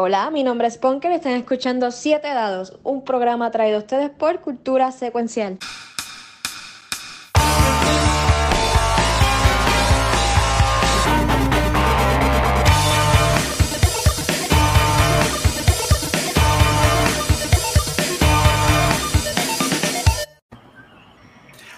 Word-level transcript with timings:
Hola, 0.00 0.30
mi 0.30 0.44
nombre 0.44 0.68
es 0.68 0.78
Ponker 0.78 1.10
y 1.10 1.16
están 1.16 1.32
escuchando 1.32 1.90
Siete 1.90 2.28
Dados, 2.28 2.78
un 2.84 3.02
programa 3.02 3.50
traído 3.50 3.78
a 3.78 3.80
ustedes 3.80 4.10
por 4.10 4.38
Cultura 4.38 4.92
Secuencial. 4.92 5.58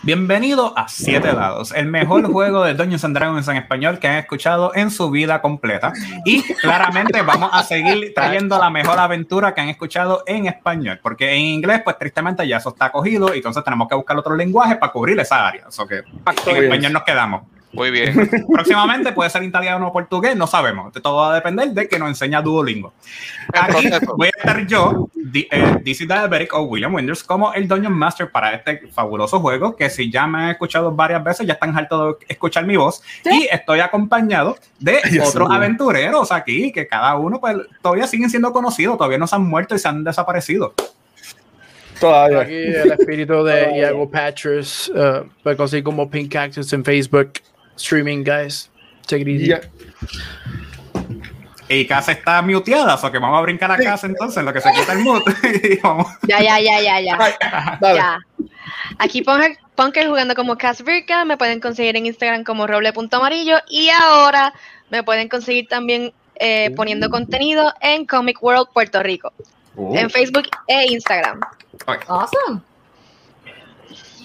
Bienvenido 0.03 0.73
a 0.79 0.89
Siete 0.89 1.35
Dados, 1.35 1.73
el 1.73 1.85
mejor 1.85 2.25
juego 2.33 2.65
de 2.65 2.73
Dungeons 2.73 3.05
and 3.05 3.15
Dragons 3.15 3.47
en 3.49 3.59
español 3.59 3.99
que 3.99 4.09
han 4.09 4.17
escuchado 4.17 4.73
en 4.75 4.91
su 4.91 5.11
vida 5.11 5.43
completa. 5.43 5.93
Y 6.25 6.43
claramente 6.55 7.21
vamos 7.21 7.51
a 7.53 7.63
seguir 7.63 8.15
trayendo 8.15 8.59
la 8.59 8.71
mejor 8.71 8.99
aventura 8.99 9.53
que 9.53 9.61
han 9.61 9.69
escuchado 9.69 10.23
en 10.27 10.47
español, 10.47 11.01
porque 11.03 11.35
en 11.35 11.43
inglés, 11.43 11.83
pues 11.85 11.99
tristemente 11.99 12.49
ya 12.49 12.57
eso 12.57 12.71
está 12.71 12.91
cogido 12.91 13.35
y 13.35 13.39
entonces 13.39 13.63
tenemos 13.63 13.89
que 13.89 13.95
buscar 13.95 14.17
otro 14.17 14.35
lenguaje 14.35 14.77
para 14.77 14.91
cubrir 14.91 15.21
esa 15.21 15.47
área. 15.47 15.67
O 15.79 15.87
que 15.87 15.97
en 16.47 16.65
español 16.65 16.95
nos 16.95 17.03
quedamos. 17.03 17.43
Muy 17.73 17.91
bien. 17.91 18.29
Próximamente 18.53 19.13
puede 19.13 19.31
ser 19.31 19.43
italiano 19.45 19.89
o 19.89 19.93
portugués, 19.93 20.37
no 20.37 20.47
sabemos. 20.47 20.93
Todo 20.93 21.17
va 21.17 21.33
a 21.33 21.35
depender 21.37 21.69
de 21.69 21.89
que 21.89 21.99
nos 21.99 22.09
enseña 22.09 22.43
Duolingo. 22.43 22.93
Aquí 23.53 23.89
voy 24.17 24.29
a 24.29 24.39
estar 24.39 24.67
yo, 24.67 25.09
eh, 25.33 25.79
DC 25.85 26.07
Diabetic 26.07 26.53
o 26.55 26.63
William 26.63 26.95
Winders, 26.95 27.23
como 27.23 27.53
el 27.53 27.69
Dungeon 27.69 27.93
Master 27.93 28.31
para 28.31 28.55
este 28.55 28.89
fabuloso 28.89 29.39
juego, 29.41 29.77
que 29.77 29.89
si 29.89 30.11
ya 30.11 30.27
me 30.27 30.39
han 30.39 30.51
escuchado 30.51 30.91
varias 30.93 31.23
veces, 31.23 31.47
ya 31.47 31.55
están 31.55 31.77
hartos 31.77 32.19
de 32.19 32.27
escuchar 32.29 32.67
mi 32.67 32.77
voz. 32.77 33.03
Y 33.25 33.49
estoy 33.51 33.81
acompañado 33.81 34.57
de 34.81 35.01
otros 35.25 35.49
aventureros 35.51 36.33
aquí, 36.33 36.73
que 36.73 36.89
cada 36.89 37.15
uno 37.17 37.41
pues 37.41 37.57
todavía 37.83 38.07
siguen 38.07 38.31
siendo 38.31 38.53
conocidos, 38.53 38.97
todavía 38.97 39.19
no 39.19 39.29
se 39.29 39.37
han 39.37 39.45
muerto 39.45 39.77
y 39.77 39.79
se 39.79 39.87
han 39.87 40.03
desaparecido. 40.03 40.75
Todavía. 42.01 42.41
Aquí 42.41 42.55
el 42.55 42.93
espíritu 42.93 43.45
de 43.45 43.77
Iago 43.77 44.11
Patches, 44.11 44.89
uh, 44.89 45.29
puede 45.43 45.57
conseguir 45.57 45.85
como 45.85 46.11
Pink 46.11 46.33
Cactus 46.33 46.73
en 46.73 46.83
Facebook 46.83 47.33
streaming, 47.81 48.25
guys. 48.25 48.71
Take 49.07 49.23
it 49.23 49.29
easy. 49.29 49.55
Y 51.69 51.87
casa 51.87 52.13
está 52.13 52.43
muteada, 52.43 52.95
o 52.95 52.99
sea 52.99 53.13
que 53.13 53.19
vamos 53.19 53.39
a 53.39 53.43
brincar 53.43 53.71
a 53.71 53.77
casa 53.77 54.07
entonces, 54.07 54.39
en 54.39 54.45
lo 54.45 54.53
que 54.53 54.61
se 54.61 54.73
quita 54.73 54.93
el 54.93 54.99
mute. 55.01 55.33
ya, 56.27 56.43
ya, 56.43 56.61
ya, 56.61 56.81
ya, 56.81 57.01
ya. 57.01 57.79
ya. 57.81 58.19
Aquí 58.99 59.23
Punker 59.23 60.09
jugando 60.09 60.35
como 60.35 60.59
Cas 60.59 60.83
me 61.27 61.37
pueden 61.37 61.61
conseguir 61.61 61.97
en 61.97 62.07
Instagram 62.07 62.43
como 62.43 62.67
roble.amarillo 62.67 63.59
y 63.69 63.89
ahora 63.89 64.53
me 64.91 65.05
pueden 65.05 65.29
conseguir 65.29 65.69
también 65.69 66.13
eh, 66.35 66.73
poniendo 66.75 67.07
uh. 67.07 67.11
contenido 67.11 67.73
en 67.81 68.05
Comic 68.05 68.43
World 68.43 68.69
Puerto 68.75 69.03
Rico, 69.03 69.33
uh. 69.77 69.97
en 69.97 70.11
Facebook 70.11 70.49
e 70.67 70.93
Instagram. 70.93 71.41
Awesome. 71.87 72.63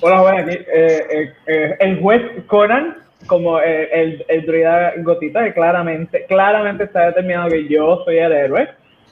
Hola, 0.02 0.22
bueno, 0.22 0.40
aquí 0.40 0.52
eh, 0.52 1.34
eh, 1.48 1.78
el 1.80 2.02
juez 2.02 2.22
Conan 2.48 3.05
como 3.28 3.60
el, 3.60 4.26
el, 4.28 4.46
druida 4.46 4.94
gotita 4.98 5.44
que 5.44 5.54
claramente, 5.54 6.26
claramente 6.28 6.86
está 6.86 7.08
determinado 7.08 7.50
que 7.50 7.68
yo 7.68 8.04
soy 8.06 8.18
el 8.18 8.32
héroe. 8.32 8.70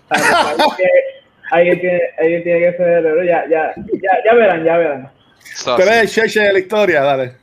alguien, 1.52 1.80
tiene, 1.80 2.02
alguien 2.20 2.44
tiene 2.44 2.60
que 2.60 2.78
ser 2.78 2.88
el 2.88 3.06
héroe, 3.06 3.28
ya, 3.28 3.46
ya, 3.50 3.74
ya, 3.76 4.12
ya 4.26 4.34
verán, 4.34 4.64
ya 4.64 4.78
verán. 4.78 5.12
Pero 5.78 5.92
es 5.92 6.18
el 6.18 6.32
de 6.34 6.54
la 6.54 6.60
historia, 6.60 7.02
dale. 7.02 7.38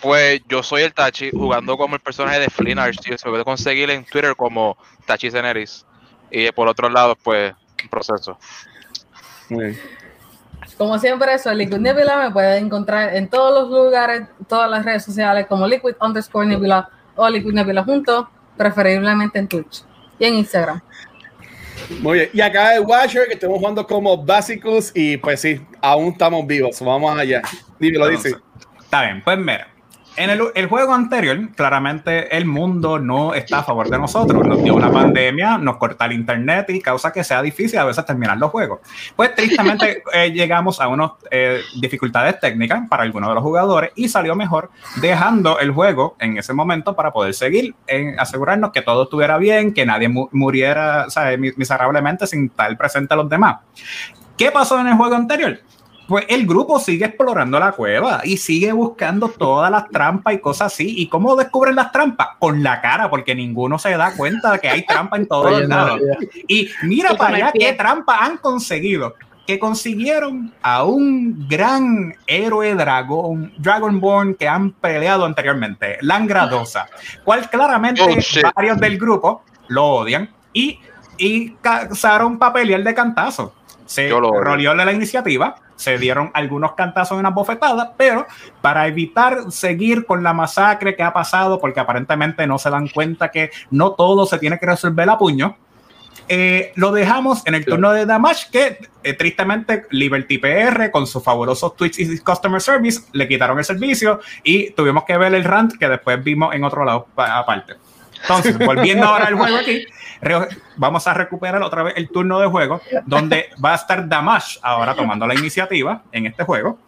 Pues 0.00 0.40
yo 0.48 0.62
soy 0.62 0.82
el 0.82 0.92
Tachi 0.92 1.30
jugando 1.30 1.76
como 1.76 1.96
el 1.96 2.00
personaje 2.00 2.40
de 2.40 2.50
Flynn 2.50 2.78
Archie. 2.78 3.16
Se 3.16 3.28
puede 3.28 3.42
conseguir 3.42 3.90
en 3.90 4.04
Twitter 4.04 4.36
como 4.36 4.76
Tachi 5.06 5.30
Ceneris. 5.30 5.86
Y 6.30 6.50
por 6.52 6.68
otro 6.68 6.88
lado, 6.90 7.16
pues, 7.16 7.54
un 7.82 7.88
proceso. 7.88 8.38
Muy 9.48 9.64
bien. 9.64 10.03
Como 10.76 10.98
siempre, 10.98 11.38
soy 11.38 11.56
Liquid 11.56 11.78
Nebula. 11.78 12.16
Me 12.16 12.30
pueden 12.30 12.66
encontrar 12.66 13.14
en 13.14 13.28
todos 13.28 13.62
los 13.62 13.70
lugares, 13.70 14.22
todas 14.48 14.70
las 14.70 14.84
redes 14.84 15.04
sociales 15.04 15.46
como 15.48 15.66
Liquid 15.66 15.94
underscore 16.00 16.46
Nebula 16.46 16.88
o 17.14 17.28
Liquid 17.28 17.52
Nebula 17.52 17.84
juntos, 17.84 18.26
preferiblemente 18.56 19.38
en 19.38 19.48
Twitch 19.48 19.84
y 20.18 20.24
en 20.24 20.34
Instagram. 20.34 20.80
Muy 22.00 22.18
bien. 22.18 22.30
Y 22.32 22.40
acá 22.40 22.74
el 22.74 22.82
Watcher, 22.82 23.26
que 23.26 23.34
estamos 23.34 23.58
jugando 23.58 23.86
como 23.86 24.24
Basicus 24.24 24.90
y 24.94 25.16
pues 25.16 25.40
sí, 25.40 25.60
aún 25.80 26.12
estamos 26.12 26.46
vivos. 26.46 26.80
Vamos 26.80 27.18
allá. 27.18 27.42
Dime, 27.78 27.98
lo 27.98 28.08
dice. 28.08 28.34
Está 28.80 29.02
bien, 29.02 29.22
pues 29.24 29.38
mira. 29.38 29.73
En 30.16 30.30
el, 30.30 30.68
juego 30.68 30.94
anterior, 30.94 31.36
claramente 31.56 32.36
el 32.36 32.46
mundo 32.46 33.00
no 33.00 33.34
está 33.34 33.58
a 33.58 33.62
favor 33.64 33.90
de 33.90 33.98
nosotros. 33.98 34.46
Nos 34.46 34.62
dio 34.62 34.74
una 34.74 34.90
pandemia, 34.90 35.58
nos 35.58 35.76
corta 35.76 36.06
el 36.06 36.12
internet 36.12 36.70
y 36.70 36.80
causa 36.80 37.12
que 37.12 37.24
sea 37.24 37.42
difícil 37.42 37.80
a 37.80 37.84
veces 37.84 38.04
terminar 38.06 38.38
los 38.38 38.52
juegos. 38.52 38.78
Pues 39.16 39.34
tristemente 39.34 40.04
eh, 40.12 40.30
llegamos 40.30 40.80
a 40.80 40.86
unas 40.86 41.12
eh, 41.32 41.62
dificultades 41.80 42.38
técnicas 42.38 42.88
para 42.88 43.02
algunos 43.02 43.28
de 43.28 43.34
los 43.34 43.42
jugadores 43.42 43.90
y 43.96 44.08
salió 44.08 44.36
mejor 44.36 44.70
dejando 45.00 45.58
el 45.58 45.72
juego 45.72 46.14
en 46.20 46.38
ese 46.38 46.52
momento 46.52 46.94
para 46.94 47.12
poder 47.12 47.34
seguir, 47.34 47.74
en 47.88 48.18
asegurarnos 48.20 48.70
que 48.70 48.82
todo 48.82 49.04
estuviera 49.04 49.36
bien, 49.38 49.74
que 49.74 49.84
nadie 49.84 50.08
muriera 50.08 51.06
miserablemente 51.56 52.28
sin 52.28 52.46
estar 52.46 52.76
presente 52.78 53.14
a 53.14 53.16
los 53.16 53.28
demás. 53.28 53.56
¿Qué 54.36 54.52
pasó 54.52 54.78
en 54.78 54.86
el 54.86 54.94
juego 54.94 55.16
anterior? 55.16 55.58
Pues 56.06 56.26
el 56.28 56.46
grupo 56.46 56.78
sigue 56.78 57.06
explorando 57.06 57.58
la 57.58 57.72
cueva 57.72 58.20
y 58.24 58.36
sigue 58.36 58.72
buscando 58.72 59.28
todas 59.28 59.70
las 59.70 59.88
trampas 59.88 60.34
y 60.34 60.38
cosas 60.38 60.72
así. 60.72 60.94
¿Y 60.98 61.08
cómo 61.08 61.34
descubren 61.36 61.76
las 61.76 61.92
trampas? 61.92 62.28
Con 62.38 62.62
la 62.62 62.80
cara, 62.80 63.08
porque 63.08 63.34
ninguno 63.34 63.78
se 63.78 63.96
da 63.96 64.14
cuenta 64.14 64.52
de 64.52 64.58
que 64.58 64.68
hay 64.68 64.84
trampa 64.84 65.16
en 65.16 65.26
todos 65.26 65.50
los 65.50 65.68
lados. 65.68 66.00
Y 66.46 66.68
mira 66.82 67.14
para 67.16 67.36
allá 67.36 67.52
qué 67.52 67.72
trampa 67.72 68.18
han 68.24 68.36
conseguido. 68.38 69.14
Que 69.46 69.58
consiguieron 69.58 70.54
a 70.62 70.84
un 70.84 71.46
gran 71.46 72.14
héroe 72.26 72.74
dragón, 72.74 73.52
Dragonborn 73.58 74.36
que 74.36 74.48
han 74.48 74.70
peleado 74.72 75.26
anteriormente, 75.26 75.98
Langradosa, 76.00 76.86
cual 77.24 77.50
claramente 77.50 78.00
oh, 78.00 78.50
varios 78.56 78.80
del 78.80 78.96
grupo 78.96 79.44
lo 79.68 79.84
odian 79.84 80.30
y, 80.54 80.80
y 81.18 81.50
cazaron 81.56 82.38
papel 82.38 82.82
de 82.82 82.94
cantazo. 82.94 83.54
Se 83.84 84.08
roleó 84.08 84.74
la 84.74 84.90
iniciativa 84.90 85.56
se 85.76 85.98
dieron 85.98 86.30
algunos 86.34 86.72
cantazos 86.74 87.12
en 87.12 87.20
una 87.20 87.30
bofetada, 87.30 87.94
pero 87.96 88.26
para 88.60 88.86
evitar 88.86 89.50
seguir 89.50 90.06
con 90.06 90.22
la 90.22 90.32
masacre 90.32 90.96
que 90.96 91.02
ha 91.02 91.12
pasado, 91.12 91.60
porque 91.60 91.80
aparentemente 91.80 92.46
no 92.46 92.58
se 92.58 92.70
dan 92.70 92.88
cuenta 92.88 93.30
que 93.30 93.50
no 93.70 93.92
todo 93.92 94.26
se 94.26 94.38
tiene 94.38 94.58
que 94.58 94.66
resolver 94.66 95.08
a 95.10 95.18
puño, 95.18 95.56
eh, 96.28 96.72
lo 96.76 96.92
dejamos 96.92 97.46
en 97.46 97.54
el 97.54 97.64
turno 97.66 97.92
de 97.92 98.06
Damage, 98.06 98.46
que 98.50 98.78
eh, 99.02 99.12
tristemente 99.12 99.84
Liberty 99.90 100.38
PR 100.38 100.90
con 100.90 101.06
sus 101.06 101.22
fabulosos 101.22 101.76
tweets 101.76 101.98
y 101.98 102.18
Customer 102.18 102.60
Service 102.60 103.02
le 103.12 103.28
quitaron 103.28 103.58
el 103.58 103.64
servicio 103.64 104.20
y 104.42 104.70
tuvimos 104.70 105.04
que 105.04 105.18
ver 105.18 105.34
el 105.34 105.44
rant 105.44 105.74
que 105.78 105.88
después 105.88 106.22
vimos 106.24 106.54
en 106.54 106.64
otro 106.64 106.84
lado 106.84 107.08
aparte. 107.16 107.74
Entonces, 108.22 108.56
volviendo 108.58 109.04
ahora 109.06 109.26
al 109.26 109.34
juego 109.34 109.58
aquí, 109.58 109.84
vamos 110.76 111.06
a 111.06 111.14
recuperar 111.14 111.62
otra 111.62 111.82
vez 111.82 111.94
el 111.96 112.08
turno 112.08 112.40
de 112.40 112.46
juego, 112.46 112.80
donde 113.06 113.50
va 113.62 113.72
a 113.72 113.76
estar 113.76 114.08
Damash 114.08 114.58
ahora 114.62 114.94
tomando 114.94 115.26
la 115.26 115.34
iniciativa 115.34 116.02
en 116.12 116.26
este 116.26 116.44
juego, 116.44 116.78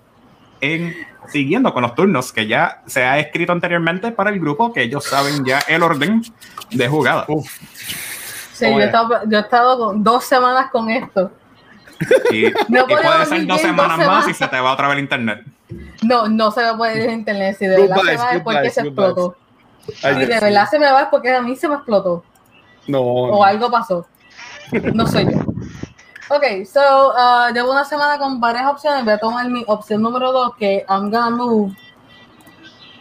en, 0.60 0.94
siguiendo 1.28 1.72
con 1.72 1.82
los 1.82 1.94
turnos 1.94 2.32
que 2.32 2.46
ya 2.46 2.82
se 2.86 3.04
ha 3.04 3.18
escrito 3.18 3.52
anteriormente 3.52 4.12
para 4.12 4.30
el 4.30 4.40
grupo, 4.40 4.72
que 4.72 4.82
ellos 4.82 5.04
saben 5.04 5.44
ya 5.44 5.60
el 5.68 5.82
orden 5.82 6.22
de 6.70 6.88
jugada. 6.88 7.26
Sí, 8.52 8.66
yo 8.70 8.78
he, 8.78 9.40
estado, 9.40 9.92
dos 9.96 10.24
semanas 10.24 10.70
con 10.70 10.88
esto. 10.88 11.30
Y, 12.30 12.50
puede 12.68 13.26
ser 13.26 13.46
dos 13.46 13.60
semanas 13.60 13.98
más 13.98 14.28
y 14.28 14.34
se 14.34 14.48
te 14.48 14.58
va 14.58 14.72
otra 14.72 14.88
vez 14.88 14.96
el 14.96 15.02
internet. 15.02 15.44
No, 16.02 16.28
no 16.28 16.50
se 16.50 16.62
va 16.62 16.86
a 16.86 16.94
ir 16.94 17.02
el 17.02 17.12
internet. 17.12 17.56
Si 17.58 17.66
de 17.66 17.82
verdad 17.82 17.96
se 18.02 18.16
va 18.16 18.30
es 18.32 18.42
porque 18.42 18.70
se 18.70 18.80
explotó. 18.80 19.36
Si 19.86 20.08
de 20.08 20.26
verdad 20.26 20.68
se 20.70 20.78
me 20.78 20.90
va 20.90 21.02
es 21.02 21.08
porque 21.08 21.34
a 21.34 21.42
mí 21.42 21.54
se 21.56 21.68
me 21.68 21.74
explotó. 21.74 22.24
No. 22.88 23.00
O 23.00 23.44
algo 23.44 23.70
pasó. 23.70 24.06
No 24.94 25.06
soy 25.06 25.24
yo. 25.24 25.40
Ok, 26.28 26.64
so, 26.66 27.12
uh, 27.12 27.52
llevo 27.54 27.70
una 27.70 27.84
semana 27.84 28.18
con 28.18 28.40
varias 28.40 28.66
opciones. 28.66 29.04
Voy 29.04 29.14
a 29.14 29.18
tomar 29.18 29.48
mi 29.48 29.64
opción 29.68 30.02
número 30.02 30.32
dos, 30.32 30.56
que 30.56 30.84
I'm 30.88 31.10
gonna 31.10 31.30
move. 31.30 31.76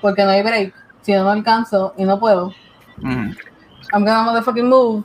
Porque 0.02 0.24
no 0.24 0.30
hay 0.30 0.44
break. 0.44 0.74
Si 1.02 1.12
no, 1.14 1.24
no 1.24 1.32
alcanzo 1.32 1.94
y 1.98 2.04
no 2.04 2.20
puedo. 2.20 2.54
I'm 3.02 3.36
gonna 3.92 4.24
motherfucking 4.24 4.68
move. 4.68 5.04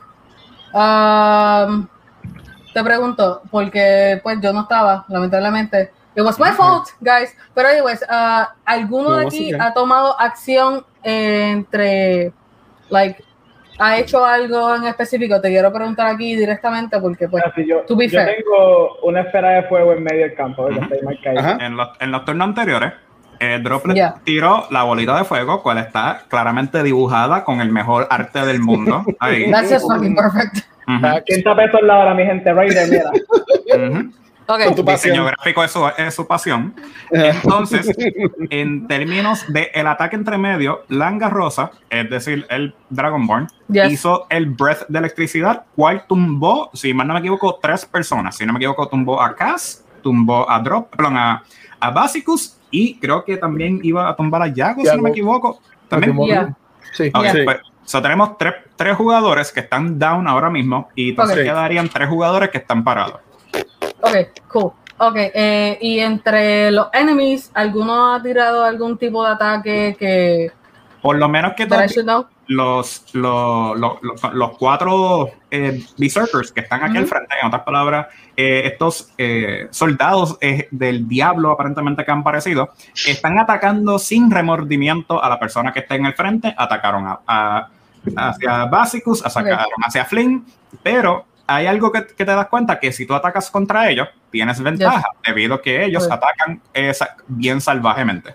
Um, 0.73 1.88
te 2.73 2.85
pregunto, 2.85 3.43
porque 3.50 4.21
pues 4.23 4.38
yo 4.41 4.53
no 4.53 4.62
estaba, 4.62 5.05
lamentablemente. 5.09 5.93
It 6.15 6.23
was 6.23 6.38
my 6.38 6.50
fault, 6.53 6.88
guys. 7.00 7.35
Pero 7.55 7.69
anyways, 7.69 8.03
uh, 8.03 8.47
¿alguno 8.65 9.17
de 9.17 9.26
aquí 9.26 9.53
ha 9.55 9.73
tomado 9.73 10.19
acción 10.21 10.85
entre, 11.03 12.33
like, 12.91 13.25
ha 13.81 13.99
hecho 13.99 14.25
algo 14.25 14.75
en 14.77 14.85
específico? 14.85 15.41
Te 15.41 15.49
quiero 15.49 15.73
preguntar 15.73 16.06
aquí 16.09 16.37
directamente 16.37 17.00
porque, 17.00 17.29
pues, 17.29 17.43
yo, 17.56 17.82
yo 17.88 17.97
tengo 18.09 18.97
una 19.03 19.23
esfera 19.23 19.50
de 19.50 19.62
fuego 19.65 19.93
en 19.93 20.03
medio 20.05 20.23
del 20.23 20.35
campo. 20.35 20.69
en, 20.69 21.77
los, 21.77 21.88
en 22.00 22.11
los 22.12 22.25
turnos 22.25 22.49
anteriores, 22.49 22.93
eh, 23.41 23.59
Droplet 23.62 23.97
Ya. 23.97 24.15
tiró 24.23 24.67
la 24.71 24.82
bolita 24.82 25.17
de 25.17 25.25
fuego, 25.25 25.62
cual 25.62 25.79
está 25.79 26.23
claramente 26.29 26.82
dibujada 26.82 27.43
con 27.43 27.61
el 27.61 27.71
mejor 27.71 28.06
arte 28.11 28.44
del 28.44 28.61
mundo. 28.61 29.03
Ahí. 29.19 29.50
That's 29.50 29.73
just 29.73 29.87
fucking 29.91 30.15
perfect. 30.15 30.59
Ujú, 30.87 31.06
A 31.06 31.21
15 31.23 31.55
pesos 31.55 31.81
la 31.83 31.99
hora, 32.00 32.15
mi 32.15 32.25
gente. 32.25 32.53
Raider, 32.53 32.88
mira. 32.91 33.11
ujú. 33.11 33.99
Ok. 34.00 34.15
Con 34.58 34.75
tu 34.75 34.85
pasión. 34.85 35.12
Diseño 35.14 35.25
gráfico 35.26 35.64
es 35.64 35.70
su, 35.70 35.87
es 35.97 36.14
su 36.14 36.26
pasión. 36.26 36.75
Entonces, 37.11 37.88
en 38.50 38.87
términos 38.88 39.44
de 39.49 39.70
el 39.75 39.87
ataque 39.87 40.17
entre 40.17 40.38
medio, 40.38 40.85
Langa 40.88 41.29
Rosa, 41.29 41.70
es 41.88 42.08
decir, 42.11 42.47
el 42.50 42.75
Dragonborn, 42.91 43.49
Yes. 43.69 43.93
hizo 43.93 44.26
el 44.31 44.47
Breath 44.47 44.87
de 44.88 44.99
electricidad, 44.99 45.64
cual 45.76 46.05
tumbó, 46.08 46.70
si 46.75 46.93
mal 46.93 47.06
no 47.06 47.14
me 47.14 47.20
equivoco, 47.20 47.58
tres 47.62 47.85
personas. 47.87 48.37
Si 48.37 48.44
no 48.44 48.52
me 48.52 48.58
equivoco, 48.58 48.88
tumbó 48.88 49.20
a 49.23 49.35
Cass, 49.37 49.85
tumbó 50.02 50.50
a 50.50 50.58
Drop, 50.61 50.91
perdón, 50.94 51.17
a, 51.17 51.43
a 51.79 51.91
Basicus 51.91 52.56
y 52.70 52.97
creo 52.99 53.25
que 53.25 53.37
también 53.37 53.81
iba 53.82 54.08
a 54.08 54.17
tumbar 54.17 54.43
a 54.43 54.49
Yago, 54.49 54.81
si 54.81 54.87
no 54.87 54.93
Yago. 54.93 55.02
me 55.02 55.11
equivoco. 55.11 55.61
También. 55.88 56.17
Yeah. 56.25 56.56
Sí. 56.93 57.11
Ok, 57.14 57.23
Yeah. 57.23 57.44
pues, 57.44 57.56
so 57.85 58.00
tenemos 58.02 58.37
tres, 58.38 58.55
tres 58.76 58.97
jugadores 58.97 59.52
que 59.52 59.61
están 59.61 59.99
down 59.99 60.26
ahora 60.29 60.50
mismo 60.50 60.88
y 60.94 61.11
entonces 61.11 61.37
Ok. 61.38 61.43
quedarían 61.44 61.88
tres 61.88 62.08
jugadores 62.08 62.50
que 62.50 62.58
están 62.58 62.82
parados. 62.85 63.20
Ok, 64.02 64.17
cool. 64.49 64.73
Ok, 65.02 65.17
eh, 65.17 65.79
y 65.81 65.99
entre 66.00 66.70
los 66.70 66.88
enemies, 66.93 67.50
¿alguno 67.55 68.14
ha 68.14 68.23
tirado 68.23 68.64
algún 68.64 68.99
tipo 68.99 69.25
de 69.25 69.32
ataque 69.32 69.97
que 69.99 70.52
Por 71.00 71.17
lo 71.17 71.26
menos 71.29 71.55
que 71.56 71.64
todos 71.67 71.81
los, 72.49 73.05
los, 73.14 73.79
los, 73.79 74.02
los- 74.02 74.35
los 74.35 74.58
cuatro 74.58 75.31
eh, 75.50 75.82
berserkers 75.97 76.52
que 76.52 76.61
están 76.61 76.82
aquí 76.85 76.99
al 76.99 77.06
frente, 77.06 77.35
en 77.41 77.47
otras 77.49 77.62
palabras, 77.62 78.08
eh, 78.37 78.62
estos 78.67 79.11
eh, 79.17 79.69
soldados 79.70 80.37
eh, 80.43 80.69
del 80.70 81.08
diablo 81.08 81.50
aparentemente 81.52 82.05
que 82.05 82.11
han 82.11 82.23
parecido, 82.23 82.70
están 83.06 83.38
atacando 83.38 83.99
sin 83.99 84.31
remordimiento 84.31 85.23
a 85.23 85.29
la 85.31 85.38
persona 85.38 85.73
que 85.73 85.79
está 85.81 85.94
en 85.94 86.05
el 86.06 86.12
frente, 86.12 86.55
atacaron 86.58 87.06
a, 87.06 87.20
a- 87.26 87.69
hacia 88.17 88.64
Basicus, 88.67 89.25
atacaron 89.25 89.67
hacia 89.87 90.05
Flynn, 90.05 90.44
pero 90.82 91.25
hay 91.55 91.67
algo 91.67 91.91
que, 91.91 92.06
que 92.06 92.25
te 92.25 92.32
das 92.32 92.47
cuenta 92.49 92.79
que 92.79 92.93
si 92.93 93.06
tú 93.06 93.14
atacas 93.14 93.50
contra 93.50 93.88
ellos, 93.91 94.08
tienes 94.31 94.61
ventaja, 94.62 95.08
debido 95.26 95.55
a 95.56 95.62
que 95.62 95.85
ellos 95.85 96.08
atacan 96.11 96.61
eh, 96.73 96.93
bien 97.26 97.61
salvajemente. 97.61 98.35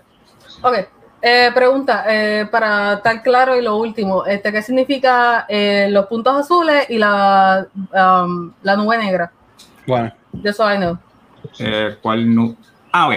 Ok, 0.62 0.74
eh, 1.22 1.50
pregunta, 1.54 2.04
eh, 2.08 2.46
para 2.50 2.94
estar 2.94 3.22
claro 3.22 3.56
y 3.56 3.62
lo 3.62 3.76
último, 3.76 4.24
este, 4.26 4.52
¿qué 4.52 4.62
significa 4.62 5.46
eh, 5.48 5.88
los 5.90 6.06
puntos 6.06 6.36
azules 6.36 6.86
y 6.90 6.98
la, 6.98 7.66
um, 7.74 8.52
la 8.62 8.76
nube 8.76 8.98
negra? 8.98 9.32
Bueno, 9.86 10.12
Just 10.44 10.58
so 10.58 10.70
I 10.72 10.76
know. 10.76 10.98
Eh, 11.58 11.96
¿Cuál 12.02 12.34
nu- 12.34 12.56
Ah, 12.92 13.08
ok. 13.08 13.14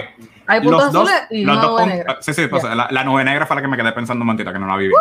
Hay 0.50 0.60
puntos 0.60 0.84
los 0.84 0.92
dos, 0.92 1.08
azules 1.10 1.26
y 1.30 1.44
los 1.44 1.60
dos 1.60 1.86
negra. 1.86 2.16
Sí, 2.20 2.34
sí, 2.34 2.46
pues, 2.48 2.62
Ya. 2.62 2.74
la, 2.74 2.88
la 2.90 3.04
nube 3.04 3.24
negra 3.24 3.46
fue 3.46 3.56
la 3.56 3.62
que 3.62 3.68
me 3.68 3.76
quedé 3.76 3.92
pensando 3.92 4.22
un 4.22 4.26
momentito, 4.26 4.52
que 4.52 4.58
no 4.58 4.66
la 4.66 4.76
vi 4.76 4.88
bien. 4.88 5.00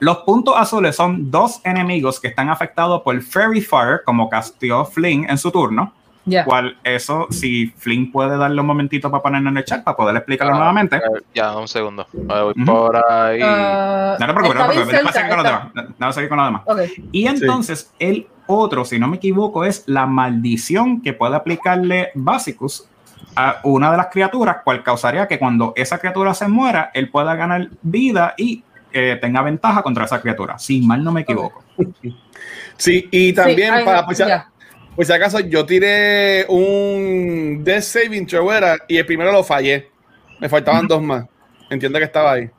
Los 0.00 0.18
puntos 0.18 0.54
azules 0.56 0.94
son 0.96 1.30
dos 1.30 1.60
enemigos 1.64 2.18
que 2.20 2.28
están 2.28 2.48
afectados 2.50 3.02
por 3.02 3.20
Fairy 3.22 3.60
Fire, 3.60 4.00
como 4.04 4.28
castió 4.28 4.84
Flynn 4.84 5.26
en 5.28 5.38
su 5.38 5.50
turno. 5.50 5.92
Ya. 6.28 6.44
Cual 6.44 6.76
eso, 6.82 7.28
si 7.30 7.68
Flynn 7.76 8.10
puede 8.10 8.36
darle 8.36 8.60
un 8.60 8.66
momentito 8.66 9.08
para 9.12 9.22
ponerlo 9.22 9.48
en 9.48 9.58
el 9.58 9.64
chat, 9.64 9.84
para 9.84 9.96
poder 9.96 10.16
explicarlo 10.16 10.54
Ah, 10.54 10.56
nuevamente. 10.56 10.96
eh, 10.96 11.00
Ya, 11.32 11.56
un 11.56 11.68
segundo. 11.68 12.02
Eh, 12.12 12.18
Voy 12.26 12.52
Ujú. 12.56 12.64
por 12.64 12.96
ahí. 12.96 13.38
Ah, 13.44 14.16
No 14.18 14.26
te 14.26 14.32
preocupes, 14.34 14.58
no 14.58 14.66
preocupes, 14.66 14.86
déjame 14.88 15.12
cerca, 15.12 15.12
seguir 15.12 15.28
con 15.28 15.36
los 15.36 15.44
demás. 15.44 15.72
Déjame 15.96 16.12
seguir 16.12 16.28
con 16.28 16.38
los 16.38 16.46
demás. 16.48 16.62
Ok, 16.66 16.80
Y 17.12 17.26
entonces 17.28 17.94
el 18.00 18.26
otro, 18.48 18.84
si 18.84 18.98
no 18.98 19.06
me 19.06 19.18
equivoco, 19.18 19.64
es 19.64 19.84
la 19.86 20.06
maldición 20.06 21.00
que 21.00 21.12
puede 21.12 21.36
aplicarle 21.36 22.08
Basicus 22.16 22.88
a 23.34 23.60
una 23.64 23.90
de 23.90 23.96
las 23.98 24.06
criaturas, 24.06 24.58
cual 24.64 24.82
causaría 24.82 25.26
que 25.28 25.38
cuando 25.38 25.72
esa 25.76 25.98
criatura 25.98 26.32
se 26.34 26.48
muera, 26.48 26.90
él 26.94 27.10
pueda 27.10 27.34
ganar 27.34 27.68
vida 27.82 28.34
y 28.36 28.62
eh, 28.92 29.18
tenga 29.20 29.42
ventaja 29.42 29.82
contra 29.82 30.04
esa 30.06 30.20
criatura. 30.22 30.58
Si 30.58 30.80
mal 30.80 31.04
no 31.04 31.12
me 31.12 31.20
equivoco. 31.22 31.62
sí, 32.76 33.08
y 33.10 33.32
también 33.32 33.74
Sí, 33.78 33.84
para 33.84 34.04
pues, 34.06 34.18
ya. 34.18 34.48
pues 34.94 35.08
si 35.08 35.14
acaso 35.14 35.40
yo 35.40 35.66
tiré 35.66 36.46
un 36.48 37.62
Death 37.62 37.82
Saving 37.82 38.26
Throw 38.26 38.50
era, 38.52 38.76
y 38.88 38.96
el 38.96 39.04
primero 39.06 39.32
lo 39.32 39.44
fallé. 39.44 39.90
Me 40.38 40.48
faltaban 40.48 40.86
dos 40.86 41.02
más. 41.02 41.26
Entiendo 41.70 41.98
que 41.98 42.04
estaba 42.04 42.32
ahí. 42.32 42.50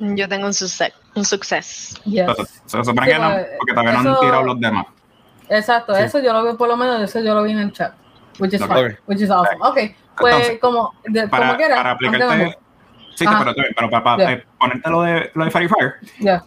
Yo 0.00 0.28
tengo 0.28 0.46
un 0.46 0.54
success. 0.54 0.92
Un 1.14 1.24
success. 1.24 2.00
Yes. 2.04 2.26
Se 2.66 2.82
supone 2.82 3.06
Sí, 3.06 3.12
que 3.12 3.18
no, 3.18 3.30
pues, 3.32 3.46
porque 3.58 3.72
todavía 3.72 3.92
no 3.92 3.98
han 4.00 4.06
eso- 4.08 4.20
tirado 4.20 4.42
los 4.42 4.60
demás. 4.60 4.86
Exacto, 5.48 5.94
Sí. 5.94 6.02
eso 6.02 6.18
yo 6.20 6.32
lo 6.32 6.44
vi 6.50 6.56
por 6.56 6.66
lo 6.68 6.76
menos, 6.76 7.00
eso 7.02 7.20
yo 7.20 7.34
lo 7.34 7.42
vi 7.44 7.52
en 7.52 7.58
el 7.58 7.72
chat. 7.72 7.92
Which 8.38 8.54
is 8.54 8.62
Ok. 8.62 8.72
fine, 8.72 8.96
which 9.06 9.20
is 9.20 9.30
awesome. 9.30 9.58
Ok, 9.60 9.74
pues 10.18 10.34
Entonces, 10.34 10.60
como, 10.60 10.92
de, 11.04 11.28
Para, 11.28 11.46
como 11.46 11.56
quiera, 11.58 11.76
para 11.76 11.90
I'm 11.90 11.98
gonna 11.98 12.16
aplicarte. 12.16 12.44
move. 12.44 12.54
Sí, 13.14 13.24
Ajá. 13.28 13.38
pero, 13.38 13.54
pero 13.76 13.90
para, 13.90 14.02
para, 14.02 14.22
Ya. 14.24 14.32
eh, 14.32 14.44
ponerte 14.58 14.90
lo 14.90 15.02
de, 15.02 15.30
lo 15.34 15.44
de 15.44 15.50
Fire, 15.52 15.70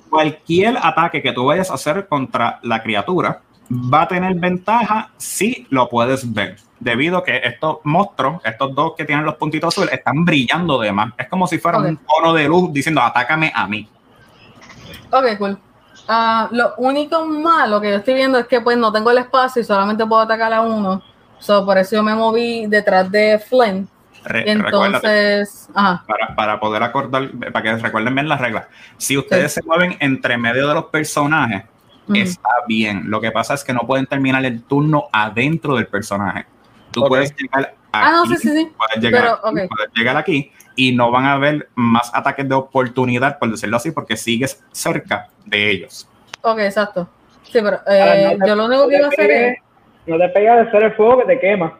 cualquier 0.10 0.78
ataque 0.82 1.22
que 1.22 1.32
tú 1.32 1.46
vayas 1.46 1.72
a 1.72 1.76
hacer 1.76 2.08
contra 2.08 2.60
la 2.64 2.84
criatura 2.84 3.42
va 3.72 4.02
a 4.02 4.08
tener 4.08 4.36
ventaja 4.36 5.12
si 5.18 5.66
lo 5.70 5.88
puedes 5.88 6.34
ver. 6.34 6.58
Debido 6.80 7.18
a 7.18 7.24
que 7.24 7.38
estos 7.38 7.78
monstruos, 7.86 8.42
estos 8.44 8.76
dos 8.76 8.94
que 8.98 9.06
tienen 9.06 9.26
los 9.26 9.36
puntitos 9.36 9.74
azules, 9.74 9.94
están 9.94 10.26
brillando 10.26 10.78
de 10.80 10.92
más. 10.92 11.14
Es 11.18 11.28
como 11.30 11.48
si 11.48 11.58
fuera 11.58 11.78
un 11.80 11.96
cono 12.06 12.34
de 12.34 12.48
luz 12.48 12.72
diciendo, 12.74 13.02
atácame 13.02 13.52
a 13.56 13.66
mí. 13.68 13.90
Ok, 15.12 15.38
cool. 15.38 15.58
Ah, 16.08 16.48
lo 16.52 16.74
único 16.78 17.26
malo 17.26 17.82
que 17.82 17.90
yo 17.92 17.96
estoy 17.98 18.14
viendo 18.14 18.38
es 18.38 18.48
que 18.48 18.62
pues 18.62 18.78
no 18.78 18.92
tengo 18.92 19.10
el 19.12 19.18
espacio 19.18 19.62
y 19.62 19.66
solamente 19.66 20.06
puedo 20.06 20.22
atacar 20.22 20.54
a 20.54 20.62
uno. 20.62 21.02
So, 21.40 21.66
por 21.66 21.78
eso 21.78 21.96
yo 21.96 22.04
me 22.04 22.16
moví 22.16 22.66
detrás 22.68 23.12
de 23.12 23.40
Flynn. 23.40 23.88
Re- 24.24 24.50
entonces, 24.52 25.70
ajá, 25.74 26.04
para, 26.06 26.36
para 26.36 26.60
poder 26.60 26.84
acordar, 26.84 27.30
para 27.54 27.62
que 27.64 27.76
recuerden 27.78 28.14
bien 28.14 28.28
las 28.28 28.42
reglas. 28.42 28.66
Si 28.98 29.18
ustedes 29.18 29.54
se 29.54 29.64
mueven 29.64 29.96
entre 30.00 30.38
medio 30.38 30.68
de 30.68 30.74
los 30.74 30.86
personajes, 30.86 31.64
está 32.14 32.50
bien. 32.68 33.04
Lo 33.10 33.22
que 33.22 33.32
pasa 33.32 33.54
es 33.54 33.64
que 33.64 33.74
no 33.74 33.82
pueden 33.82 34.06
terminar 34.06 34.44
el 34.46 34.64
turno 34.64 35.06
adentro 35.14 35.76
del 35.76 35.88
personaje. 35.88 36.46
Tú 36.92 37.06
puedes 37.08 37.34
llegar 37.36 37.62
aquí, 37.68 37.76
Ah, 37.92 38.12
no, 38.12 38.26
sí, 38.26 38.36
sí, 38.38 38.50
sí. 38.50 38.72
puedes 38.78 39.02
llegar, 39.04 39.40
Pero, 39.42 39.68
puedes 39.68 39.94
llegar 39.96 40.18
aquí 40.18 40.52
y 40.76 40.94
no 40.94 41.10
van 41.10 41.26
a 41.26 41.34
haber 41.34 41.70
más 41.76 42.12
ataques 42.14 42.48
de 42.48 42.54
oportunidad, 42.56 43.40
por 43.40 43.50
decirlo 43.50 43.78
así, 43.78 43.92
porque 43.92 44.18
sigues 44.18 44.64
cerca 44.72 45.30
de 45.46 45.72
ellos. 45.72 46.08
Ok, 46.42 46.60
exacto. 46.60 47.10
Sí, 47.44 47.60
pero 47.62 47.78
Ahora, 47.86 48.32
eh, 48.32 48.38
no 48.38 48.46
yo 48.48 48.56
lo 48.56 48.66
único 48.66 48.88
que 48.90 48.98
iba 48.98 49.06
a 49.06 49.10
hacer 49.10 49.32
es... 49.32 49.58
No 50.08 50.18
te 50.18 50.30
pegas 50.30 50.66
de 50.66 50.72
ser 50.72 50.84
el 50.84 50.96
fuego 50.96 51.20
que 51.20 51.26
te 51.26 51.40
quema. 51.40 51.78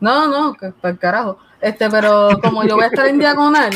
No, 0.00 0.28
no, 0.28 0.54
que 0.54 0.70
para 0.70 0.92
el 0.92 0.98
carajo. 0.98 1.38
Este, 1.60 1.90
pero 1.90 2.40
como 2.42 2.64
yo 2.64 2.74
voy 2.76 2.84
a 2.84 2.88
estar 2.88 3.06
en 3.06 3.18
diagonal, 3.18 3.72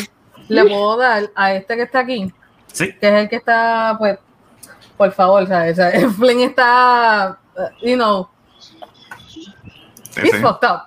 le 0.49 0.65
puedo 0.65 0.97
dar 0.97 1.25
a 1.35 1.55
este 1.55 1.77
que 1.77 1.83
está 1.83 2.01
aquí, 2.01 2.33
Sí, 2.73 2.93
que 2.99 3.09
es 3.09 3.15
el 3.15 3.29
que 3.29 3.37
está, 3.37 3.95
pues, 3.99 4.19
por 4.97 5.12
favor, 5.12 5.47
¿sabes? 5.47 5.73
O 5.73 5.77
sea, 5.77 5.91
el 5.91 6.11
Flynn 6.11 6.41
está, 6.41 7.39
uh, 7.56 7.87
you 7.87 7.95
know, 7.97 8.29
he's 10.23 10.41
fucked 10.41 10.69
up. 10.69 10.87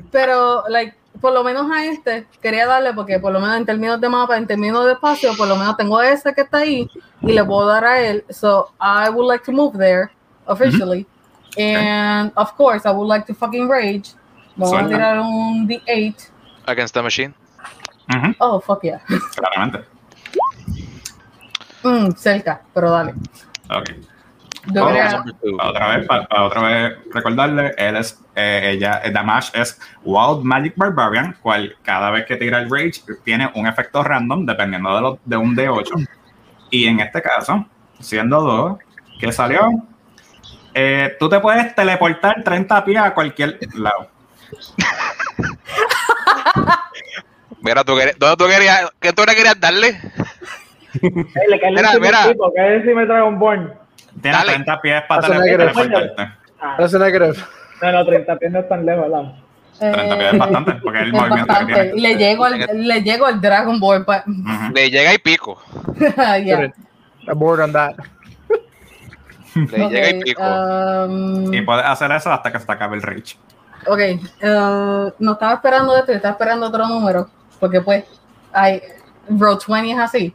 pero, 0.10 0.64
like, 0.68 0.94
por 1.20 1.32
lo 1.32 1.42
menos 1.42 1.70
a 1.70 1.84
este 1.84 2.26
quería 2.40 2.66
darle, 2.66 2.94
porque 2.94 3.18
por 3.18 3.32
lo 3.32 3.40
menos 3.40 3.56
en 3.56 3.66
términos 3.66 4.00
de 4.00 4.08
mapa, 4.08 4.36
en 4.36 4.46
términos 4.46 4.86
de 4.86 4.92
espacio, 4.92 5.36
por 5.36 5.48
lo 5.48 5.56
menos 5.56 5.76
tengo 5.76 6.00
ese 6.00 6.32
que 6.32 6.42
está 6.42 6.58
ahí 6.58 6.88
y 7.22 7.32
le 7.32 7.44
puedo 7.44 7.66
dar 7.66 7.84
a 7.84 8.00
él. 8.00 8.24
So, 8.30 8.68
I 8.80 9.10
would 9.10 9.26
like 9.26 9.44
to 9.44 9.52
move 9.52 9.76
there 9.76 10.10
officially. 10.46 11.06
And, 11.56 12.32
of 12.36 12.52
course, 12.56 12.84
I 12.86 12.90
would 12.92 13.06
like 13.08 13.26
to 13.26 13.34
fucking 13.34 13.68
rage. 13.68 14.10
Vamos 14.56 14.74
a 14.74 14.78
Suelta. 14.80 14.88
tirar 14.96 15.18
un 15.20 15.66
D8. 15.68 16.30
Against 16.66 16.94
the 16.94 17.02
Machine. 17.02 17.34
Ujú, 18.08 18.34
Oh, 18.40 18.60
fuck 18.60 18.82
yeah. 18.84 19.00
claramente. 19.36 19.84
Mm, 21.82 22.10
cerca, 22.16 22.60
pero 22.74 22.90
dale. 22.90 23.14
Ok. 23.70 23.90
Oh. 24.70 24.74
Para 25.56 25.68
otra 25.70 25.96
vez, 25.96 26.06
para, 26.06 26.26
para 26.26 26.44
otra 26.44 26.60
vez 26.62 26.98
recordarle, 27.12 27.74
él 27.78 27.96
es, 27.96 28.20
eh, 28.34 28.72
ella, 28.74 29.00
eh, 29.04 29.10
Damash 29.10 29.50
es 29.54 29.80
Wild 30.04 30.42
Magic 30.44 30.74
Barbarian, 30.76 31.36
cual 31.40 31.74
cada 31.82 32.10
vez 32.10 32.26
que 32.26 32.36
tira 32.36 32.58
el 32.60 32.68
Rage 32.70 33.00
tiene 33.24 33.50
un 33.54 33.66
efecto 33.66 34.02
random 34.02 34.44
dependiendo 34.44 34.94
de, 34.94 35.00
lo- 35.00 35.18
de 35.24 35.36
un 35.36 35.56
D8. 35.56 36.06
Y 36.70 36.86
en 36.86 37.00
este 37.00 37.22
caso, 37.22 37.64
siendo 38.00 38.40
dos, 38.42 38.78
que 39.18 39.32
salió, 39.32 39.70
eh, 40.80 41.16
tú 41.18 41.28
te 41.28 41.40
puedes 41.40 41.74
teleportar 41.74 42.42
30 42.44 42.84
pies 42.84 43.00
a 43.02 43.12
cualquier 43.14 43.58
lado. 43.74 44.08
Mira, 47.60 47.82
tú 47.84 47.96
querías, 47.96 48.16
¿dónde 48.18 48.36
tú 48.36 48.48
querías, 48.50 48.90
¿qué 49.00 49.12
tú 49.12 49.24
le 49.26 49.34
querías 49.34 49.58
darle? 49.60 49.98
Mira, 51.02 51.92
mira. 52.00 52.28
tipo, 52.28 52.52
que 52.54 52.60
es 52.76 52.80
encima 52.82 53.00
de 53.02 53.06
Dragonborn. 53.08 53.74
Tienes 54.22 54.40
Dale. 54.40 54.52
30 54.54 54.80
pies 54.80 55.02
para 55.08 55.26
teleportarte. 55.26 56.22
Ah, 56.60 56.76
no, 57.82 57.92
no, 57.92 58.04
30 58.06 58.36
pies 58.38 58.52
no 58.52 58.58
es 58.60 58.68
tan 58.68 58.86
lejos, 58.86 59.02
¿verdad? 59.10 59.32
30 59.78 60.18
pies 60.18 60.32
es 60.32 60.38
bastante, 60.38 60.72
porque 60.82 60.98
es 60.98 61.04
el 61.04 61.08
es 61.08 61.14
movimiento 61.14 61.46
que 61.46 61.52
bastante. 61.52 61.74
tiene. 61.74 61.98
Y 61.98 62.00
le 62.00 62.16
llego 62.16 62.44
al, 62.44 62.58
le 62.88 63.02
llego 63.02 63.26
al 63.26 63.40
Dragon 63.40 63.78
Ball. 63.80 64.04
pa- 64.04 64.24
Ujú. 64.26 64.72
Le 64.74 64.90
llega 64.90 65.14
y 65.14 65.18
pico. 65.18 65.60
Yeah. 66.44 66.72
I'm 67.28 67.38
bored 67.38 67.60
on 67.62 67.72
that. 67.72 67.94
Le 69.70 69.84
Ok, 69.84 69.90
llega 69.90 70.10
y 70.10 70.20
pico. 70.20 70.42
um, 70.42 71.52
Y 71.54 71.62
puedes 71.62 71.84
hacer 71.84 72.10
eso 72.12 72.30
hasta 72.32 72.50
que 72.52 72.58
se 72.58 72.66
te 72.66 72.72
acabe 72.72 72.96
el 72.96 73.02
Rage. 73.02 73.36
ok, 73.86 74.00
uh, 74.42 75.12
no 75.18 75.32
estaba 75.32 75.54
esperando 75.54 75.96
esto, 75.96 76.12
estaba 76.12 76.32
esperando 76.32 76.66
otro 76.66 76.86
número. 76.86 77.28
Porque 77.60 77.80
pues, 77.80 78.04
I, 78.54 78.80
Roll 79.28 79.58
20 79.66 79.90
es 79.92 79.98
así. 79.98 80.34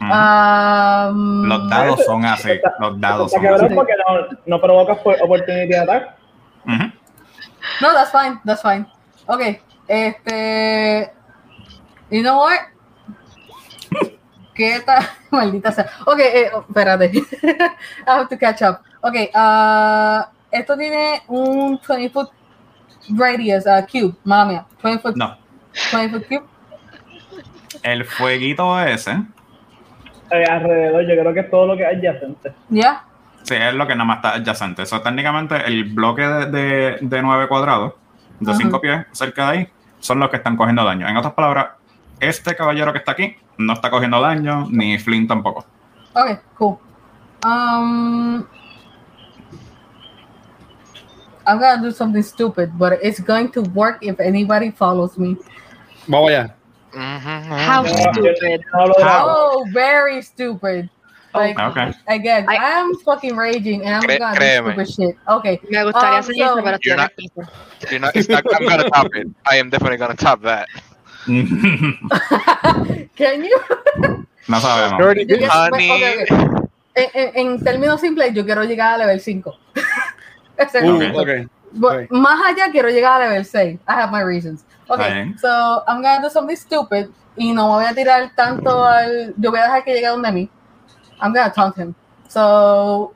Um, 0.00 1.44
los 1.48 1.68
dados 1.68 2.04
son 2.04 2.24
así. 2.24 2.50
Los 2.78 3.00
dados 3.00 3.32
son 3.32 3.44
así. 3.46 3.74
porque 3.74 3.94
no, 3.96 4.38
no 4.46 4.60
provocas 4.60 4.98
attack. 5.76 6.14
Ujú. 6.64 6.92
No, 7.80 7.92
that's 7.92 8.12
fine, 8.12 8.40
that's 8.44 8.62
fine. 8.62 8.86
Ok, 9.26 9.60
este. 9.88 11.12
You 12.10 12.22
know 12.22 12.38
what? 12.38 12.58
¿Qué 14.58 14.80
tal? 14.84 15.04
Maldita 15.30 15.70
sea. 15.70 15.86
Ok, 16.04 16.18
eh, 16.18 16.50
oh, 16.52 16.64
espérate. 16.68 17.06
I 17.14 17.24
have 18.04 18.26
to 18.28 18.36
catch 18.36 18.60
up. 18.62 18.80
Ok, 19.02 19.14
ah, 19.32 20.28
esto 20.50 20.76
tiene 20.76 21.22
un 21.28 21.78
20 21.88 22.10
foot 22.10 22.30
radius, 23.16 23.64
uh, 23.66 23.86
cube, 23.86 24.16
mala 24.24 24.44
mía. 24.46 24.66
20 24.82 25.00
foot, 25.00 25.16
No. 25.16 25.36
20 25.92 26.10
foot 26.18 26.28
cube. 26.28 26.44
El 27.84 28.04
fueguito 28.04 28.80
ese, 28.80 29.12
Eh, 30.32 30.44
alrededor, 30.50 31.02
yo 31.02 31.20
creo 31.20 31.32
que 31.32 31.40
es 31.40 31.50
todo 31.50 31.66
lo 31.68 31.76
que 31.76 31.84
es 31.84 31.96
adyacente. 31.96 32.52
¿Ya? 32.68 33.04
sí, 33.44 33.54
es 33.54 33.72
lo 33.74 33.86
que 33.86 33.94
nada 33.94 34.04
más 34.06 34.16
está 34.16 34.34
adyacente. 34.34 34.82
Eso 34.82 35.00
técnicamente 35.00 35.56
el 35.66 35.84
bloque 35.84 36.22
de, 36.22 36.46
de, 36.46 36.98
de 37.00 37.22
9 37.22 37.46
cuadrados, 37.46 37.94
de 38.40 38.50
Ajá. 38.50 38.58
5 38.60 38.80
pies 38.80 39.06
cerca 39.12 39.50
de 39.52 39.58
ahí, 39.58 39.68
son 40.00 40.18
los 40.18 40.28
que 40.30 40.36
están 40.38 40.56
cogiendo 40.56 40.84
daño. 40.84 41.08
En 41.08 41.16
otras 41.16 41.32
palabras, 41.34 41.68
este 42.20 42.54
caballero 42.56 42.92
que 42.92 42.98
está 42.98 43.12
aquí 43.12 43.36
no 43.58 43.72
está 43.72 43.90
cogiendo 43.90 44.20
daño, 44.20 44.66
ni 44.70 44.98
Flynn 44.98 45.26
tampoco. 45.26 45.64
Ok, 46.14 46.40
cool. 46.58 46.78
Um, 47.44 48.46
I'm 51.46 51.58
gonna 51.58 51.80
do 51.82 51.90
something 51.90 52.22
stupid, 52.22 52.70
but 52.78 52.98
it's 53.02 53.20
going 53.20 53.50
to 53.52 53.62
work 53.74 53.98
if 54.02 54.20
anybody 54.20 54.70
follows 54.70 55.16
me. 55.18 55.36
Vamos 56.06 56.30
allá. 56.30 56.54
How 56.94 57.84
stupid. 57.86 58.64
Oh, 58.74 59.64
very 59.72 60.20
stupid. 60.22 60.88
Like 61.34 61.58
Ok. 61.60 61.76
again, 62.08 62.46
I- 62.48 62.56
am 62.56 62.94
fucking 63.04 63.36
raging 63.36 63.84
and 63.84 63.96
I'm 63.96 64.02
Cre- 64.02 64.18
gonna 64.18 64.34
créeme. 64.36 64.74
do 64.74 64.84
stupid 64.86 65.08
shit. 65.12 65.16
Okay. 65.28 65.60
Me 65.70 65.84
gustaría 65.84 66.18
Um, 66.18 66.22
hacer 66.24 66.34
so- 66.34 66.54
You're. 66.82 67.10
You're 67.90 68.00
not, 68.00 68.16
it's 68.16 68.28
not, 68.28 68.44
I'm 68.52 68.66
gonna 68.66 68.88
top 68.90 69.14
it. 69.14 69.28
I 69.46 69.56
am 69.58 69.68
definitely 69.70 69.98
gonna 69.98 70.16
top 70.16 70.40
that. 70.42 70.66
Can 73.16 73.42
you? 73.44 73.56
no 74.48 74.60
sabemos. 74.60 74.98
Quiero- 75.26 75.52
Honey. 75.52 75.90
okay, 75.90 76.22
okay. 76.22 76.36
En, 76.94 77.10
en- 77.14 77.32
en 77.36 77.64
términos 77.64 78.00
simples, 78.00 78.32
yo 78.34 78.44
quiero 78.44 78.64
llegar 78.64 78.94
a 78.94 78.98
level 78.98 79.20
5. 79.20 79.54
Ese 80.56 80.78
es 80.78 80.84
Uh, 80.84 81.00
el- 81.00 81.16
ok. 81.16 81.28
But 81.72 81.92
ok. 82.04 82.10
más 82.10 82.40
allá 82.46 82.70
quiero 82.72 82.88
llegar 82.88 83.20
a 83.20 83.28
level 83.28 83.44
6. 83.44 83.78
I 83.86 83.92
have 83.92 84.10
my 84.10 84.22
reasons. 84.24 84.64
Okay, 84.88 85.34
so 85.38 85.82
I'm 85.86 86.00
gonna 86.00 86.22
do 86.22 86.30
something 86.30 86.56
stupid 86.56 87.10
y 87.36 87.52
no 87.52 87.66
me 87.68 87.74
voy 87.74 87.84
a 87.84 87.94
tirar 87.94 88.32
tanto 88.34 88.82
al. 88.84 89.34
Yo 89.36 89.50
voy 89.50 89.60
a 89.60 89.64
dejar 89.64 89.84
que 89.84 89.92
llegue 89.92 90.06
donde 90.08 90.32
mí. 90.32 90.48
I'm 91.20 91.34
gonna 91.34 91.52
taunt 91.52 91.76
him. 91.76 91.94
So 92.28 93.12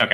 Ok. 0.00 0.10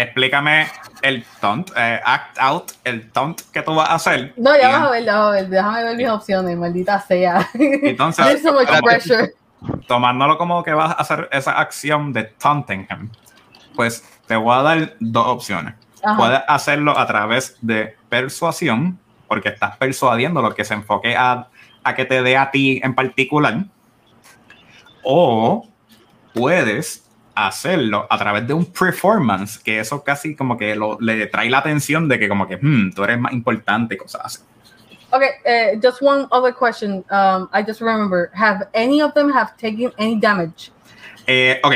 Explícame 0.00 0.66
el 1.02 1.26
taunt, 1.40 1.70
eh, 1.76 2.00
act 2.02 2.38
out, 2.38 2.72
el 2.84 3.10
taunt 3.10 3.42
que 3.52 3.60
tú 3.60 3.74
vas 3.74 3.90
a 3.90 3.94
hacer. 3.96 4.32
No, 4.38 4.56
ya 4.56 4.68
vas 4.70 4.88
a 4.88 4.90
ver, 4.92 5.04
ya 5.04 5.18
vas 5.18 5.28
a 5.28 5.30
ver. 5.32 5.48
Déjame 5.48 5.84
ver 5.84 5.96
mis 5.96 6.08
opciones, 6.08 6.56
maldita 6.56 6.98
sea. 7.02 7.46
Entonces, 7.52 8.42
so 8.42 8.54
como- 8.54 9.78
tomándolo 9.86 10.38
como 10.38 10.62
que 10.62 10.72
vas 10.72 10.92
a 10.92 10.94
hacer 10.94 11.28
esa 11.32 11.52
acción 11.52 12.14
de 12.14 12.24
taunting 12.24 12.88
him, 12.90 13.10
pues 13.76 14.02
te 14.26 14.36
voy 14.36 14.56
a 14.56 14.62
dar 14.62 14.94
dos 15.00 15.26
opciones. 15.26 15.74
Ajá. 16.02 16.16
Puedes 16.16 16.40
hacerlo 16.48 16.98
a 16.98 17.06
través 17.06 17.58
de 17.60 17.94
persuasión, 18.08 18.98
porque 19.28 19.50
estás 19.50 19.76
persuadiendo 19.76 20.40
lo 20.40 20.54
que 20.54 20.64
se 20.64 20.72
enfoque 20.72 21.14
a, 21.14 21.48
a 21.84 21.94
que 21.94 22.06
te 22.06 22.22
dé 22.22 22.38
a 22.38 22.50
ti 22.50 22.80
en 22.82 22.94
particular, 22.94 23.66
o 25.02 25.68
puedes 26.32 27.09
hacerlo 27.34 28.06
a 28.10 28.18
través 28.18 28.46
de 28.46 28.54
un 28.54 28.66
performance, 28.66 29.58
que 29.58 29.80
eso 29.80 30.02
casi 30.02 30.34
como 30.36 30.56
que 30.58 30.74
lo- 30.74 30.98
le 31.00 31.26
trae 31.26 31.48
la 31.50 31.58
atención 31.58 32.08
de 32.08 32.18
que 32.18 32.28
como 32.28 32.46
que 32.46 32.56
"Hmm, 32.56 32.92
tú 32.94 33.04
eres 33.04 33.18
más 33.18 33.32
importante 33.32 33.94
y 33.94 33.98
cosas 33.98 34.22
así. 34.24 34.38
Okay, 35.12 35.28
uh, 35.44 35.80
just 35.82 36.00
one 36.02 36.26
other 36.30 36.54
question. 36.54 37.04
Um, 37.10 37.48
I 37.52 37.64
just 37.66 37.80
remember. 37.80 38.30
Have 38.34 38.68
any 38.72 39.02
of 39.02 39.12
them 39.14 39.32
have 39.32 39.52
taken 39.60 39.92
any 39.98 40.18
damage? 40.20 40.70
Eh, 41.26 41.60
ok, 41.62 41.72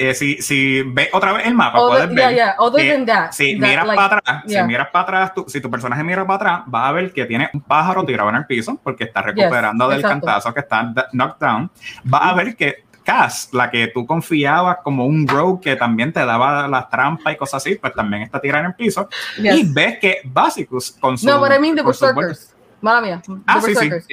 Eh, 0.00 0.14
si, 0.14 0.40
si 0.40 0.82
ves 0.82 1.08
otra 1.12 1.32
vez 1.32 1.44
el 1.48 1.54
mapa, 1.54 1.76
Other, 1.80 2.06
puedes 2.06 2.16
yeah, 2.16 2.26
ver 2.28 2.36
yeah. 2.36 2.54
Other 2.60 2.86
than 2.88 3.04
that, 3.06 3.32
si 3.32 3.58
that, 3.58 3.68
miras 3.68 3.84
like, 3.84 3.96
para 3.96 4.16
atrás, 4.18 4.44
yeah. 4.46 4.60
si 4.62 4.66
miras 4.68 4.88
para 4.90 5.02
atrás, 5.02 5.34
tú- 5.34 5.44
si 5.48 5.60
tu 5.60 5.68
personaje 5.68 6.04
mira 6.04 6.24
para 6.24 6.36
atrás, 6.36 6.62
vas 6.66 6.88
a 6.88 6.92
ver 6.92 7.12
que 7.12 7.24
tiene 7.24 7.50
un 7.52 7.60
pájaro 7.62 8.04
tirado 8.04 8.28
en 8.30 8.36
el 8.36 8.46
piso 8.46 8.78
porque 8.80 9.02
está 9.02 9.22
recuperando 9.22 9.88
del 9.88 9.98
exacto. 9.98 10.24
cantazo 10.24 10.54
que 10.54 10.60
está 10.60 10.92
knocked 11.12 11.40
down. 11.44 11.68
Vas 12.04 12.22
a 12.22 12.34
ver 12.34 12.54
que 12.54 12.84
Cass, 13.08 13.48
la 13.52 13.70
que 13.70 13.86
tú 13.88 14.04
confiabas 14.06 14.78
como 14.84 15.06
un 15.06 15.26
rogue 15.26 15.62
que 15.62 15.76
también 15.76 16.12
te 16.12 16.22
daba 16.26 16.68
las 16.68 16.90
trampas 16.90 17.32
y 17.32 17.36
cosas 17.38 17.62
así, 17.62 17.76
pues 17.76 17.94
también 17.94 18.20
está 18.24 18.38
tirada 18.38 18.60
en 18.64 18.66
el 18.66 18.74
piso. 18.74 19.08
yes. 19.38 19.56
Y 19.56 19.72
ves 19.72 19.98
que 19.98 20.20
Basicus 20.24 20.90
con 21.00 21.16
su. 21.16 21.26
No, 21.26 21.38
but 21.40 21.50
I 21.50 21.58
mean 21.58 21.74
the 21.74 21.82
berserkers. 21.82 22.54
Mala 22.82 23.00
mía. 23.00 23.22
The 23.24 23.32
Ah, 23.46 23.60
sí, 23.62 23.74
sí. 23.74 23.88
berserkers. 23.88 24.06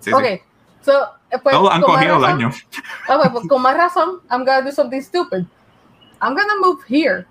Sí. 0.00 0.12
Okay, 0.12 0.42
so 0.80 0.92
pues, 1.40 1.54
Todos 1.54 1.72
han 1.72 1.82
con 1.82 1.92
más 1.92 2.00
cogido 2.00 2.18
razón- 2.18 2.38
daño. 2.38 2.50
Okay, 3.08 3.30
pues 3.30 3.46
con 3.48 3.62
más 3.62 3.76
razón, 3.76 4.20
I'm 4.28 4.44
gonna 4.44 4.62
do 4.62 4.72
something 4.72 5.00
stupid. 5.00 5.46
I'm 6.20 6.34
gonna 6.34 6.56
move 6.60 6.80
here 6.88 7.26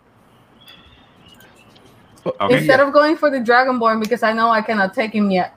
Ok. 2.24 2.52
instead 2.52 2.80
of 2.80 2.94
going 2.94 3.18
for 3.18 3.30
the 3.30 3.42
Dragonborn 3.42 4.00
because 4.00 4.24
I 4.24 4.32
know 4.32 4.50
I 4.50 4.62
cannot 4.62 4.94
take 4.94 5.12
him 5.14 5.30
yet. 5.30 5.52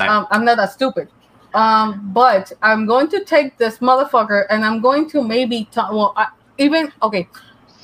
Um, 0.00 0.26
I'm 0.32 0.44
not 0.44 0.56
that 0.56 0.72
stupid. 0.72 1.08
Um, 1.54 2.10
but 2.12 2.52
I'm 2.62 2.86
going 2.86 3.08
to 3.08 3.24
take 3.24 3.56
this 3.56 3.78
motherfucker 3.78 4.44
and 4.50 4.64
I'm 4.64 4.80
going 4.80 5.08
to 5.10 5.22
maybe 5.22 5.66
taunt. 5.72 5.94
Well, 5.94 6.12
I, 6.16 6.26
even 6.58 6.92
okay. 7.02 7.28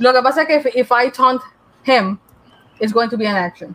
Lo 0.00 0.12
que 0.12 0.20
pasa 0.22 0.42
es 0.42 0.46
que 0.48 0.56
if, 0.56 0.66
if 0.76 0.92
I 0.92 1.08
taunt 1.08 1.40
him, 1.82 2.18
it's 2.80 2.92
going 2.92 3.08
to 3.10 3.16
be 3.16 3.26
an 3.26 3.36
action. 3.36 3.74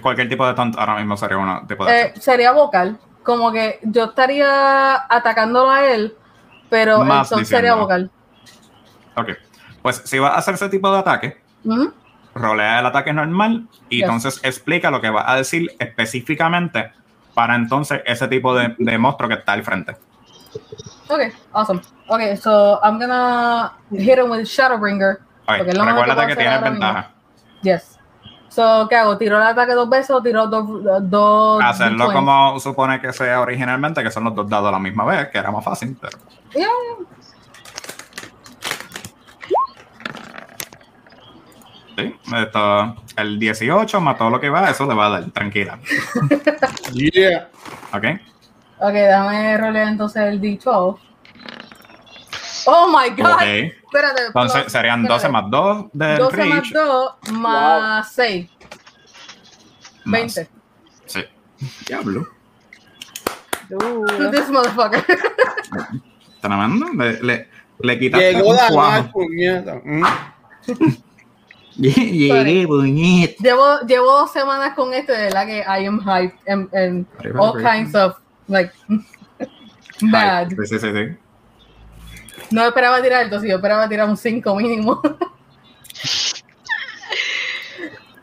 Cualquier 0.00 0.28
tipo 0.28 0.46
de 0.46 0.54
taunt 0.54 0.76
ahora 0.78 0.96
mismo 0.96 1.16
sería 1.16 1.36
un 1.36 1.66
tipo 1.66 1.84
de. 1.84 2.00
Eh, 2.00 2.12
sería 2.20 2.52
vocal, 2.52 2.98
como 3.24 3.50
que 3.52 3.80
yo 3.82 4.04
estaría 4.04 4.94
atacándolo 5.08 5.70
a 5.70 5.84
él, 5.86 6.16
pero 6.70 7.04
Más 7.04 7.26
entonces 7.30 7.48
sería 7.48 7.74
diciéndolo. 7.74 7.82
vocal. 7.82 8.10
Ok. 9.16 9.28
Pues 9.82 10.02
si 10.04 10.18
vas 10.18 10.32
a 10.32 10.36
hacer 10.38 10.54
ese 10.54 10.68
tipo 10.68 10.90
de 10.92 10.98
ataque, 10.98 11.42
Ujú. 11.64 11.92
rolea 12.34 12.78
el 12.80 12.86
ataque 12.86 13.12
normal 13.12 13.66
y 13.88 13.96
Yes. 13.96 14.04
entonces 14.04 14.40
explica 14.42 14.90
lo 14.90 15.00
que 15.00 15.10
va 15.10 15.30
a 15.30 15.36
decir 15.36 15.68
específicamente 15.78 16.92
para 17.34 17.54
entonces 17.54 18.02
ese 18.04 18.28
tipo 18.28 18.54
de, 18.54 18.74
de 18.78 18.98
monstruo 18.98 19.28
que 19.28 19.36
está 19.36 19.52
al 19.52 19.62
frente. 19.62 19.96
Okay, 21.08 21.32
awesome. 21.52 21.80
Okay, 22.08 22.36
so 22.36 22.80
I'm 22.82 22.98
gonna 22.98 23.72
hit 23.90 24.18
him 24.18 24.30
with 24.30 24.44
Shadowbringer. 24.44 25.18
Ok, 25.46 25.56
Porque 25.58 25.70
es 25.70 25.78
lo 25.78 25.84
mejor 25.84 26.04
que 26.04 26.26
que 26.26 26.36
tienes 26.36 26.60
mismo. 26.60 26.70
ventaja. 26.70 27.10
Yes. 27.62 27.98
So, 28.48 28.88
¿qué 28.88 28.96
hago? 28.96 29.16
¿Tiro 29.16 29.36
el 29.36 29.42
ataque 29.44 29.74
dos 29.74 29.88
veces 29.88 30.10
o 30.10 30.20
tiro 30.22 30.46
dos? 30.48 30.66
dos 31.08 31.62
Hacerlo 31.62 32.08
D20? 32.08 32.12
como 32.12 32.60
supone 32.60 33.00
que 33.00 33.12
sea 33.12 33.40
originalmente, 33.40 34.02
que 34.02 34.10
son 34.10 34.24
los 34.24 34.34
dos 34.34 34.48
dados 34.48 34.68
a 34.68 34.72
la 34.72 34.78
misma 34.80 35.04
vez, 35.04 35.28
que 35.28 35.38
era 35.38 35.52
más 35.52 35.64
fácil. 35.64 35.96
Pero... 36.00 36.18
Yeah. 36.52 36.68
Sí, 42.00 42.16
esto, 42.36 42.96
el 43.16 43.38
18 43.38 44.00
más 44.00 44.16
todo 44.18 44.30
lo 44.30 44.40
que 44.40 44.48
va, 44.50 44.70
eso 44.70 44.86
le 44.86 44.94
va 44.94 45.06
a 45.06 45.10
dar, 45.10 45.30
tranquila. 45.30 45.78
Yeah. 46.92 47.48
¿Ok? 47.92 48.04
Ok, 48.78 48.92
déjame 48.92 49.58
rolear 49.58 49.88
entonces 49.88 50.22
el 50.22 50.40
D12. 50.40 50.98
Oh 52.66 52.88
my 52.88 53.10
god. 53.20 53.42
Espérate. 53.42 54.26
Entonces 54.26 54.62
plus- 54.62 54.72
serían 54.72 55.02
12 55.02 55.14
espérate. 55.26 55.32
más 55.32 55.50
2 55.50 55.86
del 55.92 56.18
12 56.18 56.36
más 56.44 56.48
reach. 56.60 56.72
2 56.72 57.14
más 57.32 58.12
6. 58.12 58.50
más- 60.04 60.34
20. 60.34 60.48
Sí. 61.06 61.24
Diablo. 61.86 62.26
To 63.68 64.30
this 64.30 64.48
motherfucker. 64.50 65.04
Tremendo. 66.40 66.86
Le, 66.94 67.22
le, 67.22 67.48
le 67.80 67.98
quitaste 67.98 68.32
Llegó 68.32 68.50
un 68.50 68.56
la 68.56 68.70
más 68.72 69.08
puñeta. 69.08 69.80
Llegué, 71.76 72.66
puñet. 72.66 73.36
llevo, 73.38 73.80
llevo 73.86 74.06
dos 74.06 74.32
semanas 74.32 74.74
con 74.74 74.92
esto, 74.92 75.12
de 75.12 75.22
verdad 75.24 75.46
que 75.46 75.58
I 75.60 75.86
am 75.86 76.00
hyped 76.00 76.38
and, 76.48 76.74
and 76.74 77.06
all 77.38 77.54
kinds 77.62 77.94
of 77.94 78.16
like 78.48 78.72
bad. 80.02 80.48
Sí, 80.50 80.56
sí, 80.66 80.78
sí, 80.78 80.92
sí. 80.92 81.16
No 82.50 82.64
esperaba 82.66 83.00
tirar 83.00 83.22
alto, 83.24 83.40
sí, 83.40 83.48
yo 83.48 83.56
esperaba 83.56 83.88
tirar 83.88 84.08
un 84.08 84.16
5 84.16 84.56
mínimo. 84.56 85.00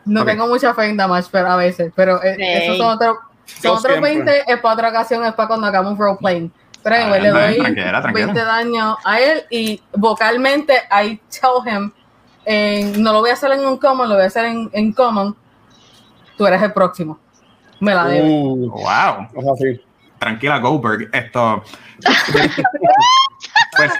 no 0.04 0.24
tengo 0.24 0.46
mucha 0.46 0.74
fe 0.74 0.86
en 0.86 0.96
damage, 0.96 1.28
pero 1.30 1.50
a 1.50 1.56
veces, 1.56 1.92
pero 1.94 2.22
eh, 2.22 2.36
esos 2.38 2.76
son 2.76 2.88
otros 2.88 3.16
son 3.60 3.76
otros 3.78 3.92
siempre. 3.94 4.14
20, 4.24 4.52
es 4.52 4.60
para 4.60 4.74
otra 4.74 4.88
ocasión, 4.90 5.24
es 5.24 5.32
para 5.34 5.48
cuando 5.48 5.66
hagamos 5.66 5.98
roleplaying. 5.98 6.52
Pero 6.82 6.96
anyway, 6.96 7.18
Ah, 7.18 7.22
le 7.22 7.30
doy 7.30 7.56
tranquila. 7.58 8.00
20 8.12 8.40
daños 8.44 8.96
a 9.04 9.20
él 9.20 9.44
y 9.50 9.82
vocalmente 9.92 10.74
I 10.92 11.20
tell 11.28 11.60
him, 11.66 11.92
en- 12.48 13.02
no 13.02 13.12
lo 13.12 13.20
voy 13.20 13.30
a 13.30 13.34
hacer 13.34 13.52
en 13.52 13.60
un 13.66 13.76
common, 13.78 14.08
lo 14.08 14.14
voy 14.14 14.24
a 14.24 14.28
hacer 14.28 14.46
en, 14.46 14.70
en 14.72 14.92
common. 14.92 15.36
Tú 16.36 16.46
eres 16.46 16.62
el 16.62 16.72
próximo. 16.72 17.18
Me 17.80 17.94
la 17.94 18.06
debes. 18.06 18.30
Uh, 18.30 18.70
Wow. 18.70 19.28
o 19.34 19.42
sea, 19.42 19.52
sí. 19.74 19.80
tranquila, 20.18 20.58
Goldberg. 20.58 21.08
Esto. 21.12 21.62
pues, 23.76 23.92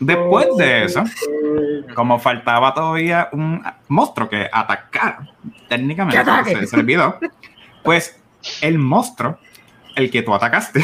después 0.00 0.46
de 0.56 0.84
eso, 0.84 1.04
como 1.94 2.18
faltaba 2.18 2.74
todavía 2.74 3.28
un 3.32 3.62
monstruo 3.88 4.28
que 4.28 4.48
atacara, 4.52 5.28
técnicamente 5.68 6.24
se, 6.44 6.66
se 6.66 6.76
olvidó, 6.76 7.18
pues 7.82 8.20
el 8.60 8.78
monstruo, 8.78 9.38
el 9.96 10.10
que 10.10 10.22
tú 10.22 10.34
atacaste, 10.34 10.82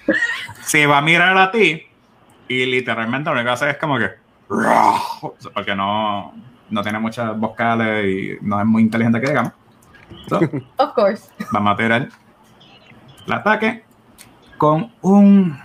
se 0.62 0.86
va 0.86 0.98
a 0.98 1.02
mirar 1.02 1.36
a 1.38 1.50
ti 1.50 1.82
y 2.48 2.66
literalmente 2.66 3.30
lo 3.30 3.34
único 3.36 3.46
que 3.46 3.52
hace 3.52 3.70
es 3.70 3.76
como 3.78 3.98
que. 3.98 4.10
Porque 5.54 5.74
no, 5.76 6.32
no 6.70 6.82
tiene 6.82 6.98
muchas 6.98 7.38
vocales 7.38 8.04
y 8.06 8.38
no 8.44 8.58
es 8.60 8.66
muy 8.66 8.82
inteligente 8.82 9.20
que 9.20 9.28
digamos. 9.28 9.52
So, 10.28 10.40
Of 10.78 10.92
course. 10.94 11.30
vamos 11.52 11.74
a 11.74 11.76
tirar 11.76 12.08
el 13.26 13.32
ataque 13.32 13.84
con 14.58 14.92
un. 15.02 15.58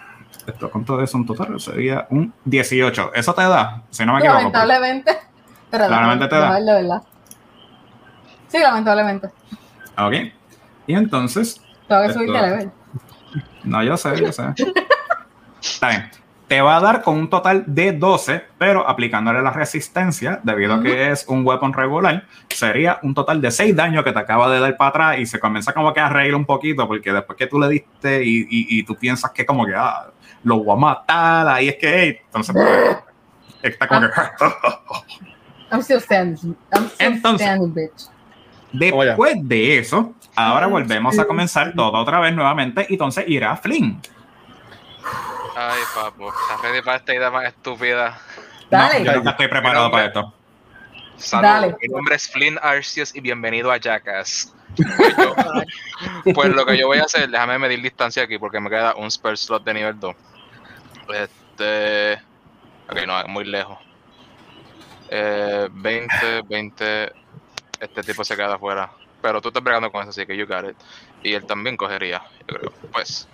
Esto, 0.46 0.70
con 0.70 0.86
todo 0.86 1.02
eso, 1.02 1.18
un 1.18 1.26
total 1.26 1.60
sería 1.60 2.06
un 2.12 2.32
18. 2.46 3.12
Eso 3.16 3.34
te 3.34 3.42
da, 3.42 3.82
si 3.90 4.06
no 4.06 4.14
me 4.14 4.20
equivoco. 4.20 4.42
pues. 4.44 4.54
Lamentablemente. 4.54 5.18
Pero 5.72 5.90
Lamentablemente 5.90 6.28
te 6.28 6.36
da. 6.36 6.76
verdad. 6.76 7.04
Sí, 8.48 8.60
lamentablemente. 8.60 9.28
Ok. 9.98 10.14
Y 10.88 10.94
entonces, 10.94 11.60
Tengo 11.88 12.04
que 12.04 12.14
subir 12.14 12.32
de 12.32 12.42
level. 12.42 12.72
No, 13.64 13.82
yo 13.84 13.98
sé, 13.98 14.16
yo 14.22 14.32
sé. 14.32 14.44
Está 15.62 15.90
bien. 15.90 16.12
Te 16.48 16.62
va 16.62 16.78
a 16.78 16.80
dar 16.80 17.02
con 17.02 17.18
un 17.18 17.28
total 17.30 17.64
de 17.66 17.92
12, 17.92 18.44
pero 18.60 18.88
aplicándole 18.88 19.42
la 19.42 19.50
resistencia, 19.50 20.40
debido 20.44 20.76
a 20.76 20.84
que 20.84 21.10
es 21.10 21.26
un 21.28 21.44
weapon 21.46 21.74
regular, 21.74 22.24
sería 22.50 23.00
un 23.02 23.16
total 23.16 23.42
de 23.42 23.50
6 23.50 23.76
daños 23.76 24.04
que 24.04 24.12
te 24.12 24.20
acaba 24.20 24.48
de 24.52 24.60
dar 24.60 24.78
para 24.78 24.90
atrás 24.90 25.20
y 25.20 25.26
se 25.26 25.40
comienza 25.40 25.74
como 25.74 25.92
que 25.92 26.00
a 26.02 26.08
reír 26.10 26.36
un 26.36 26.46
poquito, 26.46 26.88
porque 26.88 27.12
después 27.12 27.36
que 27.36 27.48
tú 27.48 27.60
le 27.60 27.68
diste 27.70 28.24
y, 28.24 28.42
y- 28.42 28.80
y 28.80 28.84
tú 28.84 28.96
piensas 28.96 29.32
que 29.32 29.44
como 29.44 29.66
que 29.66 29.74
ah, 29.76 30.12
lo 30.44 30.64
voy 30.64 30.76
a 30.76 30.80
matar, 30.80 31.48
ahí 31.48 31.70
es 31.70 31.76
que, 31.78 32.00
hey, 32.04 32.18
entonces 32.28 32.54
pues, 32.54 32.98
está 33.64 33.88
como 33.88 34.02
que... 34.02 34.08
I'm 35.72 35.82
still 35.82 36.00
standing. 36.00 36.56
I'm 36.72 36.86
still 36.90 37.08
Entonces- 37.08 37.48
standing, 37.48 37.74
bitch. 37.74 38.10
Después 38.72 39.36
de 39.42 39.78
eso, 39.80 40.14
ahora 40.36 40.68
volvemos 40.68 41.18
a 41.18 41.26
comenzar 41.26 41.74
todo 41.74 41.94
otra 41.94 42.20
vez 42.20 42.36
nuevamente, 42.36 42.86
y 42.90 42.94
entonces 42.94 43.24
irá 43.28 43.56
Flynn. 43.56 44.00
Ay, 45.56 45.82
papo, 45.94 46.30
¿estás 46.30 46.62
ready 46.62 46.82
para 46.82 46.98
esta 46.98 47.14
idea 47.14 47.32
más 47.32 47.46
estúpida? 47.46 48.20
Dale. 48.70 49.00
No, 49.02 49.14
yo 49.14 49.22
no 49.24 49.30
estoy 49.32 49.48
preparado 49.48 49.90
para 49.92 50.06
esto. 50.08 50.34
Saludos, 51.18 51.52
Dale. 51.54 51.76
mi 51.82 51.88
nombre 51.88 52.16
es 52.16 52.30
Flynn 52.30 52.60
Arceus 52.62 53.16
y 53.16 53.22
bienvenido 53.22 53.72
a 53.72 53.78
Jackass. 53.78 54.54
Pues, 54.76 55.16
yo- 55.18 56.34
pues 56.34 56.50
lo 56.50 56.66
que 56.66 56.78
yo 56.78 56.88
voy 56.88 56.98
a 56.98 57.04
hacer, 57.04 57.30
déjame 57.30 57.58
medir 57.58 57.82
distancia 57.82 58.24
aquí 58.24 58.38
porque 58.38 58.60
me 58.60 58.70
queda 58.70 58.96
un 58.96 59.10
spell 59.10 59.38
slot 59.38 59.64
de 59.64 59.74
nivel 59.74 59.98
2. 60.00 60.16
Este. 61.14 62.14
Ok, 62.90 63.06
no, 63.08 63.20
es 63.22 63.28
muy 63.28 63.46
lejos. 63.46 63.78
Eh, 65.10 65.70
20, 65.72 66.42
20. 66.50 67.14
Este 67.80 68.02
tipo 68.04 68.24
se 68.26 68.36
queda 68.36 68.56
afuera. 68.56 68.92
Pero 69.22 69.42
tú 69.42 69.48
estás 69.48 69.64
bregando 69.64 69.92
con 69.92 70.02
eso, 70.02 70.10
así 70.10 70.26
que 70.26 70.36
you 70.36 70.46
got 70.46 70.66
it. 70.70 70.76
Y 71.24 71.34
él 71.34 71.46
también 71.46 71.78
cogería, 71.78 72.22
yo 72.48 72.58
creo. 72.58 72.74
Pues. 72.92 73.28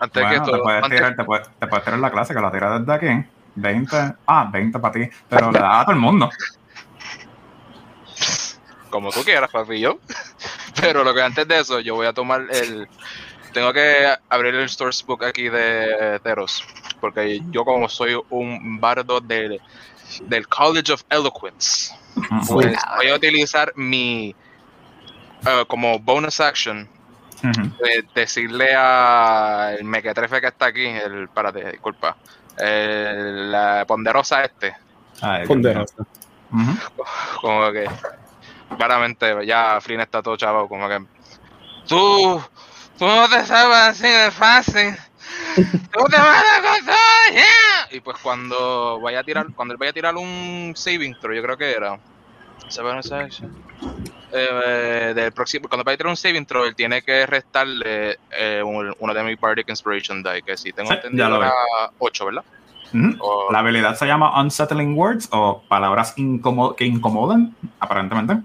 Antes 0.00 0.22
Bueno, 0.22 0.44
que 0.44 0.50
te 0.52 0.58
puedes, 0.58 0.82
antes- 0.84 0.98
tirar, 0.98 1.16
te, 1.16 1.24
puedes, 1.24 1.48
te 1.58 1.66
puedes 1.66 1.84
tirar 1.84 2.00
la 2.00 2.10
clase 2.10 2.34
que 2.34 2.40
la 2.40 2.50
tiras 2.50 2.80
desde 2.80 2.92
aquí. 2.94 3.28
20. 3.56 3.96
Ah, 4.26 4.48
20 4.50 4.78
para 4.78 4.94
ti. 4.94 5.08
Pero 5.28 5.52
le 5.52 5.58
da 5.58 5.80
a 5.80 5.84
todo 5.84 5.94
el 5.94 6.00
mundo. 6.00 6.30
como 8.90 9.10
tú 9.10 9.22
quieras, 9.22 9.50
papi, 9.50 9.80
yo. 9.80 9.98
Pero 10.80 11.04
lo 11.04 11.14
que 11.14 11.22
antes 11.22 11.46
de 11.46 11.60
eso, 11.60 11.80
yo 11.80 11.94
voy 11.94 12.06
a 12.06 12.12
tomar 12.12 12.46
el. 12.50 12.88
Tengo 13.52 13.72
que 13.72 14.14
abrir 14.28 14.54
el 14.54 14.68
sourcebook 14.68 15.24
aquí 15.24 15.48
de 15.48 16.20
Teros. 16.22 16.64
Porque 17.00 17.40
yo, 17.50 17.64
como 17.64 17.88
soy 17.88 18.16
un 18.30 18.80
bardo 18.80 19.20
del, 19.20 19.60
del 20.22 20.46
College 20.48 20.92
of 20.92 21.02
Eloquence, 21.10 21.92
pues 22.48 22.76
voy 22.96 23.08
a 23.08 23.14
utilizar 23.14 23.72
mi. 23.76 24.34
eh, 25.46 25.64
como 25.66 25.98
bonus 25.98 26.40
action, 26.40 26.88
Ujú. 27.42 27.62
de 27.82 28.04
decirle 28.14 28.74
a 28.76 29.74
el 29.78 29.84
mequetrefe 29.84 30.40
que 30.40 30.48
está 30.48 30.66
aquí, 30.66 30.86
el. 30.86 31.28
Párate, 31.28 31.72
disculpa. 31.72 32.16
El, 32.58 33.50
la 33.50 33.84
ponderosa 33.86 34.44
este. 34.44 34.76
Dios 35.20 35.48
Ponderosa. 35.48 36.06
como 37.40 37.72
que 37.72 37.88
claramente 38.76 39.46
ya 39.46 39.80
Flynn 39.80 40.00
está 40.00 40.22
todo 40.22 40.36
chavo 40.36 40.68
como 40.68 40.88
que 40.88 40.98
tú 41.86 42.42
tú 42.98 43.06
no 43.06 43.28
te 43.28 43.44
sabes 43.44 43.76
así 43.76 44.08
de 44.08 44.30
fácil 44.30 44.96
tú 45.56 46.04
te 46.08 46.16
vas 46.16 46.42
a 46.42 46.62
contar 46.62 47.32
yeah". 47.32 47.88
y 47.96 48.00
pues 48.00 48.16
cuando 48.22 49.00
vaya 49.00 49.20
a 49.20 49.24
tirar 49.24 49.46
cuando 49.54 49.74
él 49.74 49.78
vaya 49.78 49.90
a 49.90 49.94
tirar 49.94 50.16
un 50.16 50.72
saving 50.74 51.16
throw 51.20 51.34
yo 51.34 51.42
creo 51.42 51.56
que 51.56 51.72
era 51.72 51.98
¿se 52.68 52.82
ve 52.82 52.98
esa 52.98 53.20
action? 53.20 53.52
Eh, 54.32 55.12
del 55.14 55.32
próximo, 55.32 55.68
cuando 55.68 55.82
vaya 55.84 55.94
a 55.94 55.98
tirar 55.98 56.10
un 56.10 56.16
saving 56.16 56.46
throw 56.46 56.64
él 56.64 56.74
tiene 56.76 57.02
que 57.02 57.26
restarle 57.26 58.16
eh, 58.30 58.62
un- 58.64 58.94
uno 58.98 59.14
de 59.14 59.22
mis 59.24 59.40
Bardic 59.40 59.68
Inspiration 59.68 60.22
die 60.22 60.42
que 60.42 60.56
si 60.56 60.72
tengo 60.72 60.88
Sí, 60.90 60.94
entendido 60.96 61.24
ya 61.24 61.28
lo 61.28 61.36
era 61.42 61.52
8 61.98 62.26
¿verdad? 62.26 62.44
O- 63.20 63.48
La 63.52 63.60
habilidad 63.60 63.94
se 63.96 64.06
llama 64.06 64.40
Unsettling 64.40 64.96
Words 64.96 65.28
o 65.32 65.62
palabras 65.68 66.12
que 66.14 66.84
incomodan, 66.84 67.54
aparentemente. 67.80 68.38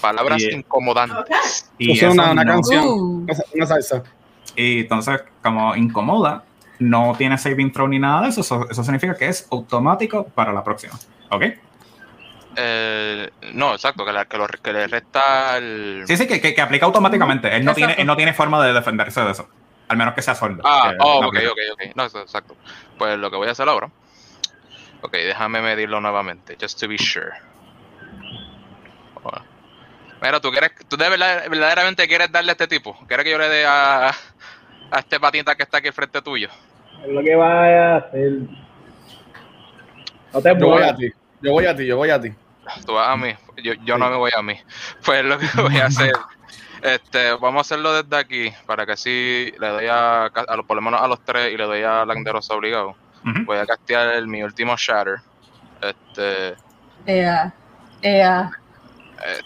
palabras 0.00 0.42
Y- 0.42 0.50
incomodantes 0.54 1.70
Y, 1.78 1.92
es 1.92 2.02
eso 2.02 2.12
una, 2.12 2.32
una 2.32 2.44
no- 2.44 2.52
canción. 2.52 2.84
Uh. 2.86 3.16
Una, 3.24 3.34
una 3.54 3.66
salsa. 3.66 4.02
y 4.56 4.80
entonces, 4.80 5.22
como 5.42 5.74
incomoda, 5.76 6.44
no 6.78 7.14
tiene 7.16 7.38
saving 7.38 7.70
throw 7.72 7.86
ni 7.88 7.98
nada 7.98 8.22
de 8.22 8.28
eso. 8.30 8.40
Eso, 8.42 8.68
eso 8.70 8.82
significa 8.82 9.16
que 9.16 9.28
es 9.28 9.46
automático 9.50 10.24
para 10.24 10.52
la 10.52 10.62
próxima. 10.64 10.94
¿Ok? 11.30 11.44
Eh, 12.56 13.30
no, 13.54 13.72
exacto, 13.72 14.04
que, 14.04 14.12
la- 14.12 14.26
que, 14.26 14.36
lo- 14.38 14.46
que 14.46 14.72
le 14.72 14.86
resta 14.86 15.56
el... 15.56 16.04
Sí, 16.06 16.16
sí, 16.16 16.26
que, 16.26 16.40
que, 16.40 16.54
que 16.54 16.60
aplica 16.60 16.84
automáticamente. 16.86 17.54
Él 17.56 17.64
no 17.64 17.74
tiene, 17.74 17.94
él 17.94 18.06
no 18.06 18.16
tiene 18.16 18.34
forma 18.34 18.64
de 18.64 18.72
defenderse 18.72 19.20
de 19.22 19.30
eso. 19.32 19.48
Al 19.88 19.96
menos 19.96 20.14
que 20.14 20.22
sea 20.22 20.34
sordo. 20.34 20.62
Ah, 20.64 20.90
que 20.90 20.96
oh, 21.00 21.20
no 21.22 21.28
ok, 21.28 21.34
aplica. 21.36 21.52
ok, 21.52 21.58
ok. 21.72 21.96
No, 21.96 22.04
exacto. 22.04 22.56
Pues 22.98 23.18
lo 23.18 23.30
que 23.30 23.36
voy 23.36 23.48
a 23.48 23.52
hacer 23.52 23.68
ahora. 23.68 23.88
Ok, 25.00 25.12
déjame 25.12 25.60
medirlo 25.62 26.00
nuevamente, 26.00 26.56
just 26.60 26.78
to 26.80 26.88
be 26.88 26.96
sure. 26.98 27.32
Bueno. 29.22 29.44
Mira, 30.20 30.40
¿tú, 30.40 30.50
quieres, 30.50 30.70
tú 30.88 30.96
de 30.96 31.08
verdad, 31.08 31.44
verdaderamente 31.50 32.06
quieres 32.06 32.30
darle 32.30 32.50
a 32.50 32.54
este 32.54 32.68
tipo? 32.68 32.96
¿Quieres 33.08 33.24
que 33.24 33.30
yo 33.32 33.38
le 33.38 33.48
dé 33.48 33.66
a, 33.66 34.08
a 34.10 34.98
este 34.98 35.18
patita 35.18 35.54
que 35.56 35.64
está 35.64 35.78
aquí 35.78 35.90
frente 35.90 36.22
tuyo? 36.22 36.48
Es 37.04 37.08
lo 37.10 37.22
que 37.22 37.34
va 37.34 37.64
a 37.64 37.96
hacer. 37.96 38.32
No 40.32 40.40
te 40.40 40.48
Yo 40.50 40.54
voy 40.54 40.68
muevas. 40.68 40.92
a 40.92 40.96
ti. 40.96 41.12
Yo 41.42 41.52
voy 41.52 41.66
a 41.66 41.74
ti, 41.76 41.86
yo 41.86 41.96
voy 41.96 42.10
a 42.10 42.20
ti. 42.20 42.32
Tú 42.86 42.94
vas 42.94 43.08
a 43.08 43.16
mí, 43.16 43.34
yo, 43.62 43.72
yo 43.84 43.98
no 43.98 44.08
me 44.08 44.16
voy 44.16 44.30
a 44.36 44.42
mí. 44.42 44.56
Pues 45.04 45.24
lo 45.24 45.38
que 45.38 45.46
voy 45.60 45.76
a 45.78 45.86
hacer, 45.86 46.12
este, 46.82 47.32
vamos 47.32 47.58
a 47.58 47.60
hacerlo 47.62 47.92
desde 48.02 48.16
aquí, 48.16 48.52
para 48.66 48.86
que 48.86 48.92
así 48.92 49.52
le 49.58 49.68
doy 49.68 49.86
a, 49.88 50.26
a 50.26 50.56
los- 50.56 50.64
por 50.66 50.76
lo 50.76 50.82
menos 50.82 51.00
a 51.00 51.08
los 51.08 51.24
tres 51.24 51.52
y 51.52 51.56
le 51.56 51.64
doy 51.64 51.82
a 51.82 52.04
Landerosa 52.04 52.54
obligado. 52.54 52.90
Ujú. 53.24 53.44
Voy 53.46 53.58
a 53.58 53.66
castear 53.66 54.14
el, 54.14 54.26
mi 54.28 54.42
último 54.42 54.76
Shatter. 54.76 55.16
Este, 55.80 56.54
Ea. 57.06 57.52
Ea. 58.02 58.50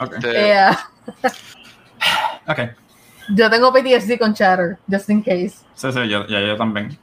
este 0.00 0.48
Ea. 0.48 0.78
Ok. 2.48 2.58
Yo 3.30 3.50
tengo 3.50 3.72
PTSD 3.72 4.18
con 4.18 4.32
Chatter, 4.34 4.78
just 4.88 5.10
in 5.10 5.20
case. 5.22 5.56
Sí, 5.74 5.90
sí, 5.92 6.08
yo, 6.08 6.26
yo, 6.28 6.38
yo 6.38 6.56
también. 6.56 6.96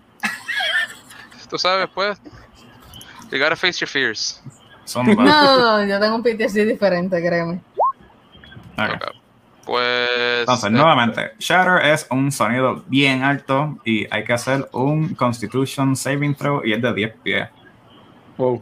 tú 1.50 1.58
sabes, 1.58 1.90
pues, 1.94 2.18
you 3.30 3.40
gotta 3.40 3.56
face 3.58 3.80
your 3.80 3.90
fears. 3.90 4.42
No, 4.96 5.04
no, 5.04 5.60
no, 5.60 5.86
yo 5.86 6.00
tengo 6.00 6.16
un 6.16 6.24
PTSD 6.24 6.68
diferente, 6.68 7.22
créeme. 7.22 7.62
Ok. 8.78 8.94
Ok. 8.96 9.24
Pues, 9.66 10.42
Entonces, 10.42 10.66
eh, 10.66 10.74
nuevamente, 10.74 11.32
Shatter 11.40 11.86
es 11.86 12.06
un 12.10 12.32
sonido 12.32 12.84
bien 12.88 13.24
alto 13.24 13.78
y 13.86 14.06
hay 14.14 14.26
que 14.26 14.34
hacer 14.34 14.68
un 14.74 15.16
Constitution 15.16 15.96
Saving 15.96 16.36
Throw 16.36 16.62
y 16.66 16.74
es 16.74 16.82
de 16.82 16.94
10 16.94 17.14
pies. 17.24 17.50
Wow. 18.38 18.62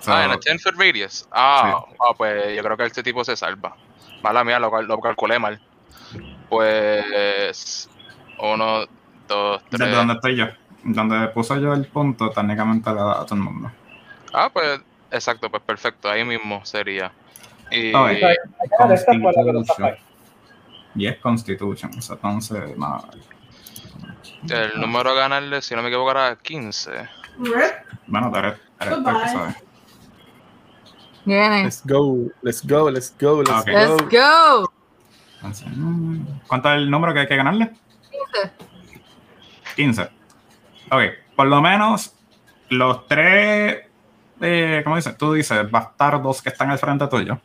So, 0.00 0.12
ah, 0.12 0.24
en 0.24 0.30
a 0.32 0.36
10 0.36 0.62
foot 0.62 0.74
radius. 0.76 1.26
Ah, 1.32 1.82
ah, 1.98 2.12
pues 2.16 2.54
yo 2.54 2.62
creo 2.62 2.76
que 2.76 2.84
este 2.84 3.02
tipo 3.02 3.24
se 3.24 3.36
salva. 3.36 3.74
Mala 4.22 4.44
mía, 4.44 4.58
lo, 4.58 4.82
lo 4.82 5.00
calculé 5.00 5.38
mal. 5.38 5.60
Pues, 6.50 7.88
uno, 8.38 8.84
dos, 9.26 9.62
desde 9.70 9.84
tres. 9.84 9.96
donde 9.96 10.14
estoy 10.14 10.36
yo, 10.36 10.46
donde 10.86 11.28
puse 11.28 11.60
yo 11.60 11.72
el 11.72 11.86
punto, 11.86 12.30
técnicamente 12.30 12.90
le 12.90 12.96
da 12.96 13.20
a 13.20 13.24
todo 13.24 13.34
el 13.34 13.40
mundo. 13.42 13.70
Ah, 14.32 14.50
pues, 14.52 14.80
exacto, 15.10 15.50
pues 15.50 15.62
perfecto, 15.62 16.08
ahí 16.08 16.24
mismo 16.24 16.64
sería. 16.64 17.12
Y 17.70 17.94
Ok. 17.94 18.06
Hay 18.08 18.16
que 18.20 18.26
dejar 18.70 18.92
esta 18.92 19.12
para 19.12 19.44
que 19.44 19.52
lo 19.52 19.64
Constitution. 19.64 19.98
Y 20.94 21.06
es 21.06 21.16
Constitution, 21.18 21.90
entonces, 21.92 22.76
no, 22.78 23.04
el 24.48 24.80
número 24.80 25.10
a 25.10 25.14
ganarle, 25.14 25.60
si 25.62 25.74
no 25.74 25.82
me 25.82 25.88
equivoco, 25.88 26.10
era 26.12 26.36
15. 26.36 26.90
bueno, 28.06 28.30
tú 28.30 28.38
el 28.38 29.04
que 29.04 29.28
sabe. 29.28 29.54
Let's 31.26 31.82
go, 31.84 32.30
let's 32.42 32.66
go, 32.66 32.90
let's 32.90 33.14
go, 33.20 33.42
let's 33.42 33.60
Ok. 33.62 33.66
go. 33.66 33.96
Let's 35.42 35.62
go. 35.64 35.82
¿Cuánto 36.46 36.70
es 36.70 36.76
el 36.76 36.90
número 36.90 37.12
que 37.12 37.20
hay 37.20 37.26
que 37.26 37.36
ganarle? 37.36 37.72
15. 39.74 40.08
Ok, 40.90 41.02
por 41.34 41.46
lo 41.48 41.60
menos 41.60 42.14
los 42.68 43.06
tres, 43.06 43.84
eh, 44.40 44.80
¿cómo 44.84 44.96
dices? 44.96 45.16
Tú 45.16 45.32
dices, 45.32 45.70
bastardos 45.70 46.42
que 46.42 46.48
están 46.50 46.70
al 46.70 46.78
frente 46.78 47.06
tuyo, 47.08 47.40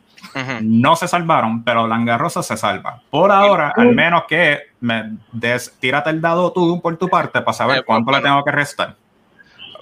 no 0.62 0.94
se 0.96 1.08
salvaron, 1.08 1.64
pero 1.64 1.86
Langarrosa 1.86 2.42
se 2.42 2.56
salva. 2.56 3.00
Por 3.10 3.32
ahora, 3.32 3.72
al 3.76 3.94
menos 3.94 4.24
que 4.28 4.60
me 4.80 5.16
des, 5.32 5.76
tírate 5.80 6.10
el 6.10 6.20
dado 6.20 6.52
tú 6.52 6.80
por 6.80 6.96
tu 6.96 7.08
parte 7.08 7.40
para 7.42 7.52
saber 7.52 7.78
Eh, 7.78 7.82
cuánto 7.84 8.10
le 8.12 8.20
tengo 8.20 8.42
que 8.44 8.52
restar. 8.52 8.96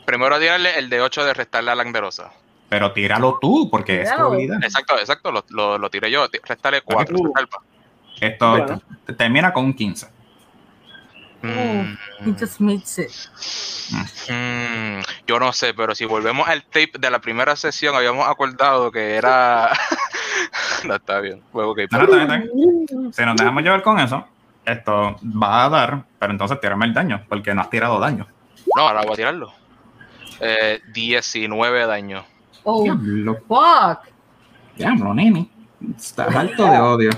Primero 0.07 0.39
tirarle 0.39 0.79
el 0.79 0.89
de 0.91 1.01
8 1.03 1.25
de 1.25 1.35
restarle 1.35 1.71
a 1.71 1.75
la 1.75 1.85
Landerosa. 1.85 2.33
Pero 2.69 2.93
tíralo 2.93 3.39
tú, 3.41 3.69
porque 3.71 4.03
es 4.03 4.15
tu 4.15 4.23
habilidad. 4.23 4.59
Exacto, 4.63 4.99
exacto, 4.99 5.31
lo, 5.33 5.45
lo, 5.51 5.77
lo 5.79 5.91
tiré 5.91 6.11
yo. 6.11 6.27
Restarle 6.45 6.83
4. 6.83 7.17
Uh. 7.19 7.33
Esto 8.21 8.51
Bueno. 8.51 8.81
te- 9.07 9.13
termina 9.15 9.53
con 9.53 9.65
un 9.67 9.75
15. 9.75 10.09
Mm. 11.43 11.97
He 12.27 12.33
just 12.39 12.61
makes 12.61 12.99
it. 12.99 13.11
Mm, 14.29 15.01
yo 15.27 15.39
no 15.41 15.53
sé, 15.53 15.73
pero 15.75 15.95
si 15.95 16.05
volvemos 16.05 16.49
al 16.49 16.63
tape 16.65 16.93
de 16.99 17.11
la 17.11 17.19
primera 17.21 17.57
sesión, 17.57 17.95
habíamos 17.95 18.29
acordado 18.29 18.91
que 18.93 19.17
era. 19.17 19.71
no 20.85 20.95
está 20.95 21.21
bien. 21.21 21.43
Bueno, 21.53 21.75
No, 21.91 21.99
está 22.03 22.23
está. 22.37 22.43
Si 23.13 23.23
nos 23.25 23.37
dejamos 23.37 23.63
llevar 23.63 23.83
con 23.83 23.99
eso, 23.99 24.27
esto 24.65 25.17
va 25.23 25.65
a 25.65 25.69
dar, 25.69 26.05
pero 26.19 26.33
entonces 26.33 26.61
tírame 26.61 26.87
el 26.87 26.95
daño, 26.95 27.25
porque 27.29 27.55
no 27.55 27.63
has 27.63 27.71
tirado 27.71 27.99
daño. 27.99 28.27
No, 28.77 28.83
ahora 28.89 29.03
voy 29.03 29.15
a 29.15 29.17
tirarlo. 29.17 29.53
Eh, 30.41 30.81
19 30.93 31.87
daño. 31.87 32.25
Oh, 32.65 32.83
Diablo, 32.83 33.39
fuck. 33.49 34.07
diablo, 34.77 35.15
nene. 35.15 35.49
Estás 35.97 36.35
alto 36.35 36.65
de 36.67 36.79
odio. 36.79 37.11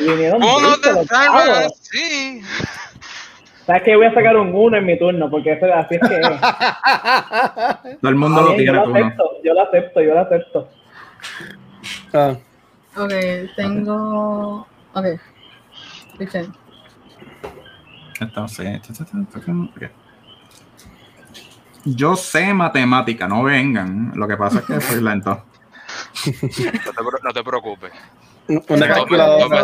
Vinieron 0.00 0.40
¿Cómo 0.40 0.60
no 0.60 0.68
dulces 0.68 0.82
te 0.82 0.92
los 0.92 1.06
salvas 1.06 1.44
cabros. 1.48 1.72
así? 1.72 2.42
¿Sabes 3.66 3.82
que 3.82 3.96
Voy 3.96 4.06
a 4.06 4.14
sacar 4.14 4.36
un 4.36 4.54
1 4.54 4.76
en 4.76 4.86
mi 4.86 4.98
turno, 4.98 5.30
porque 5.30 5.52
eso, 5.52 5.66
así 5.72 5.94
es 5.94 6.00
que 6.08 6.16
es. 6.16 6.22
Todo 8.00 8.10
el 8.10 8.16
mundo 8.16 8.42
lo 8.42 8.54
bien, 8.54 8.66
yo 8.66 8.72
tiene 8.72 8.86
lo 8.86 8.94
acepto, 8.94 9.30
yo 9.42 9.54
lo 9.54 9.62
acepto, 9.62 10.00
yo 10.02 10.14
lo 10.14 10.20
acepto. 10.20 10.68
Ah, 12.12 12.34
Ok, 12.96 13.12
tengo. 13.56 14.66
Ok. 14.92 15.06
Escuchen. 16.12 16.54
Entonces, 18.20 18.82
ta, 18.82 18.92
ta, 18.94 19.04
ta, 19.04 19.10
ta, 19.10 19.40
ta, 19.40 19.52
ok. 19.52 19.90
yo 21.84 22.14
sé 22.16 22.54
matemática, 22.54 23.26
no 23.26 23.42
vengan. 23.42 24.12
Lo 24.14 24.28
que 24.28 24.36
pasa 24.36 24.60
es 24.60 24.64
que 24.66 24.80
soy 24.80 25.02
lento. 25.02 25.42
No 26.24 27.10
te, 27.10 27.22
no 27.24 27.32
te 27.32 27.44
preocupes. 27.44 27.92
Una 28.48 28.88
calculadora. 28.88 29.62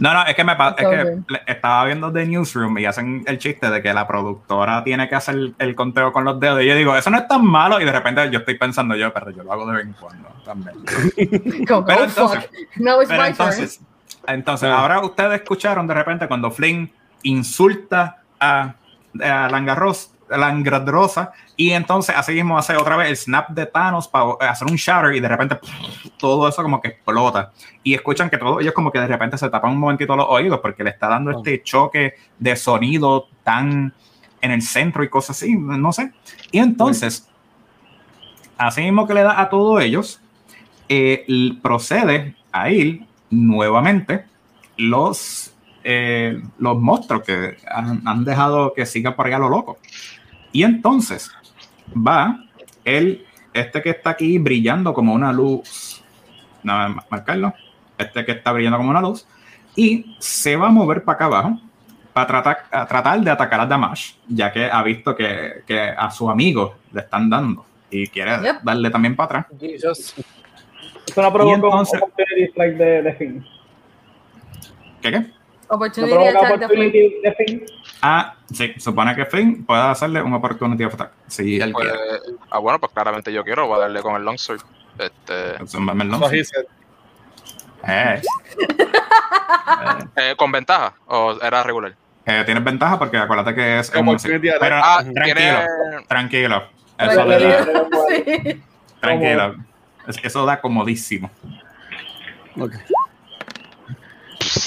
No, 0.00 0.12
no, 0.14 0.26
es 0.26 0.34
que, 0.34 0.44
me, 0.44 0.56
pa- 0.56 0.74
es 0.76 0.86
que 0.86 1.22
estaba 1.46 1.84
viendo 1.84 2.12
The 2.12 2.26
Newsroom 2.26 2.78
y 2.78 2.86
hacen 2.86 3.22
el 3.26 3.38
chiste 3.38 3.70
de 3.70 3.80
que 3.82 3.92
la 3.94 4.06
productora 4.06 4.82
tiene 4.82 5.08
que 5.08 5.14
hacer 5.14 5.52
el 5.58 5.74
conteo 5.74 6.12
con 6.12 6.24
los 6.24 6.40
dedos. 6.40 6.62
Y 6.62 6.66
yo 6.66 6.74
digo, 6.74 6.96
eso 6.96 7.10
no 7.10 7.18
es 7.18 7.28
tan 7.28 7.44
malo. 7.44 7.80
Y 7.80 7.84
de 7.84 7.92
repente 7.92 8.28
yo 8.30 8.40
estoy 8.40 8.58
pensando 8.58 8.96
yo, 8.96 9.12
pero 9.12 9.30
yo 9.30 9.42
lo 9.44 9.52
hago 9.52 9.66
de 9.66 9.76
vez 9.76 9.86
en 9.86 9.92
cuando 9.92 10.28
también. 10.44 10.76
Go, 11.66 11.84
Pero 11.84 11.98
go, 11.98 12.04
entonces- 12.04 12.44
fuck. 12.44 12.76
No, 12.76 13.00
it's 13.00 13.08
Pero 13.10 13.22
my 13.22 13.28
entonces, 13.28 13.80
entonces 14.26 14.68
Ah. 14.70 14.78
ahora 14.80 15.00
ustedes 15.00 15.40
escucharon 15.42 15.86
de 15.86 15.94
repente 15.94 16.26
cuando 16.26 16.50
Flynn 16.50 16.90
insulta 17.22 18.22
a, 18.40 18.74
a 19.22 19.48
Langarros, 19.50 20.10
Langradrosa 20.28 21.32
y 21.56 21.70
entonces 21.70 22.14
así 22.16 22.32
mismo 22.32 22.56
hace 22.58 22.76
otra 22.76 22.96
vez 22.96 23.08
el 23.08 23.16
snap 23.16 23.50
de 23.50 23.66
Thanos 23.66 24.08
para 24.08 24.50
hacer 24.50 24.68
un 24.68 24.76
shatter 24.76 25.14
y 25.14 25.20
de 25.20 25.28
repente 25.28 25.58
todo 26.18 26.48
eso 26.48 26.62
como 26.62 26.80
que 26.80 26.88
explota 26.88 27.52
y 27.82 27.94
escuchan 27.94 28.30
que 28.30 28.38
todos 28.38 28.60
ellos 28.60 28.72
como 28.72 28.90
que 28.90 28.98
de 28.98 29.06
repente 29.06 29.38
se 29.38 29.48
tapan 29.50 29.72
un 29.72 29.78
momentito 29.78 30.16
los 30.16 30.26
oídos 30.28 30.60
porque 30.60 30.84
le 30.84 30.90
está 30.90 31.08
dando 31.08 31.30
este 31.30 31.62
choque 31.62 32.14
de 32.38 32.56
sonido 32.56 33.28
tan 33.42 33.92
en 34.44 34.50
el 34.50 34.60
centro 34.60 35.02
y 35.02 35.08
cosas 35.08 35.38
así, 35.38 35.56
no 35.56 35.90
sé. 35.90 36.12
Y 36.52 36.58
entonces, 36.58 37.26
así 38.58 38.82
mismo 38.82 39.06
que 39.06 39.14
le 39.14 39.22
da 39.22 39.40
a 39.40 39.48
todos 39.48 39.82
ellos, 39.82 40.20
eh, 40.90 41.24
procede 41.62 42.36
a 42.52 42.70
ir 42.70 43.06
nuevamente 43.30 44.26
los, 44.76 45.54
eh, 45.82 46.42
los 46.58 46.78
monstruos 46.78 47.22
que 47.22 47.56
han, 47.66 48.06
han 48.06 48.24
dejado 48.24 48.74
que 48.74 48.84
sigan 48.84 49.16
por 49.16 49.26
allá 49.26 49.38
lo 49.38 49.48
loco. 49.48 49.78
Y 50.54 50.62
entonces 50.62 51.30
va 51.94 52.38
el, 52.84 53.26
este 53.52 53.82
que 53.82 53.90
está 53.90 54.10
aquí 54.10 54.38
brillando 54.38 54.94
como 54.94 55.12
una 55.12 55.32
luz, 55.32 56.00
no, 56.62 57.02
marcarlo, 57.10 57.52
este 57.98 58.24
que 58.24 58.32
está 58.32 58.52
brillando 58.52 58.78
como 58.78 58.90
una 58.90 59.00
luz, 59.00 59.26
y 59.74 60.14
se 60.20 60.54
va 60.54 60.68
a 60.68 60.70
mover 60.70 61.02
para 61.02 61.16
acá 61.16 61.24
abajo 61.26 61.60
para 62.12 62.26
tratar, 62.28 62.58
a 62.70 62.86
tratar 62.86 63.20
de 63.20 63.30
atacar 63.32 63.60
a 63.60 63.66
Damash, 63.66 64.12
ya 64.28 64.52
que 64.52 64.64
ha 64.66 64.80
visto 64.84 65.16
que, 65.16 65.64
que 65.66 65.80
a 65.80 66.08
su 66.12 66.30
amigo 66.30 66.76
le 66.92 67.00
están 67.00 67.28
dando 67.28 67.66
y 67.90 68.06
quiere 68.06 68.30
Yep. 68.40 68.62
darle 68.62 68.90
también 68.90 69.16
para 69.16 69.40
atrás. 69.40 69.60
Jesus. 69.60 70.14
Eso 71.04 71.20
no 71.20 71.32
provoca 71.32 71.56
un 71.58 71.64
entonces- 71.64 72.00
opportunity 72.00 72.44
strike 72.50 72.76
de, 72.76 73.02
de. 73.02 73.42
¿Qué 75.02 75.10
qué? 75.10 75.20
No 75.20 75.26
Opportunity 75.76 76.12
provoca 76.14 76.38
attack 76.38 76.60
de 76.60 76.68
Flynn. 76.68 76.86
opportunity 76.86 77.20
de 77.22 77.34
Finn. 77.34 77.66
Ah, 78.06 78.34
sí, 78.52 78.74
supone 78.76 79.16
que 79.16 79.24
Flynn 79.24 79.64
puede 79.64 79.80
hacerle 79.80 80.20
un 80.20 80.34
opportunity 80.34 80.84
of 80.84 80.92
attack. 80.92 81.12
Si 81.26 81.58
él 81.58 81.72
Pues, 81.72 81.88
quiere. 81.90 81.98
ah, 82.50 82.58
bueno, 82.58 82.78
pues 82.78 82.92
claramente 82.92 83.32
yo 83.32 83.42
quiero, 83.42 83.66
voy 83.66 83.78
a 83.78 83.80
darle 83.82 84.02
con 84.02 84.14
el 84.14 84.22
longsword. 84.22 84.60
Este, 84.98 85.54
he 85.62 86.44
said. 86.44 86.64
Eh. 87.88 88.20
eh, 90.16 90.34
¿Con 90.36 90.52
ventaja 90.52 90.92
o 91.06 91.38
era 91.40 91.62
regular? 91.62 91.94
Eh, 92.26 92.42
tienes 92.44 92.62
ventaja 92.62 92.98
porque 92.98 93.16
acuérdate 93.16 93.54
que 93.54 93.78
es 93.78 93.90
Como 93.90 94.12
attack. 94.12 94.38
Pero 94.60 94.76
Ah, 94.82 95.02
tranquilo, 95.02 95.34
tiene. 95.40 96.04
tranquilo. 96.06 96.62
Eso 96.98 97.24
le 97.24 97.38
Tranquilo. 97.38 97.88
da, 97.90 98.08
Sí. 98.44 98.62
tranquilo. 99.00 99.54
Es- 100.06 100.20
Eso 100.24 100.44
da 100.44 100.60
comodísimo. 100.60 101.30
Ok. 102.60 102.74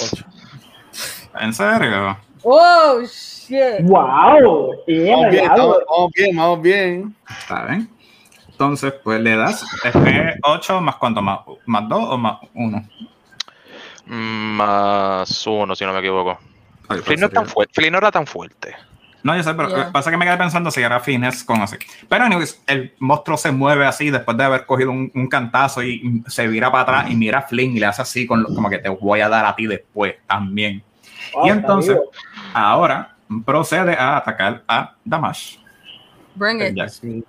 Ocho. 0.01 0.25
¿En 1.39 1.53
serio? 1.53 2.17
Oh, 2.43 3.01
shit. 3.03 3.81
¡Wow! 3.81 4.71
Vamos 4.87 5.29
bien, 5.31 5.47
vamos, 5.47 6.11
bien, 6.15 6.35
vamos 6.35 6.61
bien. 6.61 7.15
Está 7.39 7.65
bien. 7.65 7.89
Entonces, 8.49 8.93
pues 9.03 9.21
le 9.21 9.35
das 9.35 9.63
este 9.83 10.35
8 10.43 10.81
más 10.81 10.95
cuánto, 10.95 11.21
más, 11.21 11.39
más 11.65 11.87
2 11.87 11.99
o 12.09 12.17
más 12.17 12.37
1. 12.53 12.87
Más 14.05 15.45
uno, 15.47 15.75
si 15.75 15.85
no 15.85 15.93
me 15.93 15.99
equivoco. 15.99 16.37
Flynn 17.03 17.19
no, 17.19 17.25
es 17.27 17.33
tan 17.33 17.45
fuerte. 17.45 17.73
Flynn 17.75 17.91
no 17.91 17.97
era 17.97 18.11
tan 18.11 18.25
fuerte. 18.25 18.75
No, 19.23 19.35
yo 19.35 19.43
sé, 19.43 19.53
pero 19.53 19.67
Yeah. 19.69 19.91
pasa 19.91 20.09
que 20.09 20.15
me 20.15 20.25
quedé 20.25 20.37
pensando 20.37 20.71
si 20.71 20.81
era 20.81 20.99
fines 21.01 21.43
con 21.43 21.61
así. 21.61 21.75
Pero 22.07 22.23
anyways, 22.23 22.63
el 22.67 22.93
monstruo 22.99 23.35
se 23.35 23.51
mueve 23.51 23.85
así 23.85 24.09
después 24.09 24.37
de 24.37 24.43
haber 24.45 24.65
cogido 24.65 24.91
un, 24.91 25.11
un 25.13 25.27
cantazo 25.27 25.83
y 25.83 26.23
se 26.27 26.47
vira 26.47 26.71
para 26.71 26.83
atrás 26.83 27.11
y 27.11 27.15
mira 27.15 27.39
a 27.39 27.41
Flynn 27.41 27.75
y 27.75 27.79
le 27.79 27.87
hace 27.87 28.01
así 28.03 28.25
con 28.25 28.41
lo- 28.43 28.47
como 28.55 28.69
que 28.69 28.77
te 28.77 28.87
voy 28.89 29.19
a 29.19 29.27
dar 29.27 29.45
a 29.45 29.55
ti 29.55 29.67
después 29.67 30.15
también. 30.27 30.81
Wow, 31.33 31.47
y 31.47 31.49
entonces, 31.49 31.97
ahora 32.53 33.15
procede 33.45 33.93
a 33.95 34.17
atacar 34.17 34.63
a 34.67 34.95
Damash. 35.03 35.57
Bring 36.35 36.61
it. 36.61 37.25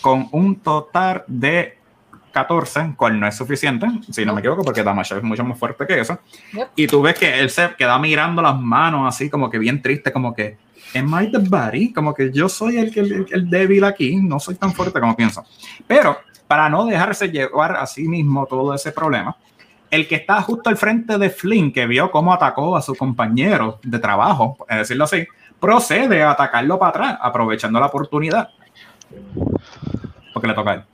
Con 0.00 0.28
un 0.32 0.56
total 0.60 1.24
de 1.26 1.78
14, 2.32 2.94
cual 2.96 3.20
no 3.20 3.26
es 3.26 3.36
suficiente, 3.36 3.86
si 4.10 4.24
no 4.24 4.32
me 4.34 4.40
equivoco, 4.40 4.64
porque 4.64 4.82
Damash 4.82 5.12
es 5.12 5.22
mucho 5.22 5.44
más 5.44 5.58
fuerte 5.58 5.86
que 5.86 6.00
eso. 6.00 6.18
Yep. 6.52 6.68
Y 6.76 6.86
tú 6.86 7.02
ves 7.02 7.18
que 7.18 7.38
él 7.40 7.50
se 7.50 7.74
queda 7.76 7.98
mirando 7.98 8.42
las 8.42 8.58
manos 8.58 9.06
así, 9.06 9.28
como 9.30 9.50
que 9.50 9.58
bien 9.58 9.80
triste, 9.82 10.12
como 10.12 10.34
que, 10.34 10.56
¿Am 10.94 11.22
I 11.22 11.30
the 11.30 11.38
body? 11.38 11.92
Como 11.92 12.12
que 12.12 12.30
yo 12.32 12.48
soy 12.48 12.76
el, 12.78 12.92
que- 12.92 13.00
el, 13.00 13.26
el 13.30 13.48
débil 13.48 13.84
aquí, 13.84 14.16
no 14.16 14.38
soy 14.40 14.56
tan 14.56 14.72
fuerte 14.74 15.00
como 15.00 15.16
pienso. 15.16 15.44
Pero 15.86 16.18
para 16.46 16.68
no 16.68 16.84
dejarse 16.84 17.30
llevar 17.30 17.76
a 17.76 17.86
sí 17.86 18.06
mismo 18.08 18.44
todo 18.46 18.74
ese 18.74 18.92
problema, 18.92 19.34
el 19.92 20.08
que 20.08 20.14
está 20.14 20.40
justo 20.40 20.70
al 20.70 20.78
frente 20.78 21.18
de 21.18 21.28
Flynn, 21.28 21.70
que 21.70 21.86
vio 21.86 22.10
cómo 22.10 22.32
atacó 22.32 22.76
a 22.78 22.82
su 22.82 22.94
compañero 22.94 23.78
de 23.82 23.98
trabajo, 23.98 24.56
es 24.66 24.78
decirlo 24.78 25.04
así, 25.04 25.26
procede 25.60 26.22
a 26.22 26.30
atacarlo 26.30 26.78
para 26.78 26.88
atrás, 26.88 27.18
aprovechando 27.20 27.78
la 27.78 27.86
oportunidad. 27.86 28.48
Porque 30.32 30.48
le 30.48 30.54
toca 30.54 30.70
a 30.70 30.74
él. 30.76 30.84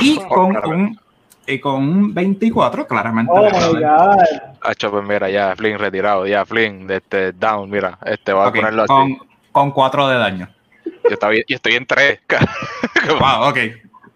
Y 0.00 0.16
con 0.28 0.56
un, 0.56 1.00
y 1.44 1.58
con 1.58 1.82
un 1.82 2.14
24, 2.14 2.86
claramente. 2.86 3.32
Oh 3.34 3.42
my 3.42 3.80
god. 3.82 4.18
Hacho, 4.62 4.92
pues 4.92 5.04
mira, 5.04 5.28
ya, 5.28 5.56
Flynn 5.56 5.80
retirado, 5.80 6.24
ya, 6.24 6.44
Flynn, 6.44 6.86
de 6.86 6.98
este, 6.98 7.32
down, 7.32 7.68
mira, 7.68 7.98
este, 8.06 8.32
va 8.32 8.46
a 8.46 8.52
ponerlo 8.52 8.82
así. 8.82 8.88
con, 8.88 9.18
con 9.50 9.70
4 9.72 10.06
de 10.06 10.16
daño. 10.16 10.48
Yo, 10.84 11.10
estaba, 11.10 11.34
y 11.34 11.44
estoy 11.48 11.74
en 11.74 11.84
tres. 11.84 12.20
Wow, 13.18 13.48
ok. 13.48 13.58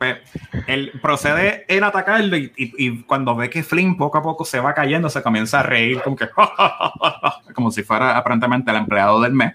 Pues, 0.05 0.65
él 0.67 0.93
procede 1.01 1.65
a 1.83 1.87
atacarlo 1.87 2.37
y, 2.37 2.53
y- 2.57 2.73
y 2.87 3.03
cuando 3.03 3.35
ve 3.35 3.49
que 3.51 3.63
Flynn 3.63 3.97
poco 3.97 4.19
a 4.19 4.23
poco 4.23 4.45
se 4.45 4.61
va 4.61 4.75
cayendo, 4.75 5.09
se 5.09 5.23
comienza 5.23 5.61
a 5.61 5.63
reír 5.63 6.03
como 6.03 6.17
que 6.17 6.29
como 7.55 7.71
si 7.71 7.83
fuera 7.83 8.17
aparentemente 8.17 8.71
el 8.71 8.77
empleado 8.77 9.21
del 9.21 9.33
mes. 9.33 9.55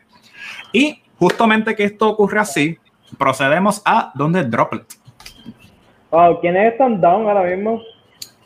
Y 0.72 1.02
justamente 1.18 1.76
que 1.76 1.84
esto 1.84 2.10
ocurre 2.10 2.40
así, 2.40 2.78
procedemos 3.18 3.82
a 3.86 4.12
donde 4.16 4.44
Droplet. 4.44 4.86
Wow, 6.12 6.40
¿quiénes 6.42 6.72
están 6.74 7.00
down 7.00 7.28
ahora 7.28 7.44
mismo? 7.44 7.82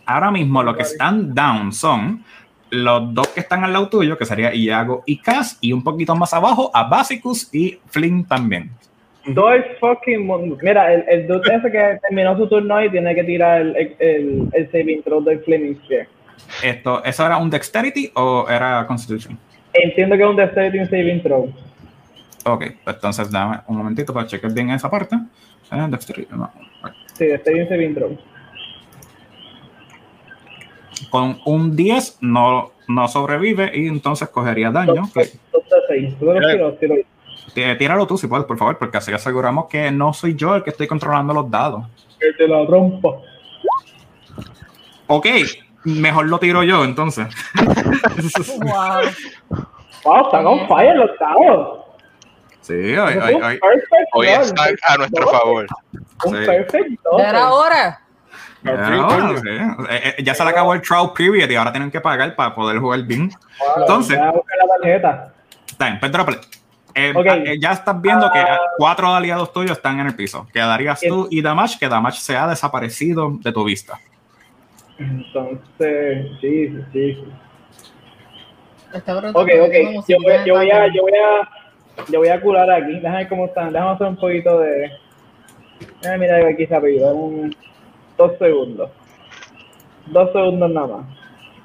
Ahora 0.06 0.32
mismo 0.32 0.64
lo 0.64 0.76
que 0.76 0.84
están 0.84 1.34
down 1.34 1.72
son 1.72 2.24
los 2.70 3.14
dos 3.14 3.28
que 3.30 3.40
están 3.40 3.64
al 3.64 3.72
lado 3.72 3.88
tuyo, 3.88 4.18
que 4.18 4.26
sería 4.26 4.54
Iago 4.54 5.04
y 5.06 5.20
Cass, 5.20 5.58
y 5.62 5.72
un 5.72 5.84
poquito 5.84 6.16
más 6.16 6.34
abajo 6.34 6.72
a 6.74 6.84
Basicus 6.86 7.54
y 7.54 7.80
Flynn 7.88 8.26
también. 8.26 8.72
Dos 9.26 9.62
fucking. 9.80 10.26
mon- 10.26 10.58
Mira, 10.62 10.94
el, 10.94 11.06
el 11.08 11.28
dude 11.28 11.56
ese 11.56 11.72
que 11.72 11.98
terminó 12.08 12.36
su 12.38 12.48
turno 12.48 12.84
y 12.84 12.90
tiene 12.92 13.16
que 13.16 13.24
tirar 13.24 13.62
el, 13.62 13.96
el, 14.00 14.50
el 14.52 14.72
saving 14.72 15.02
throw 15.04 15.24
del 15.24 15.40
Flaming 15.44 15.80
Spear. 15.84 16.08
Esto, 16.62 17.04
¿Eso 17.04 17.26
era 17.26 17.38
un 17.38 17.50
Dexterity 17.50 18.12
o 18.16 18.46
era 18.50 18.86
Constitution? 18.88 19.38
Entiendo 19.74 20.18
que 20.18 20.24
es 20.24 20.30
un 20.30 20.36
Dexterity 20.36 20.86
saving 20.86 21.24
throw. 21.24 21.54
Ok, 22.46 22.66
pues 22.84 22.96
entonces 22.98 23.32
dame 23.32 23.60
un 23.68 23.78
momentito 23.78 24.14
para 24.14 24.28
checar 24.28 24.52
bien 24.54 24.70
esa 24.72 24.90
parte. 24.92 25.16
Eh, 25.72 25.86
Dexterity, 25.90 26.36
no. 26.36 26.52
Sí, 27.14 27.26
Dexterity 27.28 27.70
saving 27.70 27.96
throw. 27.96 28.18
Con 31.10 31.40
un 31.46 31.76
10 31.76 32.18
no, 32.22 32.72
no 32.88 33.08
sobrevive 33.08 33.72
y 33.74 33.88
entonces 33.88 34.28
cogería 34.30 34.70
daño. 34.72 35.04
De 35.16 35.26
seis. 35.26 35.40
Tíralo 37.54 38.08
tú 38.08 38.18
si 38.18 38.28
puedes, 38.28 38.46
por 38.46 38.58
favor, 38.58 38.78
porque 38.78 38.98
así 38.98 39.12
aseguramos 39.14 39.66
que 39.68 39.92
no 39.92 40.14
soy 40.14 40.36
yo 40.36 40.56
el 40.56 40.64
que 40.64 40.72
estoy 40.72 40.88
controlando 40.88 41.34
los 41.34 41.50
dados. 41.52 41.86
Que 42.20 42.32
te 42.34 42.48
la 42.48 42.66
rompa. 42.66 43.10
Ok, 45.08 45.28
mejor 45.84 46.26
lo 46.28 46.40
tiro 46.40 46.64
yo 46.64 46.84
entonces. 46.84 47.28
Wow. 48.60 49.02
Wow, 50.04 50.26
están 50.26 50.46
on 50.48 50.68
fire 50.68 50.96
los 50.98 51.12
dados. 51.20 51.80
Sí, 52.62 52.74
hoy, 52.74 53.14
hoy, 53.18 53.34
hoy. 53.36 53.60
Hoy 54.14 54.28
está 54.28 54.64
a 54.88 54.98
nuestro 54.98 55.28
favor. 55.28 55.66
Un 56.26 56.32
Sí. 56.32 56.46
perfect 56.46 57.00
roll. 57.04 57.22
Ya 57.22 57.30
era 57.30 57.50
hora. 57.54 58.00
Ya, 58.64 58.74
no, 58.74 59.38
sí. 59.38 59.50
Eh, 59.90 60.16
eh, 60.18 60.24
ya 60.24 60.34
se 60.34 60.44
le 60.44 60.50
acabó 60.50 60.74
el 60.74 60.82
trial 60.82 61.12
period 61.16 61.50
y 61.50 61.56
ahora 61.56 61.72
tienen 61.74 61.92
que 61.92 62.00
pagar 62.00 62.36
para 62.36 62.56
poder 62.56 62.80
jugar 62.80 63.02
bien. 63.04 63.30
Wow, 63.60 63.82
Entonces- 63.82 64.18
voy 64.18 64.28
a 64.28 64.32
buscar 64.32 64.58
la 64.58 64.66
tarjeta. 64.82 65.34
Está 65.68 65.86
bien, 65.88 66.00
pues. 66.00 66.40
Eh, 66.96 67.12
Ok. 67.16 67.26
eh, 67.26 67.60
ya 67.60 67.72
estás 67.72 68.00
viendo 68.02 68.30
que 68.32 68.40
Ah. 68.40 68.60
cuatro 68.78 69.08
aliados 69.08 69.52
tuyos 69.52 69.72
están 69.78 70.00
en 70.00 70.08
el 70.08 70.16
piso. 70.16 70.48
Quedarías 70.54 71.00
tú 71.02 71.28
y 71.32 71.42
Damage, 71.42 71.78
que 71.80 71.90
Damage 71.90 72.20
se 72.20 72.36
ha 72.38 72.48
desaparecido 72.48 73.32
de 73.42 73.52
tu 73.52 73.64
vista. 73.64 74.00
Entonces, 75.00 76.28
sí, 76.40 76.68
sí, 76.70 76.84
sí. 76.94 77.24
Está 78.94 79.14
brutal, 79.16 79.32
Ok, 79.36 79.50
ok. 79.66 80.06
Yo 80.08 80.18
voy, 80.22 80.34
yo 80.46 80.54
voy 80.56 80.70
a, 80.72 80.88
yo 80.94 81.02
voy 81.02 81.12
a, 81.14 81.50
yo 82.12 82.20
voy 82.20 82.28
a 82.30 82.40
curar 82.42 82.70
aquí. 82.72 82.94
Déjame 83.00 83.18
ver 83.18 83.28
cómo 83.28 83.46
están. 83.46 83.74
Déjame 83.74 83.92
hacer 83.92 84.08
un 84.08 84.16
poquito 84.18 84.60
de. 84.60 84.92
Déjame 86.02 86.18
mirar 86.20 86.46
aquí 86.46 86.66
rápido. 86.68 87.14
Un, 87.16 87.56
dos 88.18 88.38
segundos. 88.38 88.92
Dos 90.06 90.32
segundos 90.32 90.70
nada 90.70 90.88
más. 90.88 91.06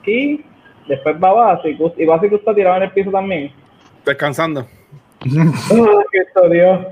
Aquí. 0.01 0.45
Después 0.89 1.17
va 1.23 1.33
Basicus. 1.35 1.93
Y 1.99 2.07
Basicus 2.07 2.39
está 2.39 2.55
tirado 2.55 2.77
en 2.79 2.85
el 2.85 2.91
piso 2.93 3.11
también. 3.11 3.53
Descansando. 4.07 4.67
¡Oh, 5.21 6.49
Dios! 6.49 6.87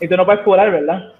Y 0.00 0.08
tú 0.08 0.16
no 0.16 0.24
puedes 0.24 0.40
curar, 0.42 0.70
¿verdad? 0.70 1.12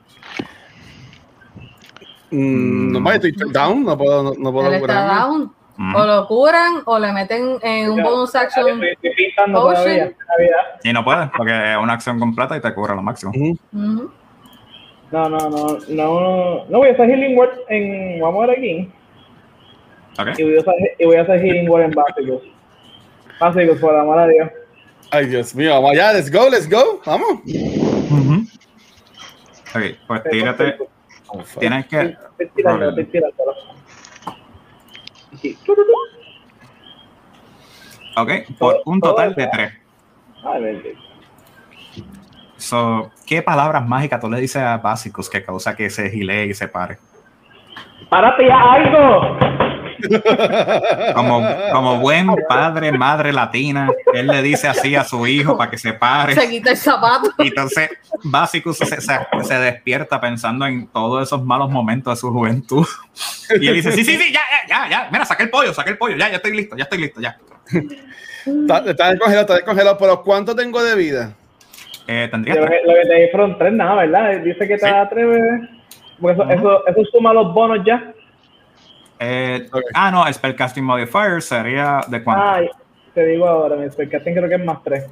Mm, 2.31 2.93
no, 2.93 3.13
estoy 3.13 3.33
down, 3.53 3.85
no 3.85 3.99
puedo, 3.99 4.23
no, 4.23 4.33
no 4.39 4.53
puedo 4.53 4.87
down. 4.87 5.53
Mm. 5.77 5.97
O 5.97 6.05
lo 6.05 6.27
curan 6.27 6.83
o 6.85 6.99
le 6.99 7.13
meten 7.13 7.59
en 7.63 7.91
un 7.91 8.03
bonus 8.03 8.35
action. 8.35 8.81
Y 10.85 10.93
no 10.93 11.05
puedes, 11.05 11.31
porque 11.37 11.73
es 11.73 11.79
una 11.79 11.95
acción 11.95 12.19
completa 12.19 12.57
y 12.57 12.61
te 12.61 12.75
cubre 12.75 12.95
lo 12.95 13.03
máximo. 13.03 13.33
No, 13.73 15.29
no, 15.29 15.39
no, 15.39 15.79
no, 15.89 16.65
no 16.69 16.79
voy 16.79 16.89
a 16.89 16.93
hacer 16.93 17.09
Healing 17.09 17.37
Word 17.37 17.51
en, 17.69 18.21
vamos 18.21 18.45
a 18.45 18.47
ver 18.47 18.59
aquí, 18.59 18.93
¿Ok? 20.21 20.39
y 20.39 20.43
voy 20.45 20.57
a 20.57 20.61
hacer, 20.61 20.75
y 20.99 21.05
voy 21.05 21.17
a 21.17 21.23
hacer 21.23 21.41
Healing 21.41 21.69
Word 21.69 21.83
en 21.83 21.91
Basicus. 21.91 22.43
Basicus, 23.41 23.79
por 23.81 23.97
amor 23.97 24.19
a 24.21 24.29
Dios. 24.29 24.49
Ay, 25.11 25.27
Dios 25.27 25.55
mío, 25.55 25.73
vamos 25.73 25.91
allá, 25.93 26.13
let's 26.13 26.31
go, 26.31 26.49
let's 26.49 26.69
go, 26.69 27.01
vamos. 27.05 27.41
Ujú. 27.45 28.47
Ok, 29.75 29.97
pues 30.07 30.23
tírate. 30.31 30.79
Tienes 31.59 31.87
que. 31.87 32.17
Tirándolo. 32.55 32.97
Aquí. 35.33 35.59
Ok, 38.17 38.31
por 38.59 38.83
un 38.85 39.01
total 39.01 39.35
de 39.35 39.47
tres. 39.47 39.73
Ay, 40.45 40.63
bendito. 40.63 41.01
So, 42.57 43.11
¿Qué 43.31 43.43
palabras 43.43 43.87
mágicas 43.87 44.21
tú 44.21 44.29
le 44.29 44.41
dices 44.41 44.61
a 44.61 44.77
Básicos 44.79 45.31
que 45.31 45.45
causa 45.45 45.77
que 45.77 45.89
se 45.89 46.11
gilee 46.11 46.47
y 46.47 46.55
se 46.55 46.67
pare? 46.67 46.99
¡Párate 48.09 48.49
ya 48.49 48.61
algo! 48.61 49.39
Como, 51.15 51.43
como 51.73 52.01
buen 52.01 52.29
padre, 52.49 52.93
madre 52.93 53.33
latina, 53.33 53.89
él 54.13 54.27
le 54.27 54.43
dice 54.43 54.69
así 54.69 54.95
a 54.95 55.05
su 55.05 55.27
hijo 55.27 55.57
para 55.57 55.71
que 55.71 55.79
se 55.79 55.93
pare. 55.93 56.35
Se 56.35 56.49
quita 56.49 56.71
el 56.71 56.77
zapato. 56.77 57.31
Y 57.39 57.49
entonces, 57.49 57.91
Básicos 58.23 58.79
se, 58.79 58.87
se- 58.87 59.19
se 59.43 59.55
despierta 59.55 60.21
pensando 60.21 60.67
en 60.67 60.87
todos 60.89 61.23
esos 61.27 61.45
malos 61.45 61.71
momentos 61.71 62.15
de 62.15 62.21
su 62.21 62.31
juventud. 62.33 62.87
Y 63.61 63.67
él 63.69 63.75
dice: 63.75 63.93
Sí, 63.93 64.05
sí, 64.05 64.17
sí, 64.17 64.33
ya, 64.33 64.41
ya, 64.69 64.85
ya, 64.85 64.91
ya. 64.91 65.09
Mira, 65.11 65.25
saqué 65.25 65.45
el 65.45 65.51
pollo, 65.51 65.73
saqué 65.75 65.91
el 65.91 65.99
pollo, 65.99 66.17
ya, 66.17 66.29
ya 66.29 66.37
estoy 66.37 66.57
listo, 66.57 66.77
ya 66.77 66.85
estoy 66.85 66.99
listo, 66.99 67.21
ya. 67.21 67.37
Está, 68.47 68.79
está 68.91 69.11
descongelado, 69.11 69.41
está 69.43 69.55
descongelado, 69.55 69.99
pero 69.99 70.23
¿cuánto 70.23 70.55
tengo 70.55 70.83
de 70.83 70.95
vida? 70.97 71.35
Eh, 72.07 72.27
tendría 72.31 72.55
Lo 72.57 72.67
que, 72.67 72.81
lo 72.85 72.95
que 72.95 73.09
te 73.09 73.15
di 73.23 73.29
fueron 73.31 73.59
tres 73.59 73.73
nada, 73.73 73.95
¿verdad? 73.97 74.41
Dice 74.43 74.67
que 74.67 74.77
te 74.77 74.87
Sí. 74.87 74.91
da 74.93 75.09
tres. 75.09 75.27
Porque 76.21 76.43
eso, 76.43 76.51
eso, 76.51 76.87
eso 76.87 77.01
suma 77.13 77.33
los 77.33 77.55
bonos 77.55 77.79
ya. 77.87 78.13
Eh, 79.21 79.69
Ok. 79.71 79.83
Ah, 79.95 80.11
no, 80.11 80.33
Spellcasting 80.33 80.83
Modifier 80.83 81.43
sería 81.43 82.01
de 82.09 82.25
cuánto. 82.25 82.43
Ay, 82.43 82.71
te 83.15 83.25
digo 83.27 83.47
ahora, 83.47 83.77
mi 83.77 83.89
Spellcasting 83.91 84.35
creo 84.35 84.49
que 84.49 84.55
es 84.55 84.65
más 84.65 84.83
tres. 84.83 85.07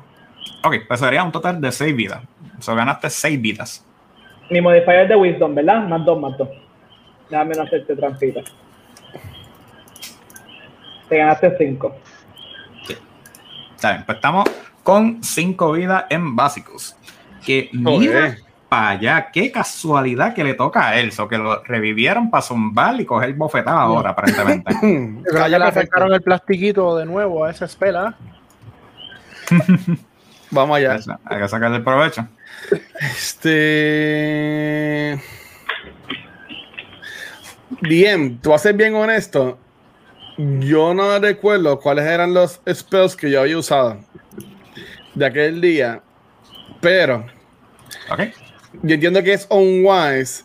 Ok, 0.64 0.76
pues 0.88 0.98
sería 0.98 1.22
un 1.22 1.30
total 1.30 1.60
de 1.60 1.70
seis 1.70 1.94
vidas. 1.94 2.22
O 2.58 2.62
sea, 2.62 2.74
ganaste 2.74 3.10
seis 3.10 3.40
vidas. 3.40 3.84
Mi 4.50 4.60
modifier 4.62 5.00
es 5.02 5.08
de 5.10 5.16
Wisdom, 5.16 5.54
¿verdad? 5.54 5.86
Más 5.86 6.04
dos, 6.06 6.18
más 6.18 6.36
dos. 6.38 6.48
Déjame 7.28 7.54
no 7.54 7.62
hacerte 7.64 7.94
trampita. 7.94 8.40
Te 11.08 11.18
ganaste 11.18 11.54
cinco. 11.58 11.94
Está 13.76 13.92
bien, 13.92 14.04
pues 14.06 14.16
estamos 14.16 14.44
con 14.82 15.22
cinco 15.22 15.72
vidas 15.72 16.06
en 16.08 16.34
básicos. 16.34 16.96
Que 17.44 17.68
mira. 17.72 18.36
Para 18.68 18.90
allá, 18.90 19.30
qué 19.32 19.50
casualidad 19.50 20.34
que 20.34 20.44
le 20.44 20.54
toca 20.54 20.88
a 20.88 20.98
él. 20.98 21.10
O 21.18 21.28
que 21.28 21.38
lo 21.38 21.62
revivieron 21.64 22.30
para 22.30 22.42
zumbar 22.42 23.00
y 23.00 23.04
coger 23.04 23.32
bofetada 23.34 23.80
ahora, 23.80 24.10
aparentemente. 24.10 24.74
Que 24.82 25.30
calla 25.32 25.58
le 25.58 25.72
sacaron 25.72 26.12
el 26.12 26.22
plastiquito 26.22 26.96
de 26.96 27.06
nuevo 27.06 27.44
a 27.44 27.50
esa 27.50 27.64
espela. 27.64 28.14
Vamos 30.50 30.76
allá. 30.76 30.98
Hay 31.24 31.40
que 31.40 31.48
sacarle 31.48 31.78
el 31.78 31.84
provecho. 31.84 32.26
Este. 33.00 33.58
Bien, 37.82 38.38
tú 38.38 38.50
vas 38.50 38.62
a 38.62 38.64
ser 38.64 38.74
bien 38.74 38.94
honesto. 38.94 39.58
Yo 40.36 40.94
no 40.94 41.18
recuerdo 41.18 41.80
cuáles 41.80 42.04
eran 42.06 42.32
los 42.32 42.60
spells 42.72 43.16
que 43.16 43.30
yo 43.30 43.40
había 43.40 43.58
usado 43.58 43.98
de 45.14 45.26
aquel 45.26 45.60
día, 45.60 46.00
pero 46.80 47.26
Ok. 48.10 48.20
Yo 48.82 48.94
entiendo 48.94 49.22
que 49.22 49.32
es 49.32 49.46
unwise 49.50 50.44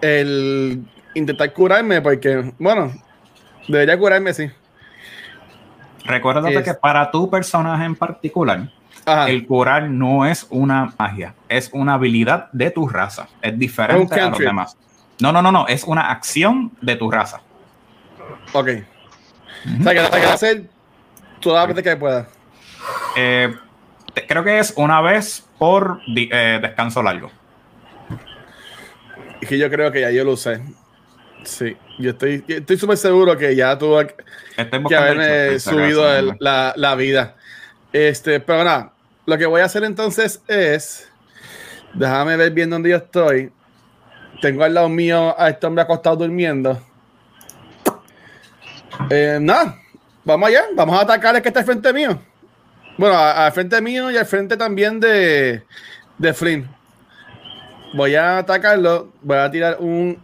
el 0.00 0.84
intentar 1.14 1.52
curarme 1.52 2.00
porque, 2.02 2.52
bueno, 2.58 2.92
debería 3.68 3.98
curarme, 3.98 4.34
sí. 4.34 4.50
Recuérdate 6.04 6.54
Es- 6.54 6.64
que 6.64 6.74
para 6.74 7.10
tu 7.10 7.30
personaje 7.30 7.84
en 7.84 7.94
particular, 7.94 8.70
Ajá. 9.06 9.28
el 9.30 9.46
curar 9.46 9.88
no 9.88 10.26
es 10.26 10.46
una 10.50 10.92
magia, 10.98 11.34
es 11.48 11.70
una 11.72 11.94
habilidad 11.94 12.50
de 12.52 12.70
tu 12.70 12.88
raza. 12.88 13.28
Es 13.40 13.58
diferente 13.58 14.20
a 14.20 14.28
los 14.30 14.38
demás. 14.38 14.76
No, 15.20 15.32
no, 15.32 15.40
no, 15.40 15.52
no, 15.52 15.66
es 15.68 15.84
una 15.84 16.10
acción 16.10 16.72
de 16.80 16.96
tu 16.96 17.10
raza. 17.10 17.40
Ok. 18.52 18.68
O 19.80 19.82
sea, 19.82 19.94
que 19.94 20.02
la 20.02 20.10
que 20.10 20.26
hacer 20.26 20.64
las 21.44 21.68
veces 21.68 21.82
que 21.82 21.96
pueda. 21.96 22.26
Eh, 23.16 23.54
creo 24.26 24.44
que 24.44 24.58
es 24.58 24.72
una 24.76 25.00
vez 25.00 25.46
por 25.58 26.00
eh, 26.16 26.58
descanso 26.60 27.02
largo. 27.02 27.30
Y 29.44 29.46
que 29.46 29.58
yo 29.58 29.68
creo 29.68 29.92
que 29.92 30.00
ya 30.00 30.10
yo 30.10 30.24
lo 30.24 30.32
usé. 30.32 30.62
Sí, 31.42 31.76
yo 31.98 32.12
estoy 32.12 32.42
estoy 32.48 32.78
súper 32.78 32.96
seguro 32.96 33.36
que 33.36 33.54
ya 33.54 33.76
tuve 33.76 34.14
que 34.88 34.96
haberme 34.96 35.60
subido 35.60 36.34
la, 36.40 36.72
la 36.74 36.94
vida. 36.94 37.36
Este, 37.92 38.40
pero 38.40 38.64
nada, 38.64 38.94
lo 39.26 39.36
que 39.36 39.44
voy 39.44 39.60
a 39.60 39.66
hacer 39.66 39.84
entonces 39.84 40.40
es, 40.48 41.12
déjame 41.92 42.38
ver 42.38 42.52
bien 42.52 42.70
dónde 42.70 42.88
yo 42.88 42.96
estoy. 42.96 43.52
Tengo 44.40 44.64
al 44.64 44.72
lado 44.72 44.88
mío 44.88 45.38
a 45.38 45.50
este 45.50 45.66
hombre 45.66 45.82
acostado 45.82 46.16
durmiendo. 46.16 46.80
Eh, 49.10 49.36
nada, 49.42 49.78
vamos 50.24 50.48
allá, 50.48 50.64
vamos 50.74 50.98
a 50.98 51.02
atacar 51.02 51.36
al 51.36 51.42
que 51.42 51.48
está 51.48 51.60
al 51.60 51.66
frente 51.66 51.92
mío. 51.92 52.18
Bueno, 52.96 53.14
al 53.18 53.52
frente 53.52 53.78
mío 53.82 54.10
y 54.10 54.16
al 54.16 54.24
frente 54.24 54.56
también 54.56 54.98
de, 55.00 55.62
de 56.16 56.32
Flynn. 56.32 56.73
Voy 57.94 58.16
a 58.16 58.38
atacarlo, 58.38 59.12
voy 59.22 59.38
a 59.38 59.48
tirar 59.48 59.76
un, 59.78 60.20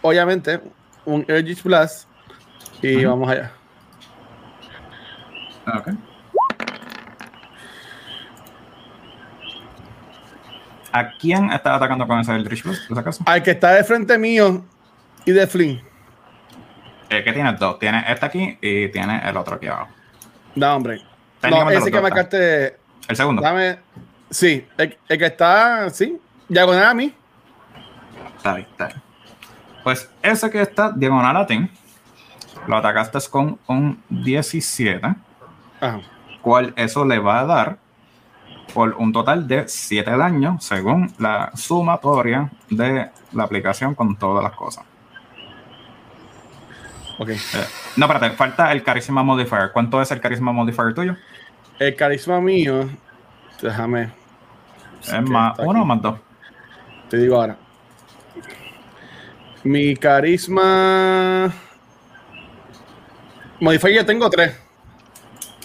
obviamente, 0.00 0.60
un 1.04 1.20
Urge 1.20 1.62
Blast 1.62 2.08
y 2.82 3.04
vamos 3.04 3.30
allá. 3.30 3.52
Ok. 5.72 5.90
¿A 10.90 11.10
quién 11.12 11.50
está 11.52 11.76
atacando 11.76 12.08
con 12.08 12.18
ese 12.18 12.34
Eldritch 12.34 12.64
Blast, 12.64 12.88
por 12.88 12.98
acaso? 12.98 13.22
Al 13.24 13.40
que 13.40 13.52
está 13.52 13.72
de 13.74 13.84
frente 13.84 14.18
mío 14.18 14.64
y 15.24 15.30
de 15.30 15.46
Flynn. 15.46 15.80
Eh, 17.08 17.22
¿Qué 17.22 17.32
tienes 17.32 17.56
dos? 17.60 17.78
Tienes 17.78 18.04
este 18.08 18.26
aquí 18.26 18.58
y 18.60 18.88
tienes 18.88 19.24
el 19.24 19.36
otro 19.36 19.54
aquí 19.54 19.68
abajo. 19.68 19.92
No, 20.56 20.74
hombre. 20.74 21.00
No, 21.48 21.70
ese 21.70 21.92
que 21.92 22.00
marcaste. 22.00 22.76
El 23.06 23.16
segundo. 23.16 23.40
Dame. 23.40 23.78
Sí, 24.28 24.66
el, 24.76 24.98
el 25.08 25.18
que 25.18 25.26
está. 25.26 25.88
Sí, 25.90 26.20
diagonal 26.52 26.84
a 26.84 26.94
mí. 26.94 27.14
Está 28.36 28.54
bien, 28.54 28.68
está 28.70 28.86
bien. 28.86 29.02
Pues 29.82 30.10
ese 30.22 30.50
que 30.50 30.60
está 30.62 30.92
diagonal 30.92 31.36
a 31.36 31.46
ti, 31.46 31.68
lo 32.66 32.76
atacaste 32.76 33.18
con 33.30 33.58
un 33.66 34.02
17, 34.08 35.14
Ajá. 35.80 36.00
cual 36.40 36.72
eso 36.76 37.04
le 37.04 37.18
va 37.18 37.40
a 37.40 37.44
dar 37.46 37.78
por 38.74 38.94
un 38.94 39.12
total 39.12 39.48
de 39.48 39.66
7 39.66 40.10
daños 40.16 40.64
según 40.64 41.12
la 41.18 41.50
sumatoria 41.54 42.50
de 42.70 43.10
la 43.32 43.42
aplicación 43.44 43.94
con 43.94 44.16
todas 44.16 44.44
las 44.44 44.52
cosas. 44.52 44.84
Ok. 47.18 47.30
Eh, 47.30 47.38
no, 47.96 48.06
espérate, 48.06 48.30
falta 48.36 48.72
el 48.72 48.84
Charisma 48.84 49.22
Modifier. 49.22 49.70
¿Cuánto 49.72 50.00
es 50.00 50.10
el 50.10 50.20
Charisma 50.20 50.52
Modifier 50.52 50.94
tuyo? 50.94 51.16
El 51.78 51.96
carisma 51.96 52.40
mío. 52.40 52.88
Déjame. 53.60 54.10
¿Es 55.02 55.22
más 55.22 55.52
está 55.52 55.62
uno 55.64 55.82
o 55.82 55.84
más 55.84 56.00
dos? 56.00 56.18
Te 57.12 57.18
digo 57.18 57.36
ahora. 57.36 57.58
Mi 59.64 59.94
carisma. 59.96 61.52
Modifier 63.60 63.96
yo 63.96 64.06
tengo 64.06 64.30
tres. 64.30 64.58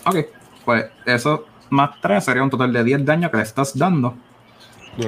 Ok, 0.05 0.17
pues 0.65 0.87
eso 1.05 1.45
más 1.69 2.01
3 2.01 2.25
sería 2.25 2.43
un 2.43 2.49
total 2.49 2.73
de 2.73 2.83
10 2.83 3.05
daños 3.05 3.31
que 3.31 3.37
le 3.37 3.43
estás 3.43 3.77
dando 3.77 4.17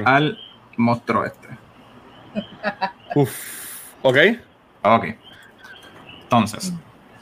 al 0.06 0.40
monstruo 0.78 1.26
este. 1.26 1.50
Uf. 3.16 3.36
Ok. 4.02 4.18
Ok. 4.84 5.06
Entonces, 6.22 6.74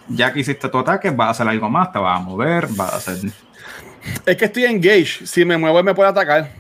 ya 0.10 0.32
que 0.32 0.42
hiciste 0.42 0.70
tu 0.70 0.78
ataque, 0.78 1.10
vas 1.10 1.30
a 1.30 1.32
hacer 1.32 1.48
algo 1.48 1.68
más, 1.72 1.92
te 1.92 1.98
vas 1.98 2.20
a 2.20 2.22
mover, 2.22 2.68
vas 2.70 2.94
a 2.94 2.98
hacer. 2.98 3.32
Es 4.28 4.38
que 4.38 4.46
estoy 4.46 4.66
engaged. 4.66 5.26
Si 5.26 5.44
me 5.44 5.58
muevo, 5.58 5.82
me 5.82 5.96
puede 5.96 6.12
atacar. 6.12 6.52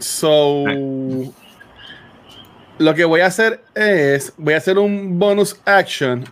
So. 0.00 0.64
Lo 2.78 2.94
que 2.94 3.04
voy 3.04 3.20
a 3.20 3.26
hacer 3.26 3.62
es. 3.74 4.32
Voy 4.36 4.54
a 4.54 4.58
hacer 4.58 4.78
un 4.78 5.18
bonus 5.18 5.60
action. 5.64 6.24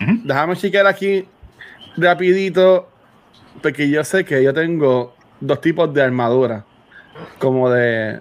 Ujú. 0.00 0.20
Déjame 0.24 0.56
chequear 0.56 0.86
aquí 0.86 1.26
rapidito. 1.96 2.88
Porque 3.62 3.90
yo 3.90 4.02
sé 4.04 4.24
que 4.24 4.42
yo 4.42 4.54
tengo 4.54 5.14
dos 5.40 5.60
tipos 5.60 5.92
de 5.92 6.02
armadura. 6.02 6.64
Como 7.38 7.68
de. 7.70 8.20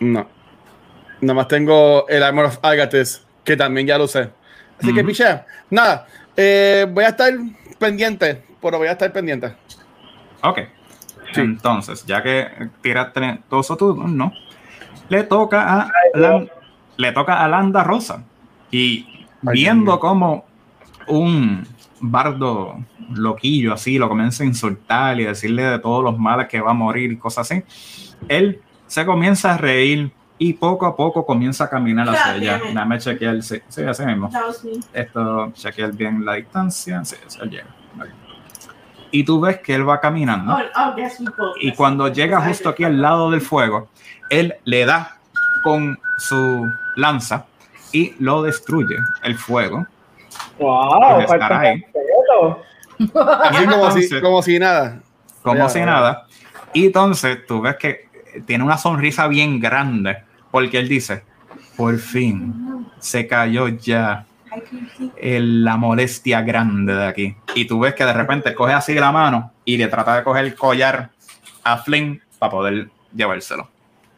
No. 0.00 0.28
Nada 1.20 1.34
más 1.34 1.48
tengo 1.48 2.06
el 2.08 2.22
Armor 2.22 2.46
of 2.46 2.58
Agates, 2.62 3.24
que 3.44 3.56
también 3.56 3.86
ya 3.86 3.96
lo 3.96 4.04
usé. 4.04 4.30
Así 4.78 4.92
que, 4.92 5.04
piché. 5.04 5.40
Nada. 5.70 6.06
eh, 6.36 6.86
voy 6.90 7.04
a 7.04 7.08
estar 7.08 7.32
pendiente. 7.78 8.42
Pero 8.60 8.78
voy 8.78 8.88
a 8.88 8.92
estar 8.92 9.12
pendiente. 9.12 9.54
Ok. 10.42 10.60
Sí. 11.34 11.40
Entonces, 11.42 12.04
ya 12.06 12.22
que 12.22 12.46
tiraste 12.80 13.40
todo 13.48 13.60
eso 13.60 13.76
tú, 13.76 13.94
no. 13.94 14.32
Le 15.08 15.24
toca 15.24 15.80
a 15.82 15.90
Lan- 16.14 16.50
le 16.96 17.12
toca 17.12 17.42
a 17.44 17.48
Landa 17.48 17.82
Rosa. 17.84 18.24
Y 18.70 19.06
viendo 19.42 19.98
como 20.00 20.44
un 21.06 21.66
bardo 22.00 22.78
loquillo 23.12 23.74
así 23.74 23.98
lo 23.98 24.08
comienza 24.08 24.42
a 24.42 24.46
insultar 24.46 25.20
y 25.20 25.24
decirle 25.24 25.62
de 25.64 25.78
todos 25.78 26.02
los 26.02 26.18
males 26.18 26.48
que 26.48 26.60
va 26.60 26.70
a 26.70 26.74
morir 26.74 27.12
y 27.12 27.16
cosas 27.18 27.50
así, 27.50 27.62
él 28.28 28.60
se 28.86 29.04
comienza 29.04 29.54
a 29.54 29.58
reír 29.58 30.10
y 30.38 30.54
poco 30.54 30.86
a 30.86 30.96
poco 30.96 31.24
comienza 31.24 31.64
a 31.64 31.70
caminar 31.70 32.08
hacia 32.08 32.36
ella. 32.36 32.60
Dame 32.74 32.98
chequear, 32.98 33.42
sí, 33.42 33.60
sí, 33.68 33.82
así 33.82 34.04
mismo. 34.06 34.30
Esto, 34.92 35.52
chequear 35.52 35.92
bien 35.92 36.24
la 36.24 36.34
distancia. 36.34 37.04
Sí, 37.04 37.16
sí, 37.26 37.38
él 37.42 37.50
llega. 37.50 37.66
Y 39.14 39.22
tú 39.22 39.40
ves 39.40 39.60
que 39.60 39.76
él 39.76 39.88
va 39.88 40.00
caminando. 40.00 40.52
Oh, 40.52 40.58
oh. 40.58 41.52
Y 41.60 41.70
cuando 41.70 42.08
llega 42.08 42.40
justo 42.40 42.70
aquí 42.70 42.82
al 42.82 43.00
lado 43.00 43.30
del 43.30 43.40
fuego, 43.40 43.88
él 44.28 44.56
le 44.64 44.84
da 44.84 45.18
con 45.62 45.96
su 46.18 46.68
lanza 46.96 47.44
y 47.92 48.16
lo 48.18 48.42
destruye 48.42 48.96
el 49.22 49.36
fuego. 49.36 49.86
Wow, 50.58 50.94
ahí. 51.40 51.84
Así 53.44 53.66
como, 53.66 53.90
si, 53.92 54.00
entonces- 54.00 54.20
como 54.20 54.42
si 54.42 54.58
nada. 54.58 54.98
como 55.42 55.68
si 55.68 55.80
nada. 55.82 56.26
Y 56.72 56.86
entonces 56.86 57.46
tú 57.46 57.60
ves 57.60 57.76
que 57.76 58.08
tiene 58.46 58.64
una 58.64 58.78
sonrisa 58.78 59.28
bien 59.28 59.60
grande 59.60 60.24
porque 60.50 60.80
él 60.80 60.88
dice, 60.88 61.22
por 61.76 61.96
fin 61.98 62.84
se 62.98 63.28
cayó 63.28 63.68
ya. 63.68 64.26
El- 65.16 65.64
la 65.64 65.76
molestia 65.76 66.42
grande 66.42 66.94
de 66.94 67.06
aquí. 67.06 67.36
Y 67.54 67.66
tú 67.66 67.80
ves 67.80 67.94
que 67.94 68.04
de 68.04 68.12
repente 68.12 68.54
coge 68.54 68.72
así 68.72 68.94
la 68.94 69.12
mano 69.12 69.52
y 69.64 69.76
le 69.76 69.86
trata 69.88 70.16
de 70.16 70.24
coger 70.24 70.44
el 70.44 70.54
collar 70.54 71.10
a 71.62 71.76
Flynn 71.78 72.20
para 72.38 72.50
poder 72.50 72.88
llevárselo. 73.14 73.68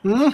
Mm. 0.03 0.31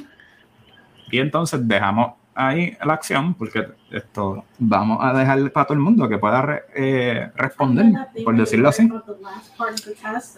Y 1.11 1.19
entonces 1.19 1.67
dejamos 1.69 2.13
ahí 2.35 2.75
la 2.83 2.95
acción 2.95 3.35
porque 3.35 3.69
esto 3.91 4.45
vamos 4.59 4.99
a 5.03 5.13
dejar 5.13 5.51
para 5.51 5.67
todo 5.67 5.75
el 5.75 5.81
mundo 5.81 6.09
que 6.09 6.17
pueda 6.17 6.41
re- 6.41 6.63
eh, 6.75 7.31
responder, 7.37 7.93
por 8.25 8.35
decirlo 8.37 8.71
así. 8.71 8.89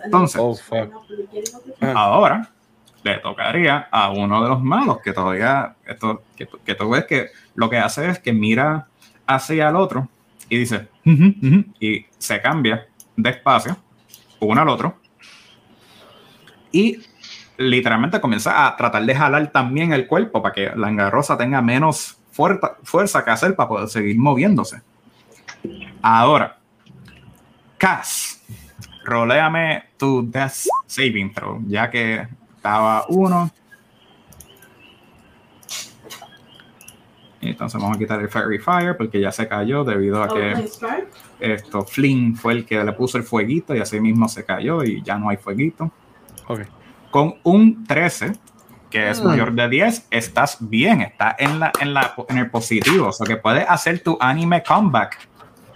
Entonces, 0.05 0.41
Oh, 0.41 0.57
ahora 1.95 2.49
le 3.05 3.19
tocaría 3.19 3.87
a 3.91 4.11
uno 4.11 4.43
de 4.43 4.49
los 4.49 4.63
malos 4.63 4.99
que 5.05 5.13
todavía, 5.13 5.75
esto, 5.87 6.23
que, 6.35 6.49
que 6.65 6.75
tú 6.75 6.89
ves 6.91 7.05
que 7.05 7.29
lo 7.55 7.69
que 7.71 7.79
hace 7.79 8.09
es 8.09 8.19
que 8.19 8.33
mira 8.33 8.87
hacia 9.27 9.69
el 9.69 9.77
otro 9.77 10.09
y 10.49 10.59
dice, 10.59 10.89
y 11.81 12.07
se 12.19 12.41
cambia 12.41 12.87
de 13.17 13.31
espacio 13.31 13.77
uno 14.41 14.61
al 14.61 14.69
otro 14.69 14.99
y 16.73 16.99
literalmente 17.57 18.21
comienza 18.21 18.67
a 18.67 18.77
tratar 18.77 19.05
de 19.05 19.15
jalar 19.15 19.51
también 19.53 19.93
el 19.93 20.07
cuerpo 20.07 20.43
para 20.43 20.53
que 20.55 20.73
la 20.75 20.89
engarrosa 20.89 21.39
tenga 21.39 21.63
menos 21.63 22.19
fuerza, 22.33 22.77
fuerza 22.83 23.25
que 23.25 23.31
hacer 23.31 23.55
para 23.55 23.69
poder 23.69 23.89
seguir 23.89 24.19
moviéndose. 24.19 24.83
Ahora, 26.03 26.59
Cass, 27.79 28.43
roléame 29.05 29.85
tu 29.97 30.29
Death 30.29 30.67
Saving 30.87 31.33
Throw, 31.33 31.63
ya 31.67 31.89
que 31.91 32.27
estaba 32.57 33.05
uno. 33.09 33.51
Entonces 37.49 37.81
vamos 37.81 37.97
a 37.97 37.99
quitar 37.99 38.21
el 38.21 38.29
Fairy 38.29 38.59
Fire 38.59 38.97
porque 38.97 39.21
ya 39.21 39.31
se 39.33 39.47
cayó 39.49 39.85
debido 39.85 40.23
a 40.23 40.27
Oh, 40.27 40.35
que 40.35 40.69
esto 41.41 41.85
Flynn 41.85 42.37
fue 42.37 42.53
el 42.55 42.65
que 42.67 42.83
le 42.83 42.93
puso 42.93 43.19
el 43.19 43.25
fueguito 43.25 43.75
y 43.75 43.81
así 43.81 44.01
mismo 44.01 44.29
se 44.29 44.45
cayó 44.45 44.83
y 44.85 45.03
ya 45.03 45.19
no 45.19 45.29
hay 45.29 45.37
fueguito. 45.37 45.91
Ok. 46.49 46.61
Con 47.11 47.35
un 47.45 47.85
13, 47.85 48.33
que 48.91 49.11
es 49.11 49.21
Mm. 49.23 49.27
mayor 49.27 49.53
de 49.53 49.69
10, 49.69 50.07
estás 50.11 50.57
bien, 50.61 51.01
estás 51.03 51.35
en, 51.39 51.59
la, 51.61 51.73
en, 51.81 51.95
la, 51.95 52.15
en 52.29 52.39
el 52.39 52.51
positivo, 52.51 53.09
o 53.09 53.13
sea 53.13 53.27
que 53.27 53.37
puedes 53.37 53.69
hacer 53.69 54.01
tu 54.01 54.17
anime 54.21 54.63
comeback 54.63 55.19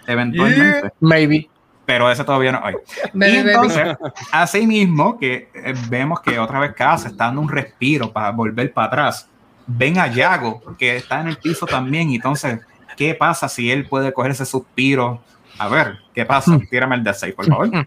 eventualmente, 0.07 0.91
Maybe. 0.99 1.49
pero 1.85 2.09
ese 2.11 2.23
todavía 2.23 2.51
no 2.51 2.61
hay. 2.63 2.75
Baby, 3.13 3.31
y 3.31 3.37
baby. 3.37 3.49
entonces, 3.49 3.97
así 4.31 4.65
mismo 4.65 5.17
que 5.17 5.49
eh, 5.53 5.73
vemos 5.89 6.21
que 6.21 6.39
otra 6.39 6.59
vez 6.59 6.73
Cass 6.73 7.05
está 7.05 7.25
dando 7.25 7.41
un 7.41 7.49
respiro 7.49 8.11
para 8.11 8.31
volver 8.31 8.73
para 8.73 8.87
atrás, 8.87 9.29
ven 9.71 9.97
a 9.99 10.07
Yago, 10.07 10.61
que 10.77 10.97
está 10.97 11.21
en 11.21 11.27
el 11.29 11.37
piso 11.37 11.65
también, 11.65 12.09
y 12.09 12.15
entonces, 12.15 12.59
¿qué 12.97 13.13
pasa 13.13 13.47
si 13.47 13.71
él 13.71 13.85
puede 13.87 14.11
coger 14.11 14.31
ese 14.31 14.45
suspiro? 14.45 15.21
A 15.57 15.67
ver, 15.67 15.97
¿qué 16.13 16.25
pasa? 16.25 16.57
Tírame 16.69 16.95
el 16.95 17.03
D6, 17.03 17.35
por 17.35 17.45
favor. 17.45 17.69
Mío. 17.69 17.85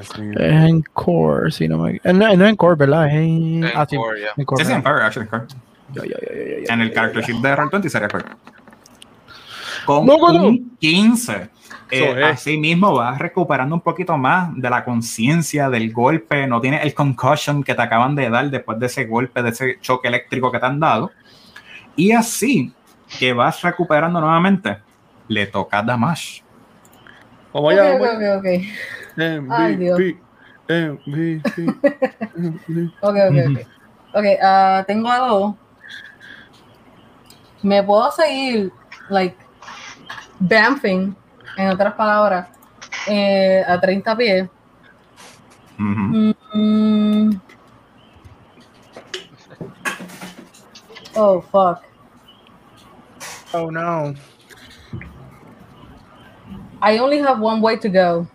Es 0.00 0.10
en 0.40 0.82
core, 0.92 1.50
si 1.50 1.68
no 1.68 1.78
me. 1.78 2.00
eh, 2.02 2.12
No, 2.12 2.34
no 2.34 2.46
en 2.46 2.56
core, 2.56 2.76
¿verdad? 2.76 3.06
Es 3.08 3.14
en. 3.14 3.64
En 3.64 3.72
ah, 3.74 3.86
sí, 3.88 3.96
core, 3.96 4.20
yeah. 4.20 4.30
en 4.36 4.44
core, 4.44 4.64
Sí, 4.64 4.70
sí, 4.70 4.76
en 4.76 4.82
ya, 5.94 6.02
ya, 6.02 6.16
ya, 6.66 6.74
En 6.74 6.80
el 6.80 6.92
character 6.92 7.22
sheet 7.22 7.36
de 7.42 7.54
Roll20 7.56 7.88
sería 7.88 8.08
correcto. 8.08 8.36
Con 9.84 10.06
No, 10.06 10.16
no, 10.16 10.32
no. 10.32 10.46
un 10.48 10.76
15. 10.80 11.48
Eh, 11.90 12.24
así 12.24 12.58
mismo 12.58 12.94
vas 12.94 13.18
recuperando 13.18 13.74
un 13.74 13.80
poquito 13.80 14.16
más 14.16 14.50
de 14.56 14.68
la 14.70 14.84
conciencia 14.84 15.68
del 15.70 15.92
golpe. 15.92 16.46
No 16.46 16.60
tienes 16.60 16.84
el 16.84 16.94
concussion 16.94 17.62
que 17.62 17.74
te 17.74 17.82
acaban 17.82 18.14
de 18.14 18.28
dar 18.30 18.50
después 18.50 18.78
de 18.78 18.86
ese 18.86 19.04
golpe, 19.04 19.42
de 19.42 19.50
ese 19.50 19.78
choque 19.80 20.08
eléctrico 20.08 20.50
que 20.50 20.58
te 20.58 20.66
han 20.66 20.80
dado. 20.80 21.12
Y 21.94 22.12
así 22.12 22.72
que 23.18 23.32
vas 23.32 23.62
recuperando 23.62 24.20
nuevamente, 24.20 24.78
le 25.28 25.46
toca 25.46 25.78
a 25.78 25.82
Damash. 25.82 26.42
Vamos 27.52 27.72
Ok, 27.72 27.78
allá, 27.78 27.92
ok, 27.94 28.00
vamos 28.00 28.08
allá. 28.08 28.36
ok, 28.36 28.38
ok. 28.38 28.46
Ay, 29.48 29.76
Dios. 29.76 29.98
MVP, 29.98 30.22
MVP. 30.68 31.78
Ok, 33.00 33.16
ok, 33.30 33.38
ok. 33.50 33.58
Ok, 34.14 34.24
ah, 34.42 34.84
tengo 34.86 35.08
a 35.08 35.18
dos. 35.18 35.54
Me 37.62 37.82
puedo 37.82 38.10
seguir, 38.12 38.72
like, 39.08 39.36
bamfing 40.40 41.16
en 41.56 41.68
otras 41.70 41.94
palabras, 41.94 42.48
eh, 43.06 43.64
a 43.66 43.80
30 43.80 44.16
pies. 44.16 44.48
Ujú. 45.78 46.34
Mm. 46.54 47.40
Oh, 51.14 51.40
fuck. 51.40 51.82
Oh 53.54 53.70
no. 53.70 54.14
I 56.82 56.98
only 56.98 57.18
have 57.18 57.40
one 57.40 57.60
way 57.60 57.76
to 57.78 57.88
go. 57.88 58.26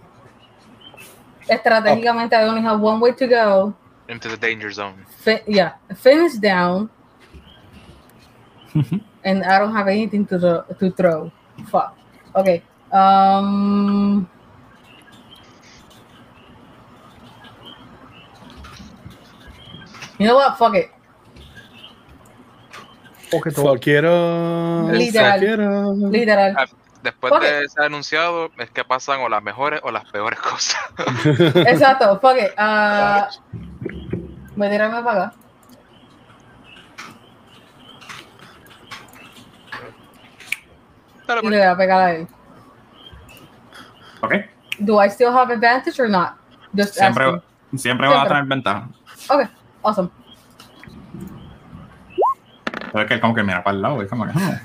Estratégicamente, 1.47 2.34
I 2.34 2.47
only 2.47 2.61
have 2.61 2.80
one 2.82 2.99
way 2.99 3.11
to 3.13 3.28
go. 3.28 3.74
Into 4.07 4.30
the 4.30 4.38
danger 4.38 4.72
zone. 4.72 5.05
Fi- 5.24 5.43
yeah, 5.47 5.74
finish 5.95 6.34
down. 6.39 6.89
and 9.24 9.43
I 9.43 9.59
don't 9.59 9.76
have 9.76 9.88
anything 9.88 10.26
to 10.28 10.39
throw, 10.39 10.63
to 10.80 10.91
throw. 10.91 11.32
Fuck. 11.69 11.95
Okay. 12.36 12.63
Um. 12.91 14.27
You 20.19 20.27
know 20.27 20.35
what? 20.35 20.57
Fuck 20.57 20.75
it. 20.75 20.91
Quiero. 23.81 24.91
Literal. 24.91 25.39
Quiero. 25.39 25.93
Literal. 25.95 26.55
Ah, 26.57 26.65
Después 27.03 27.33
Fuck 27.33 27.41
de 27.41 27.67
ser 27.67 27.83
anunciado, 27.85 28.51
es 28.59 28.69
que 28.69 28.83
pasan 28.83 29.21
o 29.21 29.29
las 29.29 29.41
mejores 29.41 29.79
o 29.83 29.91
las 29.91 30.05
peores 30.11 30.39
cosas. 30.39 30.79
Exacto. 31.55 32.19
Fuck 32.19 32.37
it. 32.37 32.51
Ah, 32.57 33.29
voy 34.55 34.67
a 34.67 34.69
tirarme 34.69 35.01
para 35.01 35.23
acá. 35.25 35.35
Dale, 41.27 41.41
Y 41.41 41.43
le 41.43 41.49
pues. 41.49 41.59
voy 41.59 41.61
a 41.61 41.77
pegar 41.77 42.01
a 42.01 42.13
él. 42.13 42.27
Ok. 44.22 44.34
Do 44.80 44.99
I 45.03 45.09
still 45.09 45.32
have 45.32 45.51
advantage 45.53 45.99
or 45.99 46.09
not? 46.09 46.36
Just 46.76 46.93
Siempre, 46.95 47.26
asking. 47.26 47.80
siempre 47.80 48.07
vas 48.07 48.15
a 48.17 48.19
Siempre. 48.22 48.36
tener 48.38 48.49
ventaja. 48.49 48.88
Okay. 49.30 49.47
Awesome. 49.84 50.09
Pero 52.91 53.03
es 53.03 53.09
que 53.09 53.19
como 53.19 53.34
que 53.34 53.43
mira 53.43 53.63
para 53.63 53.76
el 53.76 53.82
lado, 53.82 54.07
como 54.09 54.26
que. 54.26 54.32
ah. 54.36 54.61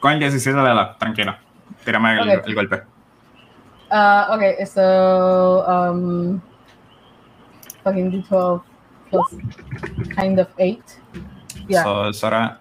Con 0.00 0.12
el 0.12 0.18
17 0.20 0.56
le 0.58 0.62
da, 0.74 0.96
tranquila. 0.98 1.38
Tírame 1.84 2.12
el, 2.20 2.38
Ok. 2.38 2.46
el 2.46 2.54
golpe. 2.54 2.82
Uh, 3.90 4.34
okay, 4.34 4.64
so 4.66 5.64
um, 5.66 6.40
fucking 7.82 8.10
d12 8.12 8.62
plus 9.10 9.30
kind 10.16 10.38
of 10.38 10.48
eight. 10.58 10.84
Yeah, 11.68 11.82
So, 11.82 12.08
eso 12.08 12.26
era 12.28 12.60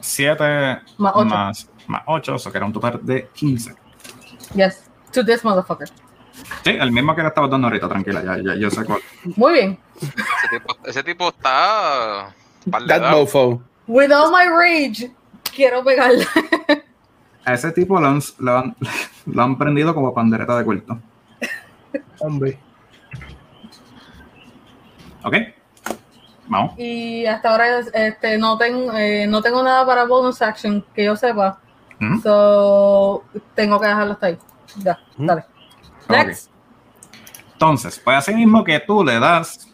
7 0.00 0.80
Más 0.98 1.12
ocho. 1.16 1.24
más, 1.26 1.68
más 1.88 2.02
8, 2.06 2.34
eso 2.36 2.52
que 2.52 2.58
era 2.58 2.66
un 2.66 2.72
total 2.72 3.00
de 3.02 3.28
15. 3.34 3.74
yes, 4.54 4.87
to 5.12 5.24
this 5.24 5.44
motherfucker. 5.44 5.88
Sí, 6.64 6.70
el 6.70 6.92
mismo 6.92 7.14
que 7.14 7.22
le 7.22 7.28
estaba 7.28 7.48
dando 7.48 7.66
ahorita, 7.66 7.88
tranquila, 7.88 8.22
ya, 8.22 8.38
ya, 8.38 8.54
yo 8.54 8.70
sé 8.70 8.84
cuál. 8.84 9.00
Muy 9.36 9.52
bien. 9.52 9.78
Ese 9.96 10.48
tipo, 10.50 10.76
ese 10.84 11.02
tipo 11.02 11.28
está. 11.28 12.34
That 12.86 13.10
mofo. 13.10 13.62
With 13.86 14.12
all 14.12 14.30
my 14.30 14.46
rage, 14.48 15.10
quiero 15.54 15.82
pegarle. 15.82 16.26
A 17.44 17.54
ese 17.54 17.72
tipo 17.72 17.98
lo 17.98 18.06
han, 18.06 18.20
lo 18.38 18.58
han, 18.58 18.76
lo 19.26 19.42
han 19.42 19.58
prendido 19.58 19.94
como 19.94 20.12
pandereta 20.14 20.58
de 20.58 20.64
culto. 20.64 20.98
Hombre. 22.18 22.58
¿Ok? 25.24 25.34
Vamos. 26.50 26.78
y 26.78 27.26
hasta 27.26 27.50
ahora 27.50 27.80
este, 27.92 28.38
no, 28.38 28.56
tengo 28.56 28.90
eh, 28.96 29.26
no 29.26 29.42
tengo 29.42 29.62
nada 29.62 29.84
para 29.84 30.04
bonus 30.04 30.40
action 30.40 30.84
que 30.94 31.04
yo 31.04 31.14
sepa. 31.16 31.60
Ujú. 32.00 32.20
So, 32.22 33.24
tengo 33.54 33.78
que 33.80 33.86
dejarlo 33.86 34.12
hasta 34.14 34.26
ahí. 34.28 34.38
Ya, 34.76 34.98
dale. 35.16 35.44
Entonces, 37.54 38.00
pues 38.04 38.16
así 38.18 38.34
mismo 38.34 38.62
que 38.64 38.80
tú 38.80 39.04
le 39.04 39.18
das, 39.18 39.68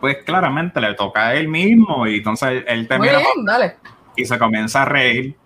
pues 0.00 0.18
claramente 0.24 0.80
le 0.80 0.94
toca 0.94 1.28
a 1.28 1.34
él 1.34 1.48
mismo 1.48 2.06
y 2.06 2.16
entonces 2.16 2.64
él, 2.66 2.88
te 2.88 2.98
Muy 2.98 3.06
mira 3.06 3.18
bien, 3.18 3.44
dale. 3.44 3.76
y 4.16 4.24
se 4.24 4.38
comienza 4.38 4.82
a 4.82 4.84
reír 4.86 5.36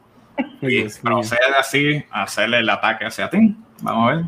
y 0.63 0.67
Dios 0.67 0.95
mío. 1.05 1.15
procede 1.17 1.55
así 1.59 2.05
a 2.11 2.23
hacerle 2.23 2.59
el 2.61 2.71
ataque 2.71 3.05
hacia 3.05 3.29
ti. 3.29 3.57
Vamos 3.83 4.11
a 4.11 4.15
ver. 4.17 4.25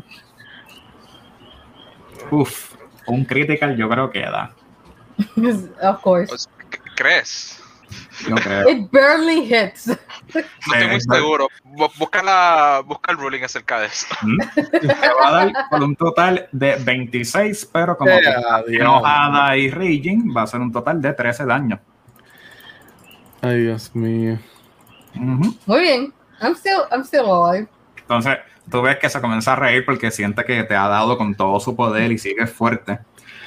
Uf, 2.31 2.73
un 3.07 3.25
critical 3.25 3.75
yo 3.75 3.89
creo 3.89 4.09
que 4.11 4.21
da. 4.21 4.51
of 5.81 6.01
course. 6.01 6.27
Pues, 6.29 6.49
¿c- 6.71 6.79
¿Crees? 6.95 7.63
Creo. 8.43 8.69
It 8.69 8.91
barely 8.91 9.53
hits. 9.53 9.87
No 9.87 9.95
estoy 10.73 10.87
muy 10.89 11.01
seguro. 11.01 11.47
Bu- 11.63 11.91
Busca, 11.97 12.21
la, 12.23 12.81
busca 12.85 13.11
el 13.11 13.17
ruling 13.17 13.43
acerca 13.43 13.79
de 13.79 13.85
eso. 13.87 14.07
Te 14.71 14.87
va 14.87 15.27
a 15.27 15.31
dar 15.31 15.53
por 15.69 15.83
un 15.83 15.95
total 15.95 16.49
de 16.51 16.75
26, 16.77 17.69
pero 17.71 17.97
como 17.97 18.11
que 18.19 18.75
enojada 18.75 19.55
y 19.57 19.69
raging, 19.69 20.33
va 20.35 20.41
a 20.43 20.47
ser 20.47 20.59
un 20.61 20.71
total 20.71 21.01
de 21.01 21.13
13 21.13 21.45
daños. 21.45 21.79
Ay, 23.41 23.61
Dios 23.63 23.95
mío. 23.95 24.39
Muy 25.13 25.79
bien. 25.81 26.13
I'm 26.41 26.53
still, 26.55 26.81
I'm 26.91 27.01
still 27.03 27.25
alive. 27.29 27.67
Entonces, 28.01 28.37
tú 28.69 28.81
ves 28.81 28.97
que 28.97 29.09
se 29.09 29.21
comienza 29.21 29.53
a 29.53 29.55
reír 29.55 29.85
porque 29.85 30.11
siente 30.11 30.43
que 30.43 30.63
te 30.63 30.75
ha 30.75 30.87
dado 30.87 31.17
con 31.17 31.35
todo 31.35 31.59
su 31.59 31.75
poder 31.75 32.11
y 32.11 32.17
sigue 32.17 32.47
fuerte. 32.47 32.99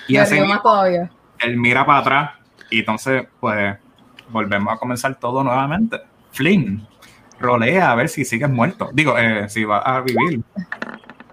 Y 0.08 0.14
Me 0.14 0.20
así 0.20 0.34
río 0.34 0.46
más 0.46 0.62
todavía. 0.62 1.10
él 1.38 1.56
mira 1.56 1.84
para 1.86 1.98
atrás 1.98 2.30
y 2.70 2.80
entonces, 2.80 3.26
pues, 3.40 3.76
volvemos 4.30 4.72
a 4.72 4.76
comenzar 4.76 5.18
todo 5.18 5.42
nuevamente. 5.44 6.00
Flynn, 6.32 6.86
rolea 7.38 7.90
a 7.90 7.94
ver 7.94 8.08
si 8.08 8.24
sigues 8.24 8.48
muerto. 8.50 8.90
Digo, 8.92 9.18
eh, 9.18 9.48
si 9.48 9.64
vas 9.64 9.82
a 9.84 10.00
vivir 10.00 10.42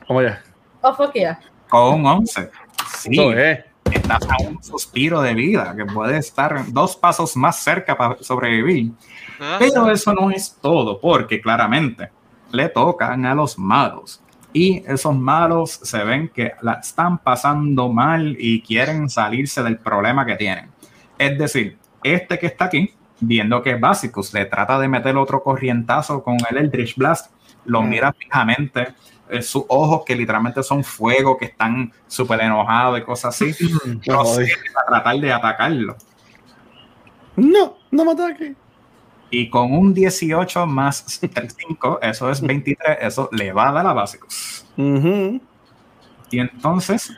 Vamos 0.08 0.24
allá. 0.24 0.42
Oh, 0.82 0.94
fuck 0.94 1.14
yeah. 1.14 1.40
con 1.70 1.96
un 1.96 2.06
11. 2.06 2.50
Sí, 2.98 3.18
No, 3.18 3.34
eh. 3.34 3.66
estás 3.92 4.24
a 4.30 4.36
un 4.48 4.64
suspiro 4.64 5.22
de 5.22 5.34
vida 5.34 5.76
que 5.76 5.86
puede 5.86 6.18
estar 6.18 6.72
dos 6.72 6.96
pasos 6.96 7.36
más 7.36 7.58
cerca 7.58 7.98
para 7.98 8.18
sobrevivir. 8.22 8.92
¿Ah? 9.40 9.58
Pero 9.60 9.90
eso 9.90 10.14
no 10.14 10.32
es 10.32 10.58
todo, 10.62 11.00
porque 11.00 11.42
claramente 11.42 12.10
le 12.52 12.70
tocan 12.70 13.26
a 13.26 13.36
los 13.36 13.58
malos. 13.58 14.22
Y 14.54 14.84
esos 14.88 15.16
malos 15.16 15.72
se 15.84 16.04
ven 16.04 16.30
que 16.30 16.54
la 16.62 16.74
están 16.74 17.18
pasando 17.18 17.90
mal 17.90 18.36
y 18.40 18.62
quieren 18.62 19.10
salirse 19.10 19.62
del 19.62 19.78
problema 19.78 20.26
que 20.26 20.36
tienen. 20.36 20.70
Es 21.18 21.38
decir, 21.38 21.78
este 22.04 22.40
que 22.40 22.48
está 22.48 22.66
aquí, 22.66 22.94
viendo 23.20 23.62
que 23.62 23.76
Basicus 23.76 24.34
le 24.34 24.46
trata 24.46 24.80
de 24.80 24.88
meter 24.88 25.18
otro 25.18 25.42
corrientazo 25.42 26.24
con 26.24 26.38
el 26.50 26.58
Eldritch 26.58 26.96
Blast, 26.96 27.32
lo 27.66 27.82
mira 27.82 28.14
fijamente, 28.14 28.94
eh, 29.30 29.42
sus 29.42 29.64
ojos 29.68 30.04
que 30.06 30.16
literalmente 30.16 30.64
son 30.64 30.84
fuego, 30.84 31.38
que 31.38 31.46
están 31.46 31.92
súper 32.08 32.42
enojados 32.42 33.00
y 33.00 33.04
cosas 33.04 33.36
así, 33.36 33.54
procede 34.06 34.54
a 34.76 34.90
tratar 34.90 35.18
de 35.18 35.34
atacarlo. 35.34 35.98
No, 37.36 37.78
no 37.92 38.06
me 38.06 38.12
ataque. 38.12 38.56
Y 39.30 39.50
con 39.50 39.74
un 39.74 39.94
18 39.94 40.66
más 40.66 41.20
5, 41.20 42.00
eso 42.02 42.30
es 42.32 42.42
23, 42.42 42.98
eso 43.02 43.30
le 43.34 43.52
va 43.52 43.70
a 43.70 43.72
dar 43.74 43.88
a 43.88 43.94
básicos. 43.94 44.66
Ujú. 44.78 45.42
Y 46.32 46.40
entonces 46.40 47.12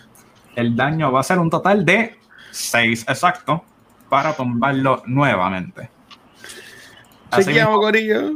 el 0.56 0.76
daño 0.76 1.12
va 1.12 1.20
a 1.20 1.24
ser 1.24 1.38
un 1.38 1.50
total 1.50 1.86
de 1.86 2.18
6 2.52 3.06
exacto 3.08 3.64
para 4.10 4.34
tumbarlo 4.34 5.04
nuevamente. 5.06 5.90
Así 7.32 7.54
mismo, 7.54 7.80
Corillo. 7.80 8.32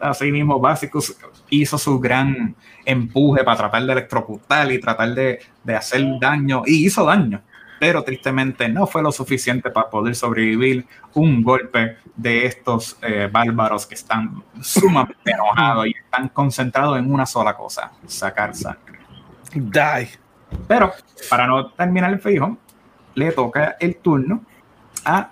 así 0.00 0.32
mismo 0.32 0.58
Básicos 0.58 1.16
hizo 1.50 1.76
su 1.76 2.00
gran 2.00 2.56
empuje 2.84 3.44
para 3.44 3.58
tratar 3.58 3.84
de 3.84 3.92
electrocutar 3.92 4.72
y 4.72 4.80
tratar 4.80 5.14
de, 5.14 5.40
de 5.62 5.76
hacer 5.76 6.02
daño, 6.18 6.62
y 6.64 6.86
hizo 6.86 7.04
daño, 7.04 7.42
pero 7.78 8.02
tristemente 8.02 8.68
no 8.68 8.86
fue 8.86 9.02
lo 9.02 9.12
suficiente 9.12 9.70
para 9.70 9.90
poder 9.90 10.14
sobrevivir 10.14 10.86
un 11.14 11.42
golpe 11.42 11.98
de 12.16 12.46
estos 12.46 12.96
eh, 13.02 13.28
bárbaros 13.30 13.86
que 13.86 13.94
están 13.94 14.42
sumamente 14.60 15.18
enojados 15.30 15.86
y 15.86 15.90
están 15.90 16.28
concentrados 16.28 16.98
en 16.98 17.12
una 17.12 17.26
sola 17.26 17.54
cosa, 17.54 17.92
sacar 18.06 18.54
sangre. 18.54 18.98
Die. 19.52 20.08
Pero 20.66 20.92
para 21.28 21.46
no 21.46 21.70
terminar 21.72 22.12
el 22.12 22.20
fijo, 22.20 22.56
le 23.14 23.32
toca 23.32 23.76
el 23.78 23.96
turno 23.96 24.42
a 25.04 25.30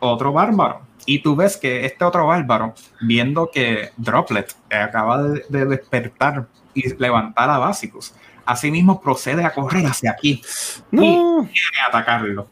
otro 0.00 0.32
bárbaro. 0.32 0.82
Y 1.06 1.20
tú 1.22 1.34
ves 1.34 1.56
que 1.56 1.84
este 1.86 2.04
otro 2.04 2.26
bárbaro, 2.26 2.74
viendo 3.00 3.50
que 3.52 3.90
Droplet 3.96 4.54
acaba 4.70 5.22
de, 5.22 5.44
de 5.48 5.66
despertar 5.66 6.46
y 6.74 6.94
levantar 6.96 7.48
a 7.50 7.58
básicos, 7.58 8.14
asimismo 8.44 9.00
procede 9.00 9.44
a 9.44 9.52
correr 9.52 9.86
hacia 9.86 10.10
aquí 10.12 10.42
No, 10.90 11.02
y 11.42 11.48
a 11.84 11.88
atacarlo. 11.88 12.46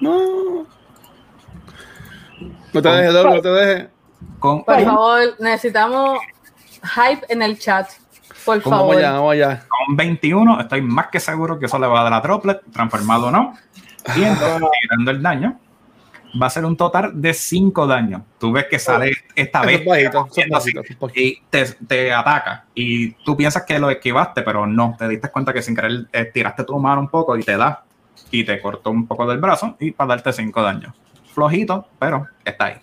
no. 0.00 0.66
No 2.72 2.80
te 2.80 2.88
dejes, 2.88 3.12
Doc, 3.12 3.26
no 3.34 3.42
te 3.42 3.48
dejes. 3.50 3.88
Con, 4.38 4.64
Por 4.64 4.82
favor, 4.82 5.20
necesitamos 5.40 6.20
hype 6.82 7.26
en 7.28 7.42
el 7.42 7.58
chat. 7.58 7.88
Por 8.46 8.62
¿Cómo 8.62 8.76
favor. 8.76 8.94
Vamos 8.94 8.96
allá, 8.96 9.12
vamos 9.12 9.32
allá. 9.34 9.66
con 9.68 9.96
21, 9.96 10.60
estoy 10.62 10.80
más 10.82 11.08
que 11.08 11.20
seguro 11.20 11.58
que 11.58 11.66
eso 11.66 11.78
le 11.78 11.86
va 11.86 12.00
a 12.00 12.04
dar 12.04 12.14
a 12.14 12.20
Droplet, 12.22 12.62
transformado 12.72 13.26
o 13.26 13.30
no. 13.30 13.56
Y 14.16 14.22
entonces, 14.24 14.68
tirando 14.82 15.10
el 15.10 15.22
daño, 15.22 15.60
va 16.40 16.46
a 16.46 16.50
ser 16.50 16.64
un 16.64 16.76
total 16.76 17.20
de 17.20 17.34
5 17.34 17.86
daños. 17.86 18.22
Tú 18.38 18.52
ves 18.52 18.66
que 18.70 18.78
sale 18.78 19.12
esta 19.34 19.62
vez 19.62 19.82
y 21.14 21.42
te, 21.50 21.64
te 21.86 22.12
ataca. 22.12 22.66
Y 22.74 23.12
tú 23.24 23.36
piensas 23.36 23.64
que 23.64 23.78
lo 23.78 23.90
esquivaste, 23.90 24.42
pero 24.42 24.66
no. 24.66 24.96
Te 24.98 25.08
diste 25.08 25.30
cuenta 25.30 25.52
que 25.52 25.62
sin 25.62 25.74
querer 25.74 26.06
eh, 26.12 26.30
tiraste 26.32 26.64
tu 26.64 26.78
mano 26.78 27.00
un 27.00 27.08
poco 27.08 27.36
y 27.36 27.42
te 27.42 27.56
da. 27.56 27.84
Y 28.30 28.44
te 28.44 28.60
cortó 28.60 28.90
un 28.90 29.06
poco 29.06 29.26
del 29.26 29.38
brazo 29.38 29.76
y 29.78 29.90
para 29.90 30.08
darte 30.08 30.32
5 30.32 30.62
daños. 30.62 30.94
Flojito, 31.34 31.88
pero 31.98 32.26
está 32.44 32.66
ahí. 32.66 32.76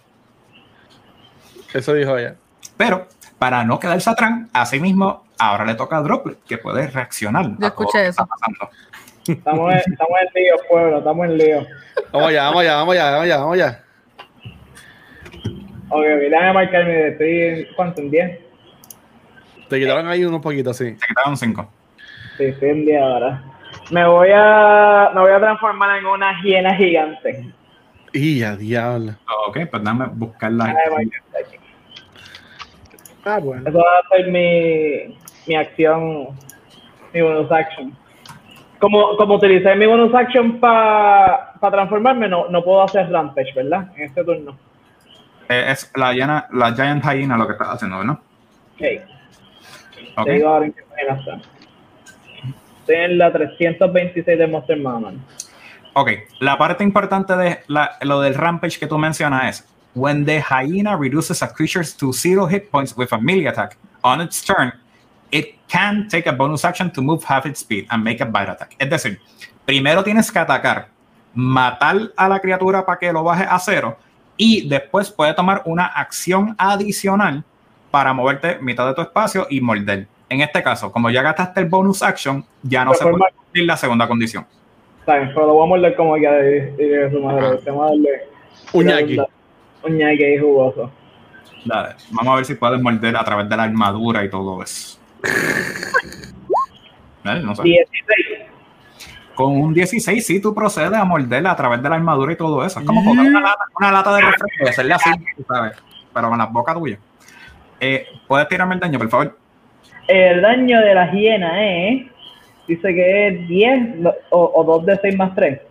Eso 1.74 1.94
dijo 1.94 2.18
ella. 2.18 2.36
Pero 2.78 3.08
para 3.38 3.64
no 3.64 3.80
quedarse 3.80 4.10
atrás, 4.10 4.48
así 4.54 4.80
mismo, 4.80 5.26
ahora 5.38 5.66
le 5.66 5.76
toca 5.76 5.98
a 5.98 6.02
Droplet, 6.02 6.44
que 6.44 6.58
puede 6.58 6.88
reaccionar. 6.88 7.46
Yo 7.46 7.54
a 7.54 7.56
todo 7.56 7.68
escuché 7.68 7.98
que 8.00 8.08
eso. 8.08 8.24
está 8.24 8.26
pasando. 8.26 8.70
Estamos 9.28 9.74
en, 9.74 9.94
estamos 9.94 10.18
en 10.22 10.42
lío, 10.42 10.56
pueblo, 10.70 10.98
estamos 11.00 11.26
en 11.26 11.38
lío. 11.38 11.66
Vamos 12.12 12.30
allá, 12.30 12.44
vamos 12.44 12.62
allá, 12.62 12.76
vamos 12.76 12.94
allá, 12.96 13.12
vamos 13.12 13.24
allá, 13.24 13.38
vamos 13.38 13.54
allá. 13.54 13.84
Ok, 15.90 16.04
déjame 16.04 16.54
marcarme 16.54 17.08
estoy 17.08 17.42
en, 17.42 17.68
¿cuánto? 17.76 18.02
¿En 18.02 18.12
10? 18.12 18.40
Te 19.70 19.80
quitaron 19.80 20.08
ahí 20.08 20.24
unos 20.24 20.42
poquitos, 20.42 20.78
sí. 20.78 20.96
Se 20.96 21.08
quitaron 21.08 21.36
5. 21.36 21.72
Sí, 22.38 22.44
estoy 22.46 22.70
en 22.70 22.86
10 22.86 23.02
ahora. 23.02 23.44
Me 23.92 24.08
voy 24.08 24.30
a, 24.34 25.12
me 25.14 25.22
voy 25.22 25.32
a 25.32 25.40
transformar 25.40 25.98
en 25.98 26.06
una 26.06 26.42
hiena 26.44 26.76
gigante. 26.76 27.52
Y 28.14 28.44
a 28.44 28.56
diablo. 28.56 29.14
Ok, 29.48 29.60
pues 29.70 29.84
déjame 29.84 30.06
buscar 30.14 30.52
la. 30.52 30.76
Ah, 33.26 33.40
bueno. 33.40 33.68
Eso 33.68 33.78
va 33.78 33.84
a 33.84 34.16
ser 34.16 34.28
mi, 34.28 35.18
mi 35.48 35.56
acción, 35.56 36.30
mi 37.14 37.22
bonus 37.22 37.52
action. 37.52 37.96
Como, 38.80 39.18
como 39.18 39.36
utilicé 39.36 39.76
mi 39.76 39.86
bonus 39.86 40.14
action 40.16 40.60
para 40.60 41.54
transformarme, 41.60 42.30
no, 42.30 42.48
no 42.50 42.64
puedo 42.64 42.82
hacer 42.82 43.12
rampage, 43.12 43.54
¿verdad? 43.56 43.88
En 43.96 44.04
este 44.04 44.24
turno. 44.24 44.58
Eh, 45.50 45.66
es 45.72 45.92
la, 45.96 46.14
llena, 46.14 46.48
la 46.54 46.74
Giant 46.74 47.04
Hyena 47.04 47.38
lo 47.38 47.46
que 47.48 47.54
está 47.54 47.72
haciendo, 47.72 48.04
¿no? 48.04 48.14
Ok. 48.14 48.82
Ok. 50.18 50.26
Te 50.26 50.32
digo 50.32 50.48
ahora 50.50 50.66
en 50.66 50.74
qué 50.74 50.82
página 50.84 51.20
está. 51.20 51.50
Estoy 52.80 52.96
en 52.96 53.18
la 53.18 53.32
326 53.32 54.38
de 54.40 54.48
Monster 54.48 54.78
Manual. 54.80 55.16
Ok, 55.94 56.10
la 56.40 56.58
parte 56.58 56.84
importante 56.84 57.36
de 57.36 57.60
la- 57.68 57.98
lo 58.02 58.22
del 58.22 58.36
Rampage 58.36 58.80
que 58.80 58.88
tú 58.88 58.98
mencionas 58.98 59.50
es 59.62 59.76
When 59.96 60.24
the 60.26 60.42
hyena 60.42 60.96
reduces 60.96 61.42
a 61.44 61.52
creature 61.52 61.84
to 62.00 62.14
zero 62.14 62.48
hit 62.48 62.70
points 62.70 62.96
with 62.96 63.08
a 63.12 63.18
melee 63.18 63.48
attack 63.48 63.76
on 64.02 64.22
its 64.22 64.44
turn, 64.46 64.72
it 65.32 65.56
can 65.68 66.08
take 66.08 66.28
a 66.28 66.32
bonus 66.32 66.66
action 66.66 66.92
to 66.92 67.02
move 67.02 67.24
half 67.24 67.46
its 67.46 67.60
speed 67.60 67.86
and 67.90 68.04
make 68.04 68.22
a 68.22 68.26
bite 68.26 68.50
attack. 68.50 68.76
Es 68.80 68.90
decir, 68.90 69.20
primero 69.66 70.04
tienes 70.04 70.32
que 70.32 70.40
atacar, 70.40 70.88
matar 71.34 72.12
a 72.16 72.28
la 72.30 72.40
criatura 72.40 72.86
para 72.86 73.00
que 73.00 73.12
lo 73.12 73.24
baje 73.24 73.46
a 73.50 73.60
cero 73.60 73.98
y 74.38 74.68
después 74.68 75.12
puede 75.12 75.34
tomar 75.34 75.62
una 75.66 75.86
acción 75.86 76.56
adicional 76.58 77.44
para 77.92 78.14
moverte 78.14 78.58
mitad 78.62 78.88
de 78.88 78.94
tu 78.94 79.02
espacio 79.02 79.48
y 79.50 79.62
morder. 79.62 80.08
En 80.30 80.42
este 80.42 80.62
caso, 80.62 80.92
como 80.92 81.10
ya 81.10 81.22
gastaste 81.22 81.60
el 81.62 81.68
bonus 81.68 82.04
action, 82.04 82.46
ya 82.62 82.86
no 82.86 82.94
se 82.94 83.04
puede 83.04 83.34
cumplir 83.36 83.66
la 83.66 83.78
segunda 83.78 84.08
condición. 84.08 84.46
Está 85.00 85.18
bien, 85.18 85.32
pero 85.34 85.48
lo 85.48 85.54
voy 85.54 85.66
a 85.66 85.70
morder 85.70 85.96
como 85.96 86.16
que 86.16 86.28
de, 86.30 86.72
de 86.72 87.12
su 87.12 87.20
madre. 87.20 87.60
Vamos 87.66 87.84
a 87.84 87.90
darle 87.90 88.30
ñaqui 89.88 90.24
ahí 90.24 90.38
jugoso. 90.38 90.92
Dale, 91.66 91.96
vamos 92.12 92.34
a 92.34 92.36
ver 92.38 92.46
si 92.46 92.56
puedes 92.56 92.82
morder 92.82 93.16
a 93.16 93.24
través 93.24 93.50
de 93.50 93.58
la 93.58 93.64
armadura 93.64 94.24
y 94.24 94.30
todo 94.30 94.62
eso. 94.64 94.99
Eh, 97.26 97.42
No 97.44 97.56
sé. 97.56 97.64
16. 97.64 98.50
Con 99.36 99.56
un 99.56 99.74
16, 99.74 100.26
sí, 100.26 100.42
tú 100.42 100.54
procedes 100.54 100.94
a 100.94 101.06
morderla 101.06 101.52
a 101.52 101.56
través 101.56 101.82
de 101.82 101.90
la 101.90 101.96
armadura 101.96 102.34
y 102.34 102.36
todo 102.36 102.66
eso. 102.66 102.80
Es 102.80 102.86
como 102.86 103.04
coger 103.06 103.22
una 103.28 103.40
lata, 103.40 103.64
una 103.80 103.92
lata 103.92 104.16
de 104.16 104.22
refresco 104.22 104.66
y 104.66 104.68
hacerle 104.68 104.94
así, 104.94 105.10
¿sabes? 105.48 105.74
Pero 106.14 106.30
con 106.30 106.38
la 106.38 106.46
boca 106.48 106.74
tuya. 106.74 106.98
Eh, 107.80 108.06
¿Puedes 108.28 108.50
tirarme 108.50 108.74
el 108.76 108.82
daño, 108.82 109.00
por 109.00 109.10
favor? 109.10 109.38
El 110.08 110.42
daño 110.42 110.82
de 110.82 110.94
la 110.94 111.12
hiena 111.12 111.64
es. 111.64 112.08
Dice 112.68 112.94
que 112.94 113.28
es 113.28 113.48
10 113.48 113.96
no, 113.98 114.14
o, 114.32 114.52
o 114.56 114.64
2 114.64 114.86
de 114.86 115.00
6 115.02 115.16
más 115.18 115.34
3. 115.36 115.62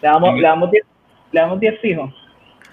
Le 0.00 0.08
damos, 0.08 0.34
le 0.36 0.42
damos 0.42 0.70
10, 0.70 0.84
le 1.32 1.40
damos 1.40 1.58
10 1.60 1.80
fijos. 1.80 2.14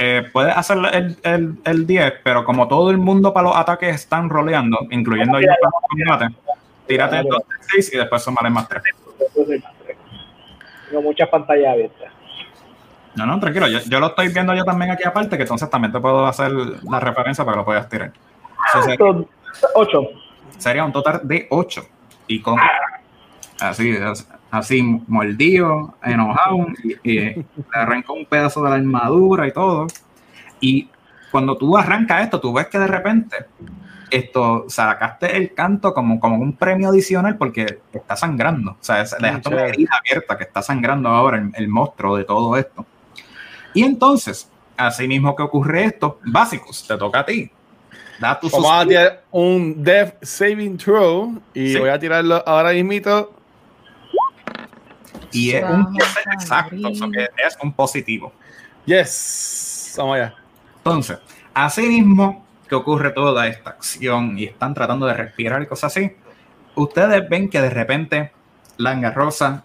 Eh, 0.02 0.30
puedes 0.32 0.56
hacer 0.56 0.78
el, 0.94 1.18
el, 1.24 1.58
el 1.66 1.86
10, 1.86 2.14
pero 2.24 2.46
como 2.46 2.70
todo 2.70 2.90
el 2.90 2.98
mundo 2.98 3.34
para 3.34 3.50
los 3.50 3.58
ataques 3.58 3.94
están 3.94 4.30
roleando, 4.30 4.80
incluyendo 4.92 5.42
yo 5.42 5.48
para 5.48 5.72
los 5.74 6.18
combates, 6.18 6.58
tírate 6.88 7.18
el 7.18 7.28
2 7.28 7.38
de 7.38 7.56
6 7.74 7.94
y 7.94 7.98
después 7.98 8.22
sumaré 8.24 8.50
más 8.50 8.70
3. 8.70 8.82
Tengo 10.90 11.02
muchas 11.02 11.28
pantallas 11.28 11.74
abiertas. 11.74 12.14
No, 13.16 13.26
no, 13.26 13.40
tranquilo, 13.42 13.68
yo, 13.68 13.80
yo 13.80 14.00
lo 14.00 14.08
estoy 14.08 14.30
viendo 14.30 14.56
yo 14.56 14.64
también 14.64 14.92
aquí 14.92 15.04
aparte, 15.04 15.36
que 15.36 15.44
entonces 15.44 15.70
también 15.70 15.92
te 15.92 16.00
puedo 16.00 16.26
hacer 16.26 16.50
la 16.50 17.00
referencia 17.02 17.44
para 17.44 17.56
que 17.56 17.60
lo 17.60 17.66
puedas 17.66 17.90
tirar. 17.90 18.14
Eso 18.70 18.84
sería, 18.84 19.06
8. 19.76 20.10
sería 20.58 20.86
un 20.86 20.94
total 20.94 21.20
de 21.24 21.46
8. 21.50 21.82
Y 22.28 22.42
con 22.42 22.58
así, 23.60 23.98
así 23.98 24.24
mordido, 25.08 25.96
enojado, 26.04 26.68
y, 26.84 27.10
y 27.12 27.20
le 27.20 27.46
arrancó 27.74 28.14
un 28.14 28.26
pedazo 28.26 28.64
de 28.64 28.70
la 28.70 28.76
armadura 28.76 29.48
y 29.48 29.52
todo. 29.52 29.88
Y 30.60 30.90
cuando 31.32 31.58
tú 31.58 31.78
arrancas 31.78 32.24
esto, 32.24 32.40
tú 32.40 32.52
ves 32.54 32.68
que 32.68 32.80
de 32.80 32.88
repente 32.88 33.38
esto 34.12 34.66
sacaste 34.68 35.38
el 35.38 35.54
canto 35.54 35.94
como, 35.94 36.20
como 36.20 36.38
un 36.38 36.54
premio 36.54 36.90
adicional 36.90 37.38
porque 37.38 37.80
está 37.94 38.16
sangrando. 38.16 38.72
O 38.72 38.78
sea, 38.84 39.02
es- 39.02 39.16
dejaste 39.20 39.50
una 39.50 39.66
herida 39.68 39.92
abierta 40.00 40.38
que 40.38 40.44
está 40.46 40.62
sangrando 40.62 41.10
ahora 41.10 41.38
el, 41.38 41.52
el 41.54 41.68
monstruo 41.68 42.18
de 42.18 42.24
todo 42.24 42.58
esto. 42.58 42.86
Y 43.76 43.84
entonces, 43.84 44.50
así 44.76 45.08
mismo 45.08 45.36
que 45.36 45.44
ocurre 45.44 45.84
esto, 45.86 46.20
básicos, 46.26 46.88
te 46.88 46.98
toca 46.98 47.20
a 47.20 47.26
ti. 47.26 47.52
Da 48.20 48.38
tu 48.40 48.50
Vamos 48.50 48.70
a 48.72 48.86
tirar 48.86 49.24
un 49.32 49.82
Death 49.84 50.16
Saving 50.24 50.78
Throw 50.78 51.40
y 51.54 51.74
Sí. 51.74 51.80
voy 51.80 51.90
a 51.90 52.00
tirarlo 52.00 52.44
ahora 52.46 52.72
mismito. 52.72 53.34
Y 55.32 55.52
es 55.52 55.64
un 55.64 55.84
Vamos 55.84 55.92
10 55.94 56.18
a 56.18 56.34
exacto, 56.34 56.88
o 56.88 56.96
sea, 56.96 57.08
que 57.10 57.28
es 57.46 57.58
un 57.62 57.74
positivo. 57.74 58.34
Yes. 58.86 59.96
Vamos 59.98 60.16
allá. 60.16 60.36
Entonces, 60.78 61.20
así 61.54 61.82
mismo 61.88 62.46
que 62.68 62.76
ocurre 62.76 63.12
toda 63.12 63.48
esta 63.48 63.72
acción 63.72 64.38
y 64.38 64.46
están 64.46 64.74
tratando 64.74 65.06
de 65.06 65.14
respirar 65.14 65.62
y 65.62 65.68
cosas 65.68 65.96
así, 65.96 66.16
ustedes 66.76 67.28
ven 67.28 67.50
que 67.50 67.62
de 67.62 67.70
repente 67.70 68.32
la 68.78 69.12
Rosa 69.12 69.64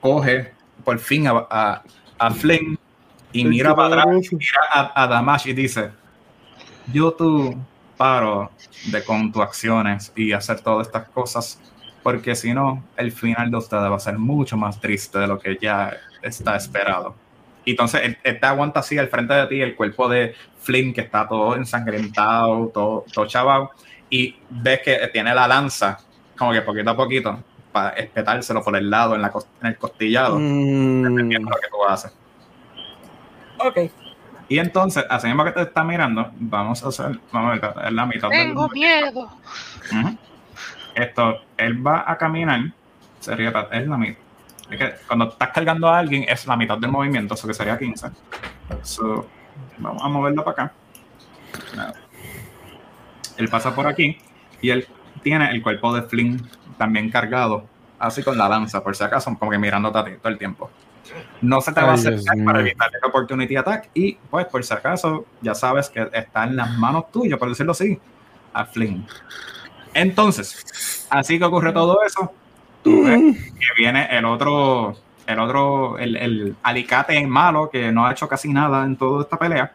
coge 0.00 0.52
por 0.84 0.98
fin 0.98 1.26
a, 1.26 1.46
a, 1.50 1.82
a 2.18 2.30
Flynn 2.30 2.78
y 3.32 3.44
mira 3.44 3.74
para 3.74 4.02
atrás, 4.02 4.28
mira 4.32 4.60
a, 4.72 5.02
a 5.02 5.06
Damash 5.08 5.48
y 5.48 5.52
dice, 5.52 5.90
yo 6.92 7.12
tú 7.12 7.56
paro 7.96 8.50
de 8.86 9.02
con 9.04 9.32
tus 9.32 9.42
acciones 9.42 10.12
y 10.14 10.32
hacer 10.32 10.60
todas 10.60 10.86
estas 10.86 11.08
cosas, 11.08 11.60
porque 12.04 12.36
si 12.36 12.52
no, 12.54 12.84
el 12.96 13.10
final 13.10 13.50
de 13.50 13.56
ustedes 13.56 13.90
va 13.90 13.96
a 13.96 13.98
ser 13.98 14.16
mucho 14.18 14.56
más 14.56 14.78
triste 14.80 15.18
de 15.18 15.26
lo 15.26 15.38
que 15.40 15.58
ya 15.60 15.96
está 16.22 16.54
esperado. 16.54 17.16
Y 17.64 17.70
entonces 17.72 18.02
él, 18.04 18.18
él 18.22 18.38
te 18.38 18.46
aguanta 18.46 18.80
así 18.80 18.96
al 18.98 19.08
frente 19.08 19.34
de 19.34 19.46
ti 19.48 19.60
el 19.62 19.74
cuerpo 19.74 20.08
de 20.08 20.34
Flynn 20.60 20.92
que 20.92 21.00
está 21.00 21.26
todo 21.26 21.56
ensangrentado, 21.56 22.68
todo, 22.68 23.04
todo 23.12 23.26
chavado, 23.26 23.70
y 24.10 24.36
ves 24.50 24.80
que 24.84 25.10
tiene 25.12 25.34
la 25.34 25.48
lanza 25.48 25.98
como 26.38 26.52
que 26.52 26.60
poquito 26.62 26.90
a 26.90 26.96
poquito 26.96 27.42
para 27.72 27.90
espetárselo 27.90 28.62
por 28.62 28.76
el 28.76 28.88
lado 28.90 29.14
en, 29.16 29.22
la, 29.22 29.32
en 29.62 29.66
el 29.66 29.76
costillado, 29.78 30.36
dependiendo 30.36 31.48
Mm, 31.48 31.50
de 31.50 31.56
lo 31.56 31.60
que 31.60 31.68
tú 31.70 31.84
haces. 31.88 32.14
Ok. 33.58 33.78
Y 34.48 34.58
entonces, 34.58 35.04
así 35.08 35.26
mismo 35.26 35.42
que 35.44 35.52
te 35.52 35.62
está 35.62 35.82
mirando, 35.84 36.30
vamos 36.34 36.84
a 36.84 36.88
hacer, 36.88 37.18
vamos 37.32 37.58
a 37.62 37.68
ver, 37.68 37.86
en 37.88 37.96
la 37.96 38.04
mitad 38.06 38.28
del- 38.28 38.48
Tengo 38.48 38.68
miedo. 38.68 39.30
Ujú. 39.90 40.18
Esto, 40.94 41.40
él 41.56 41.86
va 41.86 42.04
a 42.06 42.16
caminar, 42.16 42.72
sería, 43.20 43.50
es 43.72 43.86
la 43.86 43.96
mitad. 43.96 44.24
Es 44.70 44.78
que 44.78 44.94
cuando 45.06 45.28
estás 45.28 45.50
cargando 45.50 45.88
a 45.88 45.98
alguien 45.98 46.24
es 46.28 46.46
la 46.46 46.56
mitad 46.56 46.78
del 46.78 46.90
movimiento, 46.90 47.34
eso 47.34 47.46
que 47.46 47.54
sería 47.54 47.78
15. 47.78 48.08
So, 48.82 49.28
vamos 49.78 50.02
a 50.02 50.08
moverlo 50.08 50.44
para 50.44 50.64
acá. 50.64 50.74
Él 53.36 53.48
pasa 53.48 53.74
por 53.74 53.86
aquí 53.86 54.16
y 54.60 54.70
él 54.70 54.86
tiene 55.22 55.50
el 55.50 55.62
cuerpo 55.62 55.94
de 55.94 56.02
Flynn 56.02 56.48
también 56.78 57.10
cargado, 57.10 57.66
así 57.98 58.22
con 58.22 58.38
la 58.38 58.48
lanza, 58.48 58.82
por 58.82 58.96
si 58.96 59.04
acaso, 59.04 59.36
como 59.38 59.50
que 59.50 59.58
mirándote 59.58 59.98
a 59.98 60.04
ti 60.04 60.12
todo 60.20 60.32
el 60.32 60.38
tiempo. 60.38 60.70
No 61.42 61.60
se 61.60 61.72
te 61.72 61.80
va 61.80 61.92
a 61.92 61.96
Dios 61.96 62.06
acercar 62.06 62.44
para 62.44 62.58
mío. 62.58 62.68
evitar 62.68 62.90
el 62.94 63.08
opportunity 63.08 63.56
attack 63.56 63.90
y 63.92 64.14
pues 64.14 64.46
por 64.46 64.64
si 64.64 64.72
acaso 64.72 65.26
ya 65.42 65.54
sabes 65.54 65.90
que 65.90 66.08
está 66.12 66.44
en 66.44 66.56
las 66.56 66.70
manos 66.78 67.10
tuyas, 67.10 67.38
por 67.38 67.48
decirlo 67.48 67.72
así, 67.72 67.98
a 68.52 68.64
Flynn. 68.64 69.06
Entonces, 69.94 71.06
así 71.10 71.38
que 71.38 71.44
ocurre 71.44 71.72
todo 71.72 71.98
eso, 72.06 72.32
tú 72.82 73.04
ves 73.04 73.20
que 73.58 73.66
viene 73.82 74.08
el 74.10 74.24
otro, 74.24 74.96
el 75.26 75.38
otro, 75.38 75.96
el, 75.98 76.16
el 76.16 76.56
alicate 76.62 77.24
malo 77.26 77.70
que 77.70 77.90
no 77.92 78.04
ha 78.06 78.12
hecho 78.12 78.28
casi 78.28 78.52
nada 78.52 78.84
en 78.84 78.96
toda 78.96 79.22
esta 79.22 79.38
pelea 79.38 79.72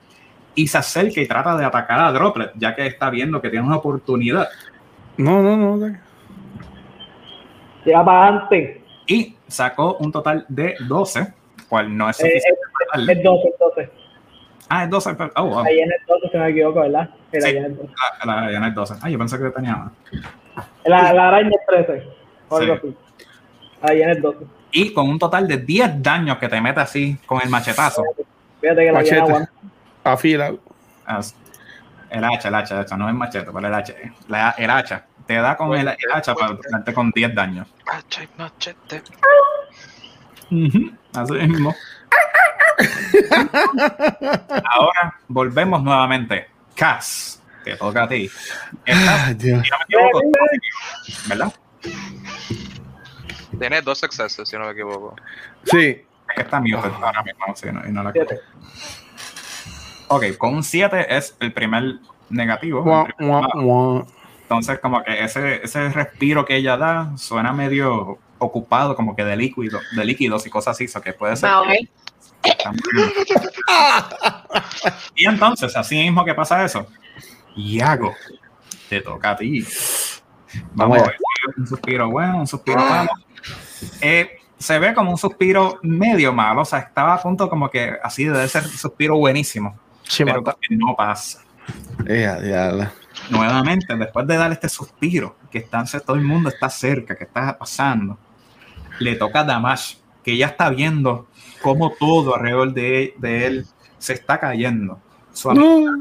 y 0.55 0.67
se 0.67 0.77
acerca 0.77 1.21
y 1.21 1.27
trata 1.27 1.55
de 1.55 1.63
atacar 1.65 1.99
a 2.01 2.11
Droplet, 2.11 2.51
ya 2.55 2.75
que 2.75 2.85
está 2.85 3.09
viendo 3.09 3.41
que 3.41 3.49
tiene 3.49 3.65
una 3.65 3.77
oportunidad 3.77 4.49
No, 5.17 5.41
no, 5.41 5.55
no. 5.55 5.97
Para 7.85 8.23
adelante. 8.27 8.83
y 9.07 9.35
sacó 9.47 9.95
un 9.99 10.11
total 10.11 10.45
de 10.49 10.75
12, 10.87 11.33
cual 11.69 11.95
no 11.95 12.09
es 12.09 12.19
Eh, 12.19 12.23
suficiente 12.23 12.59
es, 12.61 12.71
para 12.73 12.99
darle. 12.99 13.13
es 13.13 13.23
12, 13.23 13.47
es 13.47 13.59
12. 13.59 13.91
Ah, 14.69 14.83
es 14.83 14.89
12. 14.89 15.15
pero- 15.15 15.31
Oh, 15.35 15.45
wow. 15.45 15.59
Ahí 15.65 15.79
en 15.79 15.91
el 15.91 16.05
12, 16.07 16.29
si 16.31 16.37
no 16.37 16.43
me 16.43 16.49
equivoco, 16.51 16.79
¿verdad? 16.81 17.09
Sí, 17.31 17.37
la 17.39 17.47
Sí. 17.47 17.53
llena 17.53 17.67
es 17.67 17.77
12. 17.77 17.93
La, 18.25 18.35
la 18.41 18.49
Diana 18.49 18.67
es 18.67 18.75
12. 18.75 18.93
Ah, 19.01 19.09
yo 19.09 19.17
pensé 19.17 19.37
que 19.39 19.49
tenía 19.49 19.75
más. 19.75 19.91
La, 20.85 21.13
la 21.13 21.27
araña 21.29 21.49
es 21.49 21.65
13. 21.85 22.07
O 22.49 22.57
algo 22.57 22.73
Sí. 22.75 22.79
así. 22.87 22.97
Ahí 23.81 24.01
en 24.01 24.09
el 24.09 24.21
12. 24.21 24.45
Y 24.71 24.93
con 24.93 25.09
un 25.09 25.17
total 25.17 25.47
de 25.47 25.57
10 25.57 26.01
daños 26.03 26.37
que 26.37 26.47
te 26.47 26.61
mete 26.61 26.79
así 26.79 27.17
con 27.25 27.41
el 27.41 27.49
machetazo. 27.49 28.03
Fíjate 28.61 28.81
que 28.81 28.85
la 28.87 28.93
Machete. 28.93 29.15
llena 29.15 29.25
aguanta. 29.27 29.51
Afila. 30.03 30.53
Ah, 31.07 31.21
El 32.11 32.23
hacha, 32.23 32.47
el 32.49 32.55
hacha, 32.55 32.75
el 32.75 32.81
hacha, 32.81 32.97
no 32.97 33.07
es 33.07 33.13
machete, 33.15 33.51
pero 33.53 33.67
el 33.67 33.73
hacha. 33.73 33.93
La- 34.27 34.55
el 34.57 34.69
hacha. 34.69 35.05
Te 35.27 35.35
da 35.35 35.55
con 35.55 35.73
el, 35.77 35.87
el 35.87 36.11
hacha 36.13 36.33
para 36.33 36.57
darte 36.71 36.91
con 36.93 37.11
10 37.11 37.33
daños. 37.35 37.67
Hacha 37.85 38.23
y 38.23 38.27
machete. 38.37 39.01
Ujú, 40.51 40.91
Así 41.13 41.33
mismo. 41.47 41.73
Ahora 44.65 45.15
volvemos 45.27 45.83
nuevamente. 45.83 46.47
Cass, 46.75 47.41
te 47.63 47.75
toca 47.75 48.03
a 48.03 48.07
ti. 48.07 48.29
Estás, 48.85 49.27
Ay, 49.27 49.33
Dios. 49.35 49.61
si 49.65 49.69
no 49.71 49.77
me 49.77 49.83
equivoco, 49.85 50.21
¿verdad? 51.27 51.53
Tiene 53.59 53.81
dos 53.81 53.97
sucesos, 53.99 54.47
si 54.47 54.57
no 54.57 54.65
me 54.65 54.71
equivoco. 54.71 55.15
Sí. 55.65 56.05
Es 56.29 56.35
que 56.35 56.41
está 56.43 56.59
mío 56.59 56.79
ahora 56.79 57.23
mismo, 57.23 57.55
sí, 57.55 57.67
no- 57.71 57.85
y 57.87 57.91
no 57.91 58.03
la 58.03 58.11
Siete. 58.11 58.39
Ok, 60.09 60.23
con 60.37 60.53
un 60.55 60.63
7 60.63 61.15
es 61.17 61.35
el 61.39 61.51
primer 61.53 61.95
negativo. 62.29 63.05
el 63.07 63.13
primer. 63.15 64.05
Entonces, 64.43 64.79
como 64.79 65.03
que 65.03 65.23
ese, 65.23 65.63
ese 65.63 65.89
respiro 65.89 66.45
que 66.45 66.55
ella 66.55 66.77
da 66.77 67.17
suena 67.17 67.51
medio 67.51 68.17
ocupado, 68.39 68.95
como 68.95 69.15
que 69.15 69.23
de 69.23 69.35
líquido, 69.35 69.79
de 69.95 70.05
líquidos 70.05 70.45
y 70.47 70.49
cosas 70.49 70.75
así, 70.75 70.85
eso 70.85 71.01
que 71.01 71.13
puede 71.13 71.35
ser. 71.35 71.49
Ah, 71.49 71.63
y 75.15 75.27
entonces, 75.27 75.75
así 75.75 75.95
mismo 75.95 76.23
que 76.25 76.33
pasa 76.33 76.63
eso, 76.63 76.87
Iago, 77.55 78.13
te 78.87 79.01
toca 79.01 79.31
a 79.31 79.35
ti. 79.35 79.65
Vamos 80.73 80.99
a 80.99 81.03
ver, 81.03 81.17
un 81.57 81.67
suspiro 81.67 82.09
bueno, 82.09 82.39
un 82.39 82.47
suspiro 82.47 82.79
malo. 82.79 83.09
Eh, 84.01 84.39
se 84.57 84.77
ve 84.79 84.93
como 84.93 85.11
un 85.11 85.17
suspiro 85.17 85.79
medio 85.83 86.33
malo, 86.33 86.61
o 86.61 86.65
sea, 86.65 86.79
estaba 86.79 87.13
a 87.13 87.21
punto 87.21 87.49
como 87.49 87.69
que 87.69 87.97
así 88.03 88.25
de 88.25 88.47
ser 88.47 88.63
un 88.63 88.69
suspiro 88.69 89.17
buenísimo, 89.17 89.79
Sí, 90.03 90.25
pero 90.25 90.43
que 90.43 90.75
no 90.75 90.95
pasa. 90.95 91.41
A 91.99 92.41
diablo. 92.41 92.87
nuevamente, 93.29 93.95
después 93.95 94.25
de 94.27 94.37
dar 94.37 94.51
este 94.51 94.67
suspiro, 94.67 95.37
que 95.51 95.59
está, 95.59 95.83
todo 96.05 96.15
el 96.15 96.23
mundo 96.23 96.49
está 96.49 96.69
cerca, 96.69 97.15
que 97.15 97.25
está 97.25 97.57
pasando, 97.57 98.17
le 98.99 99.15
toca 99.15 99.41
a 99.41 99.43
Damash, 99.43 99.95
que 100.23 100.37
ya 100.37 100.47
está 100.47 100.69
viendo 100.69 101.27
cómo 101.61 101.91
todo 101.99 102.35
alrededor 102.35 102.73
de, 102.73 103.13
de 103.17 103.47
él 103.47 103.65
se 103.97 104.13
está 104.13 104.39
cayendo. 104.39 104.99
Su 105.33 105.49
amistad 105.51 105.93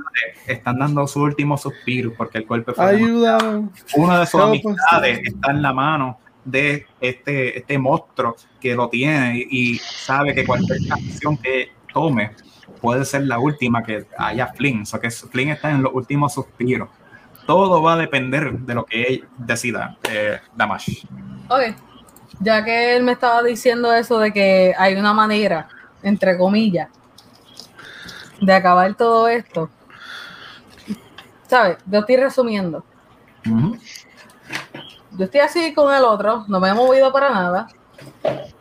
están 0.46 0.78
dando 0.78 1.06
su 1.06 1.22
último 1.22 1.56
suspiro 1.56 2.12
porque 2.16 2.38
el 2.38 2.46
golpe 2.46 2.72
fue 2.72 2.84
Ayuda. 2.86 3.62
una 3.94 4.20
de 4.20 4.26
sus 4.26 4.40
No, 4.40 4.46
amistades 4.46 5.20
está 5.24 5.50
en 5.50 5.62
la 5.62 5.72
mano 5.72 6.18
de 6.44 6.86
este, 7.00 7.58
este 7.58 7.78
monstruo 7.78 8.34
que 8.60 8.74
lo 8.74 8.88
tiene 8.88 9.38
y, 9.50 9.74
y 9.74 9.78
sabe 9.78 10.34
que 10.34 10.46
cualquier 10.46 10.78
acción 10.92 11.36
que 11.36 11.70
tome 11.92 12.32
puede 12.80 13.04
ser 13.04 13.22
la 13.26 13.38
última 13.38 13.82
que 13.82 14.06
haya 14.16 14.46
Flynn. 14.48 14.82
O 14.82 14.86
sea 14.86 14.98
que 14.98 15.10
Flynn 15.10 15.50
está 15.50 15.70
en 15.70 15.82
los 15.82 15.92
últimos 15.94 16.32
suspiros. 16.34 16.88
Todo 17.46 17.82
va 17.82 17.94
a 17.94 17.96
depender 17.96 18.52
de 18.52 18.74
lo 18.74 18.84
que 18.84 19.02
él 19.04 19.24
decida, 19.38 19.96
eh, 20.10 20.38
Damash. 20.56 21.04
Ok. 21.48 21.74
Ya 22.40 22.64
que 22.64 22.96
él 22.96 23.02
me 23.02 23.12
estaba 23.12 23.42
diciendo 23.42 23.92
eso 23.92 24.18
de 24.18 24.32
que 24.32 24.74
hay 24.78 24.94
una 24.94 25.12
manera, 25.12 25.68
entre 26.02 26.38
comillas, 26.38 26.88
de 28.40 28.52
acabar 28.52 28.94
todo 28.94 29.28
esto. 29.28 29.70
¿Sabes? 31.48 31.78
Yo 31.86 32.00
estoy 32.00 32.16
resumiendo. 32.16 32.84
Yo 35.12 35.24
estoy 35.24 35.40
así 35.40 35.74
con 35.74 35.92
el 35.92 36.04
otro, 36.04 36.44
no 36.46 36.60
me 36.60 36.68
he 36.68 36.74
movido 36.74 37.12
para 37.12 37.30
nada. 37.30 37.66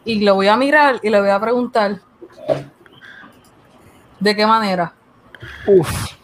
Y 0.06 0.24
lo 0.24 0.36
voy 0.36 0.48
a 0.48 0.58
mirar 0.58 1.00
y 1.04 1.10
le 1.10 1.20
voy 1.20 1.30
a 1.30 1.40
preguntar. 1.40 2.00
¿De 4.20 4.36
qué 4.36 4.46
manera? 4.46 4.94
Uf. 5.68 6.17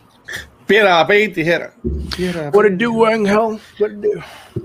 Piedra, 0.66 1.02
papel 1.02 1.24
y 1.24 1.34
tijera. 1.34 1.74
Piedra, 2.16 2.50
What 2.54 2.72
do, 2.72 3.06
Angel? 3.06 3.60
What 3.80 3.92
do? 3.98 4.10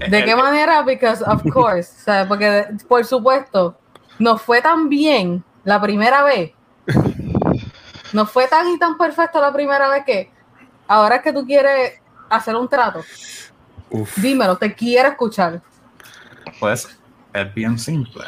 ¿De 0.09 0.24
qué 0.24 0.36
manera? 0.36 0.82
Because 0.82 1.22
of 1.24 1.42
course. 1.53 1.90
Porque 2.28 2.66
por 2.86 3.05
supuesto, 3.05 3.76
nos 4.18 4.40
fue 4.42 4.61
tan 4.62 4.88
bien 4.88 5.42
la 5.64 5.80
primera 5.80 6.22
vez. 6.22 6.53
Nos 8.12 8.30
fue 8.30 8.46
tan 8.46 8.68
y 8.68 8.78
tan 8.78 8.96
perfecto 8.96 9.40
la 9.40 9.53
primera 9.53 9.88
vez 9.90 10.05
que 10.05 10.30
ahora 10.86 11.16
es 11.16 11.22
que 11.22 11.32
tú 11.32 11.44
quieres 11.44 12.01
hacer 12.30 12.55
un 12.57 12.68
trato. 12.68 13.01
Uf. 13.90 14.16
Dímelo, 14.18 14.57
te 14.57 14.74
quiero 14.74 15.09
escuchar. 15.09 15.61
Pues 16.61 16.99
es 17.32 17.55
bien 17.55 17.78
simple. 17.78 18.24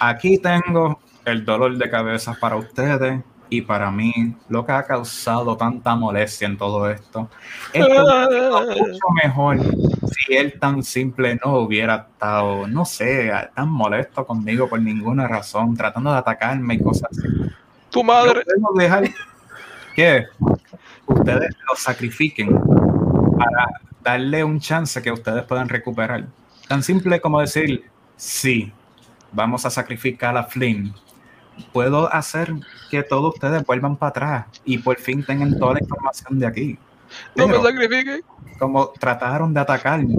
Aquí 0.00 0.38
tengo 0.38 1.00
el 1.24 1.44
dolor 1.44 1.76
de 1.76 1.90
cabeza 1.90 2.36
para 2.38 2.56
ustedes 2.56 3.22
y 3.50 3.62
para 3.62 3.90
mí 3.90 4.34
lo 4.48 4.64
que 4.64 4.72
ha 4.72 4.84
causado 4.84 5.56
tanta 5.56 5.94
molestia 5.94 6.46
en 6.46 6.56
todo 6.56 6.90
esto. 6.90 7.28
Es 7.72 7.84
sido 7.84 8.60
mucho 8.66 9.08
mejor 9.22 9.58
si 9.60 10.34
él 10.34 10.58
tan 10.58 10.82
simple 10.82 11.38
no 11.44 11.58
hubiera 11.58 12.08
estado, 12.10 12.66
no 12.66 12.84
sé, 12.84 13.30
tan 13.54 13.68
molesto 13.68 14.26
conmigo 14.26 14.68
por 14.68 14.80
ninguna 14.80 15.26
razón, 15.26 15.76
tratando 15.76 16.12
de 16.12 16.18
atacarme 16.18 16.74
y 16.74 16.82
cosas 16.82 17.10
así. 17.10 17.28
Tu 17.90 18.04
madre. 18.04 18.42
dejar 18.76 19.04
que 19.94 20.26
ustedes 21.06 21.56
lo 21.68 21.76
sacrifiquen 21.76 22.60
para 23.36 23.66
darle 24.02 24.44
un 24.44 24.60
chance 24.60 25.00
que 25.02 25.10
ustedes 25.10 25.44
puedan 25.44 25.68
recuperar. 25.68 26.26
Tan 26.68 26.82
simple 26.82 27.20
como 27.20 27.40
decir, 27.40 27.84
sí, 28.16 28.72
vamos 29.32 29.64
a 29.64 29.70
sacrificar 29.70 30.36
a 30.36 30.44
Flynn. 30.44 30.94
Puedo 31.72 32.12
hacer 32.12 32.52
que 32.90 33.02
todos 33.02 33.34
ustedes 33.34 33.64
vuelvan 33.64 33.96
para 33.96 34.10
atrás 34.10 34.46
y 34.64 34.78
por 34.78 34.96
fin 34.98 35.24
tengan 35.24 35.58
toda 35.58 35.74
la 35.74 35.80
información 35.80 36.38
de 36.38 36.46
aquí. 36.46 36.78
No 37.34 37.46
me 37.46 37.54
Pero 37.54 37.64
sacrifiques. 37.64 38.20
como 38.58 38.88
trataron 38.88 39.54
de 39.54 39.60
atacarme 39.60 40.14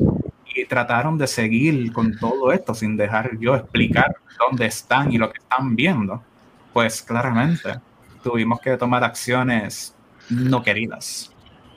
y 0.56 0.66
trataron 0.66 1.18
de 1.18 1.28
seguir 1.28 1.92
con 1.94 2.18
todo 2.18 2.52
esto 2.52 2.74
sin 2.74 2.98
dejar 2.98 3.38
yo 3.40 3.56
explicar 3.56 4.16
dónde 4.40 4.66
están 4.66 5.12
y 5.12 5.18
lo 5.18 5.32
que 5.32 5.40
están 5.40 5.76
viendo, 5.76 6.24
pues 6.74 7.02
claramente 7.02 7.80
tuvimos 8.24 8.60
que 8.60 8.76
tomar 8.78 9.04
acciones 9.04 9.94
no 10.30 10.62
queridas. 10.64 11.32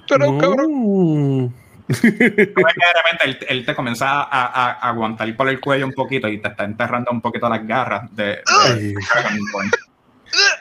Pero 0.08 0.38
cabrón. 0.38 1.54
Mm. 2.02 2.74
Claramente 2.74 3.24
él, 3.24 3.38
él 3.48 3.66
te 3.66 3.74
comienza 3.74 4.22
a, 4.22 4.88
aguantar 4.88 5.34
por 5.36 5.48
el 5.48 5.60
cuello 5.60 5.86
un 5.86 5.92
poquito 5.92 6.28
y 6.28 6.38
te 6.38 6.48
está 6.48 6.64
enterrando 6.64 7.10
un 7.10 7.20
poquito 7.20 7.48
las 7.48 7.66
garras 7.66 8.14
de, 8.14 8.40
de. 8.76 8.94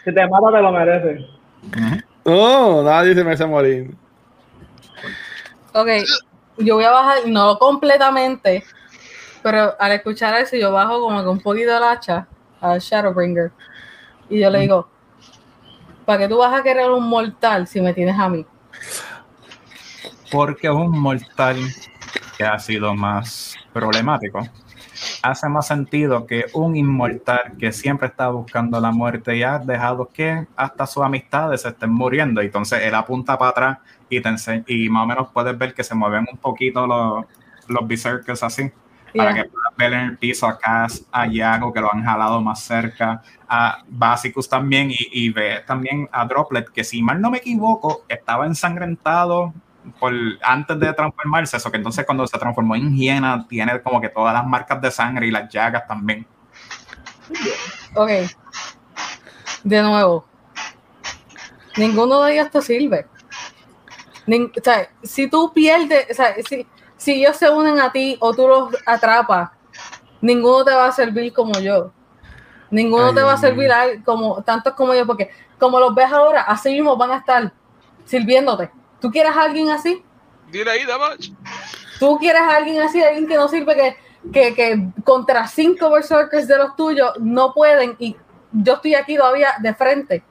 Si 0.04 0.14
te 0.14 0.28
mata, 0.28 0.52
te 0.52 0.62
lo 0.62 0.72
mereces. 0.72 1.22
No, 2.26 2.84
nadie 2.84 3.16
se 3.16 3.24
merece 3.24 3.46
morir. 3.46 3.96
Ok, 5.74 5.88
yo 6.58 6.76
voy 6.76 6.84
a 6.84 6.92
bajar, 6.92 7.20
no 7.28 7.58
completamente, 7.58 8.64
pero 9.42 9.76
al 9.80 9.92
escuchar 9.94 10.40
eso 10.42 10.58
yo 10.58 10.72
bajo 10.72 11.00
como 11.00 11.22
que 11.22 11.30
un 11.30 11.40
poquito 11.40 11.76
el 11.76 11.84
hacha 11.84 12.28
a 12.60 12.78
Shadowbringer 12.78 13.52
y 14.30 14.40
yo 14.40 14.50
le 14.50 14.60
digo, 14.60 14.88
¿para 16.06 16.20
qué 16.20 16.28
tú 16.28 16.38
vas 16.38 16.60
a 16.60 16.64
querer 16.64 16.90
un 16.90 17.08
mortal 17.08 17.68
si 17.68 17.80
me 17.82 17.94
tienes 17.94 18.18
a 18.20 18.28
mí? 18.30 18.46
Porque 20.32 20.70
un 20.70 20.98
mortal 20.98 21.58
que 22.38 22.44
ha 22.44 22.58
sido 22.60 22.96
más 22.96 23.56
problemático 23.74 24.48
hace 25.22 25.50
más 25.50 25.68
sentido 25.68 26.26
que 26.26 26.46
un 26.54 26.76
inmortal 26.76 27.54
que 27.58 27.72
siempre 27.72 28.08
está 28.08 28.30
buscando 28.30 28.80
la 28.80 28.92
muerte 28.92 29.36
y 29.36 29.44
ha 29.44 29.60
dejado 29.60 30.08
que 30.08 30.48
hasta 30.56 30.88
sus 30.88 31.04
amistades 31.04 31.62
se 31.62 31.70
estén 31.70 31.92
muriendo. 31.92 32.42
Entonces 32.42 32.82
él 32.84 32.96
apunta 32.96 33.38
para 33.38 33.52
atrás 33.52 33.78
y, 34.10 34.22
te 34.22 34.30
y 34.68 34.90
más 34.90 35.04
o 35.04 35.08
menos 35.08 35.28
puedes 35.34 35.58
ver 35.58 35.74
que 35.74 35.84
se 35.84 35.96
mueven 35.96 36.26
un 36.32 36.38
poquito 36.38 36.86
los, 36.86 37.26
los 37.68 37.88
berserkers 37.88 38.44
así. 38.44 38.72
Para 39.14 39.34
que 39.34 39.44
puedas 39.44 39.76
ver 39.78 39.92
en 39.92 40.00
el 40.00 40.18
piso 40.18 40.48
a 40.48 40.58
Cass, 40.58 41.06
a 41.12 41.28
Yago, 41.28 41.74
que 41.74 41.82
lo 41.82 41.94
han 41.94 42.02
jalado 42.02 42.40
más 42.40 42.64
cerca, 42.64 43.22
a 43.46 43.84
Basicus 43.90 44.48
también, 44.48 44.90
y, 44.90 44.96
y 45.12 45.30
ve 45.32 45.62
también 45.68 46.08
a 46.14 46.24
Droplet, 46.24 46.70
que 46.70 46.86
si 46.86 47.02
mal 47.02 47.20
no 47.20 47.30
me 47.30 47.40
equivoco, 47.40 48.06
estaba 48.08 48.46
ensangrentado 48.46 49.54
por, 50.00 50.14
antes 50.42 50.80
de 50.80 50.94
transformarse, 50.94 51.58
eso 51.58 51.72
que 51.72 51.78
entonces 51.78 52.06
cuando 52.06 52.26
se 52.28 52.38
transformó 52.38 52.76
en 52.76 52.96
hiena, 52.96 53.46
tiene 53.48 53.82
como 53.82 54.00
que 54.02 54.10
todas 54.10 54.34
las 54.34 54.46
marcas 54.46 54.82
de 54.82 54.92
sangre 54.92 55.28
y 55.28 55.32
las 55.32 55.52
llagas 55.52 55.88
también. 55.88 56.26
Ok, 57.96 58.10
de 59.64 59.82
nuevo, 59.82 60.26
ninguno 61.78 62.22
de 62.24 62.34
ellos 62.34 62.52
te 62.52 62.62
sirve. 62.62 63.08
Nin- 64.28 64.52
o 64.58 64.64
sea, 64.64 64.90
si 65.04 65.28
tú 65.30 65.52
pierdes, 65.54 66.08
o 66.12 66.14
sea, 66.14 66.36
si, 66.48 66.68
si 66.98 67.14
ellos 67.24 67.38
se 67.38 67.50
unen 67.50 67.80
a 67.80 67.92
ti 67.92 68.18
o 68.20 68.34
tú 68.34 68.48
los 68.48 68.70
atrapas, 68.86 69.50
ninguno 70.22 70.64
te 70.64 70.72
va 70.72 70.88
a 70.88 70.92
servir 70.92 71.34
como 71.34 71.60
yo. 71.60 71.92
Ninguno 72.70 73.08
Ay, 73.10 73.16
te 73.16 73.24
va 73.24 73.34
a 73.34 73.38
servir 73.38 73.72
al- 73.72 74.04
como 74.04 74.42
tantos 74.44 74.74
como 74.74 74.94
yo, 74.94 75.06
porque 75.06 75.30
como 75.60 75.80
los 75.80 75.94
ves 75.94 76.12
ahora, 76.12 76.44
así 76.44 76.72
mismo 76.72 76.96
van 76.96 77.12
a 77.12 77.18
estar 77.18 77.52
sirviéndote. 78.06 78.72
¿Tú 79.02 79.12
quieres 79.12 79.36
a 79.36 79.44
alguien 79.44 79.70
así? 79.72 80.04
Dile 80.52 80.72
ahí, 80.72 80.86
Damage. 80.86 81.34
¿Tú 82.00 82.18
quieres 82.20 82.42
a 82.42 82.56
alguien 82.56 82.82
así, 82.82 83.04
alguien 83.04 83.28
que 83.28 83.36
no 83.36 83.48
sirve, 83.48 83.76
que, 83.76 83.98
que, 84.32 84.54
que 84.54 84.88
contra 85.04 85.48
cinco 85.48 85.90
berserkers 85.92 86.48
de 86.48 86.58
los 86.58 86.76
tuyos 86.76 87.12
no 87.20 87.54
pueden 87.54 87.96
y 88.00 88.16
yo 88.52 88.74
estoy 88.76 88.96
aquí 88.96 89.18
todavía 89.18 89.56
de 89.60 89.74
frente? 89.74 90.24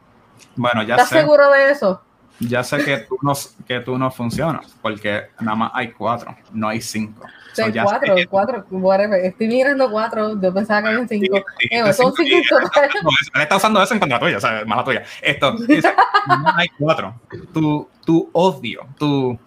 Bueno, 0.56 0.82
ya 0.82 0.94
¿Estás 0.94 1.08
sé, 1.10 1.20
seguro 1.20 1.50
de 1.50 1.72
eso? 1.72 2.00
ya 2.40 2.64
sé 2.64 2.84
que 2.84 2.98
tú 2.98 3.18
no, 3.22 3.32
que 3.66 3.80
tú 3.80 3.98
no 3.98 4.10
funcionas, 4.10 4.74
porque 4.80 5.28
nada 5.40 5.56
más 5.56 5.70
hay 5.74 5.92
cuatro, 5.92 6.34
no 6.52 6.68
hay 6.68 6.80
cinco. 6.80 7.26
So, 7.60 7.66
Sí, 7.66 7.72
ya 7.72 7.82
sé 7.82 7.88
cuatro, 7.88 8.14
cuatro, 8.28 8.66
whatever. 8.70 9.24
Estoy 9.24 9.48
mirando 9.48 9.90
cuatro, 9.90 10.40
yo 10.40 10.52
pensaba 10.54 10.82
que 10.82 10.88
habían 10.88 11.08
cinco. 11.08 11.36
Sí, 11.36 11.42
sí, 11.60 11.68
Eh, 11.70 11.92
son 11.92 12.12
cinco, 12.14 12.58
total. 12.60 12.90
Él 13.34 13.40
está 13.42 13.56
usando 13.56 13.82
eso 13.82 13.94
en 13.94 14.00
contra 14.00 14.18
tuya, 14.18 14.36
o 14.36 14.40
sea, 14.40 14.64
mala 14.66 14.84
tuya. 14.84 15.02
Esto, 15.22 15.52
dice, 15.52 15.94
no 16.26 16.52
hay 16.56 16.68
cuatro. 16.78 17.14
Tu, 17.52 17.88
tu 18.04 18.30
odio, 18.32 18.86
tu 18.98 19.38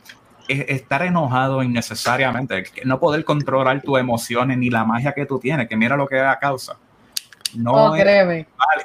e- 0.47 0.65
estar 0.69 1.01
enojado 1.03 1.63
innecesariamente, 1.63 2.63
no 2.85 2.99
poder 2.99 3.23
controlar 3.23 3.81
tus 3.81 3.99
emociones 3.99 4.57
ni 4.57 4.69
la 4.69 4.83
magia 4.83 5.13
que 5.13 5.25
tú 5.25 5.39
tienes, 5.39 5.67
que 5.67 5.75
mira 5.77 5.95
lo 5.95 6.07
que 6.07 6.17
da 6.17 6.37
causa. 6.39 6.77
No, 7.55 7.91
Oh, 7.91 7.95
es, 7.95 8.05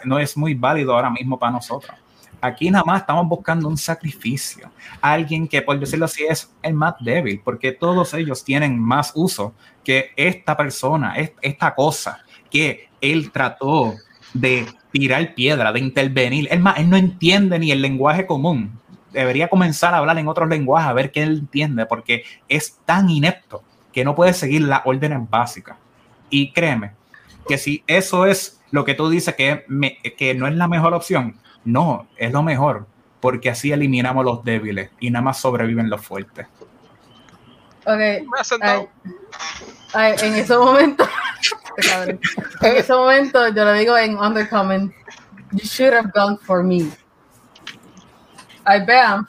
no 0.05 0.19
es 0.19 0.37
muy 0.37 0.55
válido 0.55 0.95
ahora 0.95 1.11
mismo 1.11 1.39
para 1.39 1.53
nosotros. 1.53 1.97
Aquí 2.41 2.71
nada 2.71 2.85
más 2.85 3.01
estamos 3.01 3.27
buscando 3.29 3.69
un 3.69 3.77
sacrificio. 3.77 4.71
Alguien 5.01 5.49
que, 5.49 5.61
por 5.61 5.79
decirlo 5.79 6.05
así, 6.05 6.25
es 6.25 6.53
el 6.63 6.75
más 6.75 6.95
débil, 7.01 7.41
porque 7.45 7.73
todos 7.73 8.15
ellos 8.15 8.45
tienen 8.45 8.79
más 8.79 9.13
uso 9.15 9.55
que 9.83 10.13
esta 10.17 10.57
persona, 10.57 11.17
es- 11.17 11.33
esta 11.43 11.75
cosa 11.75 12.21
que 12.51 12.89
él 13.01 13.31
trató 13.33 13.95
de 14.33 14.67
tirar 14.93 15.35
piedra, 15.35 15.73
de 15.73 15.81
intervenir. 15.81 16.49
Es 16.51 16.61
más, 16.61 16.79
él 16.79 16.89
no 16.89 16.97
entiende 16.97 17.59
ni 17.59 17.73
el 17.73 17.83
lenguaje 17.83 18.27
común. 18.27 18.79
Debería 19.13 19.49
comenzar 19.49 19.95
a 19.95 19.99
hablar 19.99 20.19
en 20.19 20.29
otros 20.29 20.49
lenguajes 20.49 20.89
a 20.89 20.93
ver 20.93 21.11
qué 21.11 21.23
él 21.23 21.39
entiende, 21.39 21.87
porque 21.87 22.23
es 22.49 22.79
tan 22.85 23.11
inepto 23.11 23.63
que 23.93 24.05
no 24.05 24.15
puede 24.15 24.33
seguir 24.33 24.63
las 24.63 24.83
órdenes 24.85 25.19
básicas. 25.29 25.77
Y 26.31 26.53
créeme, 26.53 26.93
que 27.49 27.59
si 27.59 27.83
eso 27.87 28.27
es 28.27 28.61
lo 28.71 28.85
que 28.85 28.95
tú 28.95 29.09
dices 29.09 29.35
que 29.35 29.65
no 30.37 30.47
es 30.47 30.55
la 30.55 30.69
mejor 30.69 30.93
opción, 30.95 31.37
no, 31.65 32.07
es 32.17 32.33
lo 32.33 32.43
mejor, 32.43 32.87
porque 33.21 33.51
así 33.51 33.73
eliminamos 33.73 34.25
los 34.25 34.45
débiles 34.45 34.91
y 35.01 35.11
nada 35.11 35.25
más 35.25 35.41
sobreviven 35.41 35.91
los 35.91 36.01
fuertes. 36.01 36.47
Ok, 37.85 37.97
Me 37.97 38.27
ha 38.39 38.45
sentado. 38.45 38.89
ay, 39.95 40.15
en 40.23 40.35
ese 40.35 40.57
momento, 40.57 41.09
en 42.63 42.77
ese 42.77 42.93
momento 42.93 43.49
yo 43.49 43.65
le 43.65 43.73
digo 43.79 43.97
en 43.97 44.19
Undercommon, 44.19 44.93
you 45.53 45.65
should 45.65 45.95
have 45.95 46.11
gone 46.13 46.39
for 46.39 46.63
me. 46.63 46.91
I 48.67 48.81
bam. 48.81 49.27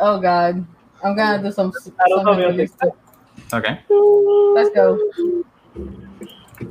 oh 0.00 0.20
God, 0.20 0.64
I'm 1.02 1.16
gonna 1.16 1.42
do 1.42 1.52
some. 1.52 1.72
some 1.72 2.36
music. 2.36 2.72
Ok. 3.52 3.64
Let's 4.54 4.70
go. 4.74 4.98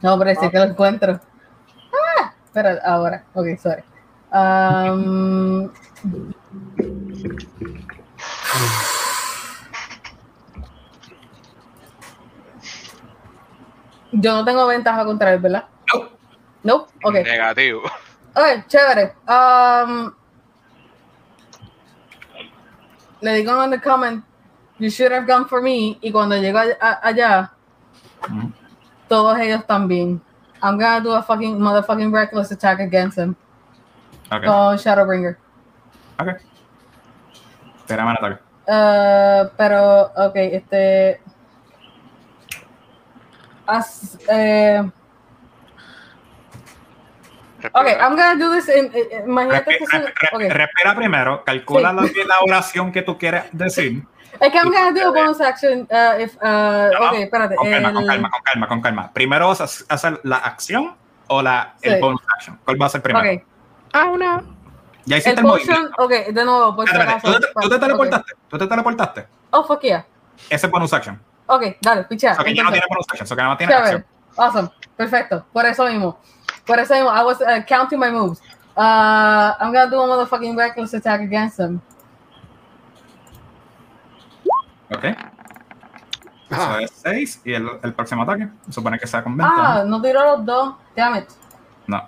No, 0.02 0.14
hombre, 0.14 0.36
sí 0.36 0.50
que 0.50 0.58
lo 0.58 0.66
encuentro. 0.66 1.20
Ah, 1.94 2.34
espera, 2.46 2.80
ahora. 2.84 3.24
Ok, 3.34 3.48
sorry. 3.58 3.84
Um, 4.32 5.72
yo 14.12 14.34
no 14.34 14.46
tengo 14.46 14.68
ventaja 14.68 15.06
contra 15.06 15.34
él, 15.34 15.40
¿verdad? 15.40 15.66
No. 15.94 16.10
No, 16.64 16.88
ok. 17.04 17.14
Negativo. 17.14 17.84
Ok, 18.34 18.68
chévere. 18.68 19.14
Um, 19.28 20.12
le 23.22 23.34
digo 23.36 23.64
en 23.64 23.74
el 23.74 23.82
comment, 23.82 24.26
you 24.80 24.90
should 24.90 25.14
have 25.14 25.26
gone 25.26 25.46
for 25.48 25.62
me. 25.62 25.98
Y 26.02 26.12
cuando 26.12 26.36
llego 26.36 26.60
allá. 26.80 27.52
Todos 29.08 29.38
ellos 29.40 29.66
también. 29.66 30.22
I'm 30.64 30.78
gonna 30.80 31.00
do 31.02 31.14
a 31.14 31.22
fucking 31.22 31.60
motherfucking 31.60 32.12
reckless 32.14 32.52
attack 32.52 32.80
against 32.80 33.18
him. 33.18 33.36
Ok. 34.32 34.44
Con 34.46 34.78
Shadowbringer. 34.78 35.38
Ok. 36.20 36.28
Espérame 37.80 38.12
el 38.12 38.18
ataque. 38.18 38.42
Uh, 38.68 39.50
pero, 39.58 40.12
ok, 40.16 40.36
este. 40.36 41.22
As, 43.68 44.18
eh, 44.30 44.82
ok, 47.74 47.88
I'm 48.00 48.16
gonna 48.16 48.36
do 48.36 48.52
this 48.54 48.68
in. 48.70 48.86
in- 48.86 49.08
in- 49.12 49.30
imagínate 49.30 49.78
que. 49.78 50.50
Respira 50.50 50.96
primero, 50.96 51.44
calcula 51.44 51.90
Sí. 52.08 52.14
la, 52.20 52.26
la 52.26 52.36
oración 52.42 52.92
que 52.92 53.02
tú 53.02 53.18
quieres 53.18 53.44
decir. 53.52 54.04
Es 54.40 54.52
que 54.52 54.58
I'm 54.58 54.72
gonna 54.72 54.92
do 54.92 55.08
a 55.08 55.12
bonus 55.12 55.40
action. 55.42 55.88
Uh, 55.90 56.20
if, 56.22 56.36
uh, 56.38 56.40
Ya 56.92 57.00
va. 57.00 57.12
ok, 57.12 57.18
espérate. 57.20 57.56
Con 57.56 57.70
calma, 57.72 57.94
con 57.94 58.02
el- 58.04 58.08
calma, 58.10 58.30
con 58.30 58.42
calma, 58.44 58.68
con 58.68 58.82
calma. 58.82 59.12
Primero 59.14 59.48
vas 59.48 59.62
a 59.62 59.94
hacer 59.94 60.20
la 60.24 60.38
acción 60.38 60.96
o 61.28 61.42
la, 61.42 61.76
el 61.82 61.96
Sí. 61.96 62.02
bonus 62.02 62.22
action. 62.36 62.60
¿Cuál 62.66 62.82
va 62.82 62.86
a 62.86 62.90
ser 62.90 63.02
primero? 63.02 63.32
Ok, 63.32 63.44
Ah, 63.94 64.06
una. 64.06 64.44
Ya 65.06 65.16
el 65.18 65.22
hiciste 65.22 65.40
el, 65.40 65.46
potion. 65.48 65.68
movimiento. 65.94 66.04
Ok, 66.04 66.12
de 66.34 66.46
nuevo, 66.46 66.76
por 66.76 66.86
si 66.88 66.92
Espérate, 66.96 67.18
acaso. 67.20 67.34
¿tú, 67.34 67.40
te- 67.40 67.48
tú 67.62 67.70
te 67.70 67.80
teleportaste? 67.80 68.32
¿Tú 68.50 68.58
te 68.58 68.68
teleportaste? 68.68 69.28
Oh, 69.52 69.64
fuck 69.64 69.82
yeah. 69.82 70.06
Ese 70.50 70.66
es 70.66 70.72
bonus 70.72 70.92
action. 70.94 71.22
Ok, 71.48 71.64
dale, 71.82 72.04
pichea. 72.06 72.34
O 72.34 72.36
sea, 72.36 72.44
que 72.44 72.56
ya 72.56 72.64
no 72.64 72.72
tiene 72.72 72.86
bonus 72.90 73.06
action, 73.10 73.24
o 73.24 73.28
sea, 73.28 73.36
que 73.38 73.42
nada 73.42 73.50
más 73.50 73.58
tiene 73.58 73.74
Chévere. 73.74 73.90
acción. 73.96 74.06
Awesome. 74.38 74.70
Perfecto. 74.98 75.46
Por 75.54 75.66
eso 75.66 75.86
mismo. 75.86 76.20
Por 76.66 76.80
eso 76.80 76.94
mismo. 76.96 77.10
I 77.16 77.24
was 77.24 77.40
uh, 77.42 77.64
counting 77.68 78.00
my 78.00 78.10
moves. 78.12 78.42
Uh, 78.76 79.54
I'm 79.62 79.72
gonna 79.72 79.88
do 79.88 80.02
a 80.02 80.08
motherfucking 80.08 80.58
reckless 80.58 80.94
attack 80.94 81.22
against 81.22 81.60
him. 81.60 81.80
Ok. 84.96 85.06
Eso 86.50 86.80
es 86.80 86.92
6 87.04 87.42
y 87.46 87.54
el, 87.54 87.68
el 87.82 87.94
próximo 87.94 88.24
ataque 88.24 88.48
supone 88.70 89.00
que 89.00 89.08
sea 89.08 89.24
con 89.24 89.36
ventaja. 89.36 89.82
Ah, 89.82 89.84
no 89.84 90.02
tiró 90.02 90.38
los 90.38 90.46
dos. 90.46 90.76
Damn 90.96 91.18
it. 91.18 91.26
No. 91.88 92.08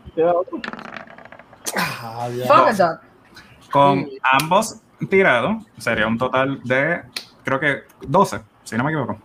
Ah. 1.76 3.00
Con 3.72 4.08
ambos 4.24 4.82
tirados 5.10 5.64
sería 5.78 6.08
un 6.08 6.18
total 6.18 6.62
de, 6.64 7.04
creo 7.44 7.60
que 7.60 7.84
12, 8.08 8.42
si 8.64 8.78
no 8.78 8.84
me 8.84 8.92
equivoco. 8.92 9.20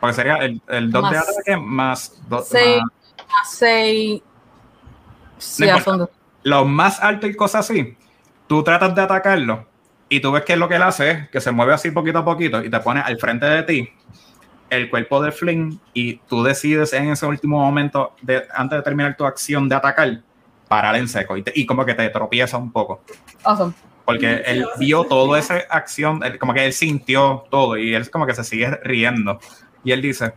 Porque 0.00 0.14
sería 0.14 0.36
el, 0.36 0.60
el 0.68 0.90
2 0.90 1.10
de 1.10 1.18
ataque 1.18 1.56
más 1.56 2.20
2. 2.28 2.48
Seis. 2.48 2.82
Más 3.28 3.50
seis. 3.50 4.22
Sí, 5.38 5.66
No 5.66 5.80
son 5.80 5.98
dos. 5.98 6.10
Lo 6.44 6.64
más 6.64 7.02
alto 7.02 7.26
y 7.26 7.34
cosas 7.34 7.68
así, 7.68 7.96
tú 8.46 8.62
tratas 8.62 8.94
de 8.94 9.02
atacarlo 9.02 9.66
y 10.08 10.20
tú 10.20 10.30
ves 10.32 10.44
que 10.44 10.56
lo 10.56 10.68
que 10.68 10.76
él 10.76 10.82
hace 10.82 11.10
es 11.10 11.28
que 11.30 11.40
se 11.40 11.50
mueve 11.52 11.74
así 11.74 11.90
poquito 11.90 12.18
a 12.18 12.24
poquito 12.24 12.62
y 12.62 12.70
te 12.70 12.80
pone 12.80 13.00
al 13.00 13.18
frente 13.18 13.46
de 13.46 13.62
ti 13.64 13.88
el 14.70 14.90
cuerpo 14.90 15.22
de 15.22 15.30
Flynn 15.32 15.80
y 15.94 16.16
tú 16.28 16.42
decides 16.42 16.92
en 16.92 17.10
ese 17.10 17.24
último 17.26 17.58
momento, 17.60 18.14
de, 18.22 18.44
antes 18.54 18.78
de 18.78 18.82
terminar 18.82 19.16
tu 19.16 19.24
acción 19.24 19.68
de 19.68 19.76
atacar, 19.76 20.20
parar 20.68 20.96
en 20.96 21.08
seco 21.08 21.36
y, 21.36 21.42
te- 21.42 21.52
y 21.54 21.64
como 21.66 21.84
que 21.84 21.94
te 21.94 22.08
tropieza 22.10 22.56
un 22.58 22.72
poco. 22.72 23.00
Awesome. 23.44 23.72
Porque 24.04 24.42
él 24.44 24.66
vio 24.78 25.04
toda 25.04 25.38
esa 25.38 25.56
acción, 25.70 26.22
él- 26.24 26.38
como 26.38 26.52
que 26.52 26.64
él 26.66 26.72
sintió 26.72 27.44
todo 27.50 27.76
y 27.76 27.94
él 27.94 28.10
como 28.10 28.26
que 28.26 28.34
se 28.34 28.42
sigue 28.44 28.70
riendo. 28.82 29.38
Y 29.84 29.92
él 29.92 30.02
dice, 30.02 30.34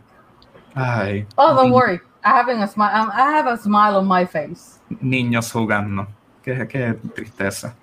ay, 0.74 1.26
Oh, 1.36 1.54
don't 1.54 1.72
worry. 1.72 2.00
I 2.24 2.28
a 2.62 2.66
smile. 2.68 2.90
um, 2.94 3.08
I 3.12 3.22
have 3.36 3.48
a 3.50 3.56
smile 3.56 3.96
on 3.96 4.06
my 4.06 4.26
face. 4.26 4.78
niños 5.00 5.50
jugando. 5.50 6.06
Qué, 6.42 6.66
qué 6.68 6.94
tristeza. 7.14 7.74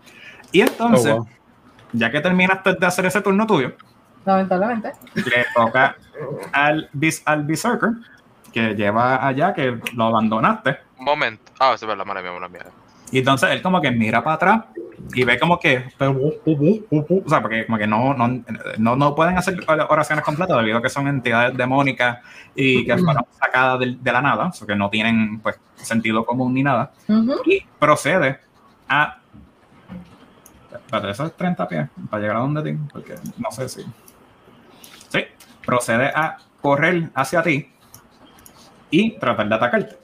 Y 0.51 0.61
entonces, 0.61 1.11
Oh, 1.11 1.17
wow. 1.17 1.27
Ya 1.93 2.11
que 2.11 2.21
terminaste 2.21 2.73
de 2.75 2.85
hacer 2.85 3.05
ese 3.05 3.21
turno 3.21 3.45
tuyo, 3.47 3.73
Lamentablemente. 4.25 4.91
le 5.15 5.45
toca 5.55 5.95
al, 6.51 6.89
bis- 6.93 7.21
al 7.25 7.43
Berserker, 7.43 7.89
que 8.51 8.75
lleva 8.75 9.25
allá, 9.25 9.53
que 9.53 9.79
lo 9.93 10.05
abandonaste. 10.05 10.77
Un 10.99 11.05
momento. 11.05 11.51
Ah, 11.59 11.73
esa 11.75 11.89
es 11.91 11.97
la 11.97 12.03
mala 12.05 12.21
mía, 12.21 12.31
mala 12.33 12.49
mía. 12.49 12.65
Y 13.11 13.19
entonces 13.19 13.49
él 13.51 13.61
como 13.61 13.79
que 13.79 13.89
mira 13.91 14.21
para 14.21 14.35
atrás 14.35 14.61
y 15.13 15.23
ve 15.23 15.39
como 15.39 15.57
que, 15.59 15.85
o 15.99 17.29
sea, 17.29 17.41
porque 17.41 17.65
como 17.65 17.77
que 17.77 17.87
no, 17.87 18.13
no, 18.13 18.43
no, 18.77 18.95
no 18.97 19.15
pueden 19.15 19.37
hacer 19.37 19.57
oraciones 19.89 20.25
completas 20.25 20.57
debido 20.57 20.77
a 20.79 20.81
que 20.81 20.89
son 20.89 21.07
entidades 21.07 21.55
demónicas 21.55 22.17
y 22.53 22.85
que 22.85 22.97
fueron 22.97 23.23
sacadas 23.39 23.79
de, 23.79 23.95
de 24.01 24.11
la 24.11 24.21
nada, 24.21 24.47
o 24.47 24.51
sea, 24.51 24.67
que 24.67 24.75
no 24.75 24.89
tienen 24.89 25.39
pues 25.39 25.57
sentido 25.75 26.25
común 26.25 26.53
ni 26.53 26.63
nada. 26.63 26.91
Y 27.45 27.63
procede 27.79 28.39
a... 28.89 29.19
Espérate, 30.71 31.09
eso 31.09 31.25
es 31.25 31.33
30 31.35 31.67
pies 31.67 31.89
para 32.09 32.21
llegar 32.21 32.37
a 32.37 32.39
donde 32.41 32.63
ti, 32.63 32.77
porque 32.91 33.15
no 33.37 33.51
sé 33.51 33.69
si... 33.69 33.83
Sí, 35.09 35.25
procede 35.65 36.07
a 36.07 36.37
correr 36.61 37.09
hacia 37.15 37.41
ti 37.41 37.71
y 38.89 39.17
tratar 39.17 39.47
de 39.47 39.55
atacarte. 39.55 39.97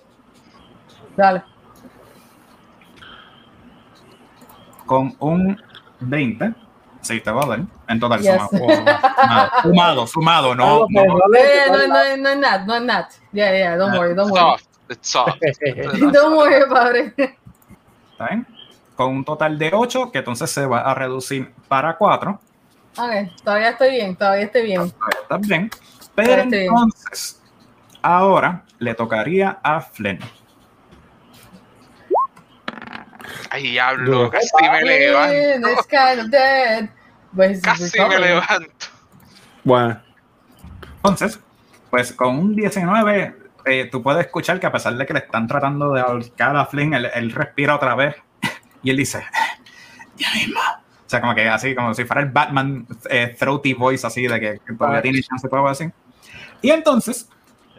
Dale. 1.15 1.43
con 4.85 5.15
un 5.19 5.61
20 5.99 6.53
Sí, 7.01 7.19
te 7.19 7.31
va 7.31 7.43
a 7.43 7.47
dar. 7.47 7.59
En 7.89 7.99
total, 7.99 8.21
Yes. 8.21 8.31
sumado. 8.33 8.85
Sumado, 9.63 10.07
sumado, 10.07 10.55
no. 10.55 10.87
Que 10.87 10.93
no. 10.93 11.03
no 11.03 11.17
no, 11.17 11.87
no, 11.87 12.17
no, 12.17 12.35
not, 12.35 12.61
no, 12.65 12.79
not. 12.79 13.05
Yeah, 13.33 13.51
yeah, 13.51 13.75
don't 13.75 13.91
worry, 13.97 14.15
don't 14.15 14.31
worry. 14.31 14.39
Soft. 14.39 14.67
It's 14.89 15.09
soft. 15.09 15.41
Don't 16.13 16.37
worry 16.37 16.61
about 16.63 16.95
it. 16.95 17.13
¿Está 17.17 18.27
bien? 18.29 18.47
Con 18.95 19.09
un 19.09 19.25
total 19.25 19.57
de 19.57 19.71
8, 19.73 20.11
que 20.11 20.19
entonces 20.19 20.49
se 20.51 20.65
va 20.65 20.81
a 20.81 20.93
reducir 20.93 21.51
para 21.67 21.97
4. 21.97 22.39
Okay, 22.95 23.31
todavía 23.43 23.69
estoy 23.69 23.89
bien, 23.91 24.15
todavía 24.15 24.45
estoy 24.45 24.63
bien. 24.63 24.81
Está 25.21 25.37
bien. 25.37 25.69
Pero 26.15 26.45
bien. 26.45 26.53
entonces, 26.53 27.41
ahora 28.03 28.63
le 28.77 28.93
tocaría 28.93 29.57
a 29.63 29.81
Flynn. 29.81 30.19
Ay, 33.49 33.63
diablo, 33.63 34.29
casi 34.29 34.49
me 34.61 34.81
levanto. 34.83 35.69
is 35.69 35.87
kind 35.87 36.19
of 36.19 36.29
dead. 36.29 36.89
But 37.31 37.49
he's 37.51 37.61
Casi 37.61 37.83
me 37.83 37.89
recovering. 37.89 38.21
levanto. 38.21 38.87
Bueno. 39.63 40.01
Entonces, 40.97 41.39
pues 41.89 42.13
con 42.13 42.37
un 42.37 42.55
19, 42.55 43.35
eh, 43.65 43.89
tú 43.91 44.01
puedes 44.03 44.25
escuchar 44.25 44.59
que 44.59 44.67
a 44.67 44.71
pesar 44.71 44.95
de 44.95 45.05
que 45.05 45.13
le 45.13 45.19
están 45.19 45.47
tratando 45.47 45.93
de 45.93 46.01
ahorcar 46.01 46.55
a 46.55 46.65
Flynn, 46.65 46.93
él, 46.93 47.09
él 47.13 47.31
respira 47.31 47.75
otra 47.75 47.95
vez 47.95 48.15
y 48.83 48.89
él 48.91 48.97
dice, 48.97 49.23
ya 50.17 50.27
mismo. 50.33 50.59
O 50.59 51.09
sea, 51.13 51.21
como 51.21 51.33
que 51.35 51.47
así, 51.47 51.73
como 51.75 51.93
si 51.93 52.05
fuera 52.05 52.21
el 52.21 52.29
Batman 52.29 52.85
eh, 53.09 53.35
throaty 53.37 53.73
voice, 53.73 54.05
así 54.05 54.27
de 54.27 54.39
que, 54.39 54.59
que 54.65 54.73
todavía 54.73 55.01
tiene 55.01 55.21
chance 55.21 55.47
de 55.47 55.55
algo 55.55 55.67
así. 55.67 55.89
Y 56.61 56.71
entonces, 56.71 57.29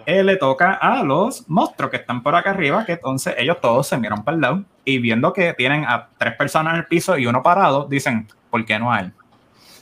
él 0.06 0.26
le 0.26 0.36
toca 0.36 0.74
a 0.74 1.02
los 1.02 1.48
monstruos 1.48 1.90
que 1.90 1.96
están 1.96 2.22
por 2.22 2.34
acá 2.34 2.50
arriba, 2.50 2.84
que 2.84 2.92
entonces 2.92 3.34
ellos 3.38 3.60
todos 3.60 3.86
se 3.88 3.96
miran 3.98 4.22
para 4.22 4.34
el 4.36 4.40
lado 4.40 4.64
y 4.84 4.98
viendo 4.98 5.32
que 5.32 5.54
tienen 5.54 5.84
a 5.84 6.08
tres 6.18 6.34
personas 6.36 6.74
en 6.74 6.80
el 6.80 6.86
piso 6.86 7.16
y 7.16 7.26
uno 7.26 7.42
parado, 7.42 7.86
dicen, 7.88 8.28
¿por 8.50 8.64
qué 8.64 8.78
no 8.78 8.92
a 8.92 9.00
él? 9.00 9.12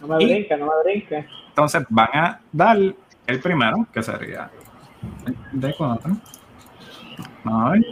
No 0.01 0.07
me 0.07 0.23
Y- 0.23 0.27
brinque, 0.27 0.57
no 0.57 0.67
me 0.67 0.73
brinque. 0.85 1.27
Entonces 1.49 1.85
van 1.91 2.09
a 2.15 2.41
dar 2.53 2.79
el 3.27 3.41
primero, 3.41 3.87
que 3.93 4.03
sería 4.03 4.51
de 5.53 5.75
4. 5.75 6.17
A 7.45 7.71
ver. 7.71 7.83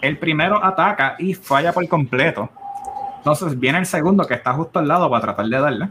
El 0.00 0.18
primero 0.18 0.62
ataca 0.64 1.16
y 1.18 1.34
falla 1.34 1.72
por 1.72 1.86
completo. 1.88 2.48
Entonces 3.18 3.58
viene 3.58 3.78
el 3.78 3.86
segundo 3.86 4.24
que 4.26 4.34
está 4.34 4.52
justo 4.54 4.78
al 4.78 4.88
lado 4.88 5.10
para 5.10 5.22
tratar 5.22 5.46
de 5.46 5.60
darle. 5.60 5.88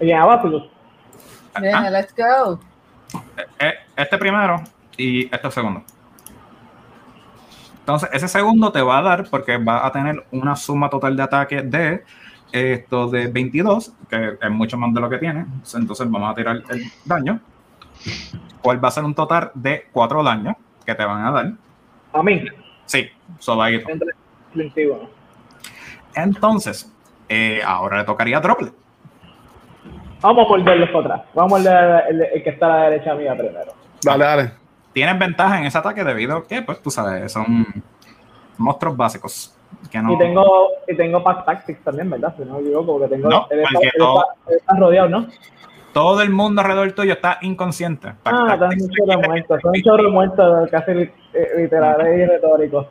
Oye, 0.00 0.14
Abacus. 0.14 0.62
Yeah, 1.60 1.78
Ah, 1.78 1.90
let's 1.90 2.14
go. 2.16 2.60
eh, 3.58 3.74
Este 3.96 4.16
primero 4.18 4.62
y 4.96 5.24
este 5.34 5.50
segundo. 5.50 5.82
Entonces 7.80 8.10
ese 8.12 8.28
segundo 8.28 8.70
te 8.70 8.82
va 8.82 8.98
a 8.98 9.02
dar 9.02 9.28
porque 9.30 9.56
va 9.56 9.84
a 9.86 9.90
tener 9.90 10.24
una 10.30 10.54
suma 10.54 10.88
total 10.90 11.16
de 11.16 11.22
ataque 11.22 11.62
de 11.62 12.04
esto 12.52 13.08
de 13.08 13.26
22, 13.28 13.92
que 14.08 14.38
es 14.40 14.50
mucho 14.50 14.76
más 14.76 14.92
de 14.94 15.00
lo 15.00 15.08
que 15.10 15.18
tiene. 15.18 15.46
Entonces 15.74 16.08
vamos 16.10 16.30
a 16.30 16.34
tirar 16.34 16.62
el 16.68 16.84
daño. 17.04 17.40
¿Cuál 18.62 18.82
va 18.82 18.88
a 18.88 18.92
ser 18.92 19.04
un 19.04 19.14
total 19.14 19.50
de 19.54 19.86
4 19.92 20.22
daños 20.22 20.54
que 20.84 20.94
te 20.94 21.04
van 21.04 21.24
a 21.24 21.30
dar? 21.30 21.52
A 22.18 22.22
mí. 22.22 22.42
Sí. 22.86 23.08
Entre 23.88 24.08
21. 24.54 25.08
Entonces, 26.14 26.92
eh, 27.28 27.60
ahora 27.64 27.98
le 27.98 28.04
tocaría 28.04 28.38
a 28.38 28.40
Droplet. 28.40 28.72
Vamos 30.20 30.46
a 30.46 30.48
morderlos 30.48 30.88
para 30.90 31.00
atrás. 31.14 31.22
Vamos 31.34 31.52
a 31.52 31.56
morder 31.58 32.04
el, 32.10 32.22
el 32.22 32.42
que 32.42 32.50
está 32.50 32.66
a 32.66 32.68
la 32.78 32.90
derecha 32.90 33.14
mía 33.14 33.36
primero. 33.36 33.72
Dale, 34.04 34.24
dale. 34.24 34.50
Tienen 34.92 35.18
ventaja 35.18 35.58
en 35.58 35.66
ese 35.66 35.78
ataque 35.78 36.02
debido 36.02 36.38
a 36.38 36.46
que, 36.46 36.62
pues 36.62 36.82
tú 36.82 36.90
sabes, 36.90 37.30
son 37.30 37.66
monstruos 38.56 38.96
básicos. 38.96 39.54
Que 39.92 40.00
no, 40.02 40.14
Y 40.14 40.18
tengo, 40.18 40.44
y 40.88 40.96
tengo 40.96 41.22
Pack 41.22 41.44
Tactics 41.44 41.84
también, 41.84 42.10
¿verdad? 42.10 42.34
Si 42.36 42.44
no 42.44 42.54
me 42.54 42.60
equivoco, 42.60 42.98
porque 42.98 43.14
tengo. 43.14 43.28
No, 43.28 43.46
porque 43.48 43.90
todo- 43.96 44.24
está- 44.46 44.56
está 44.56 44.76
rodeado, 44.76 45.08
¿no? 45.08 45.26
Todo 45.92 46.22
el 46.22 46.30
mundo 46.30 46.60
alrededor 46.62 46.90
tuyo 46.92 47.12
está 47.12 47.38
inconsciente. 47.42 48.08
Ah, 48.24 48.56
Tac, 48.58 48.58
tac, 48.58 48.72
están 48.72 48.82
un 48.82 48.90
chorro 48.90 49.34
tac, 49.48 49.60
Son 49.62 49.70
un 49.74 49.82
chorro 49.82 50.68
casi 50.70 51.10
literales 51.56 52.18
y 52.18 52.24
retóricos. 52.26 52.86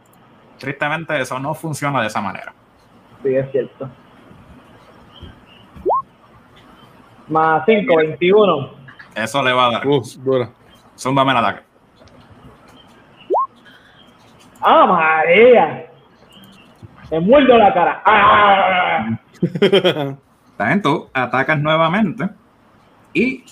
Tristemente, 0.58 1.20
eso 1.20 1.40
no 1.40 1.54
funciona 1.54 2.02
de 2.02 2.08
esa 2.08 2.22
manera. 2.22 2.54
Sí, 3.24 3.36
es 3.36 3.52
cierto. 3.52 3.90
Más 7.28 7.64
5, 7.66 7.96
21. 7.96 8.70
Eso 9.16 9.44
le 9.44 9.52
va 9.52 9.68
a 9.68 9.72
dar. 9.72 9.88
Uh, 9.88 10.02
dura. 10.24 10.50
Zúmbame 10.98 11.32
el 11.32 11.38
ataque. 11.38 11.62
¡Ah, 14.62 14.86
María! 14.88 15.92
Me 17.12 17.20
muerdo 17.20 17.58
la 17.58 17.74
cara. 17.74 18.02
¡Ah! 18.06 19.18
También 20.58 20.82
tú 20.82 21.08
atacas 21.14 21.60
nuevamente 21.60 22.28
y 23.14 23.44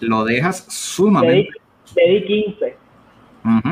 lo 0.00 0.24
dejas 0.24 0.60
Le 0.60 0.64
di, 0.66 0.70
sumamente. 0.70 1.50
le 1.94 2.08
di 2.08 2.24
15. 2.24 2.76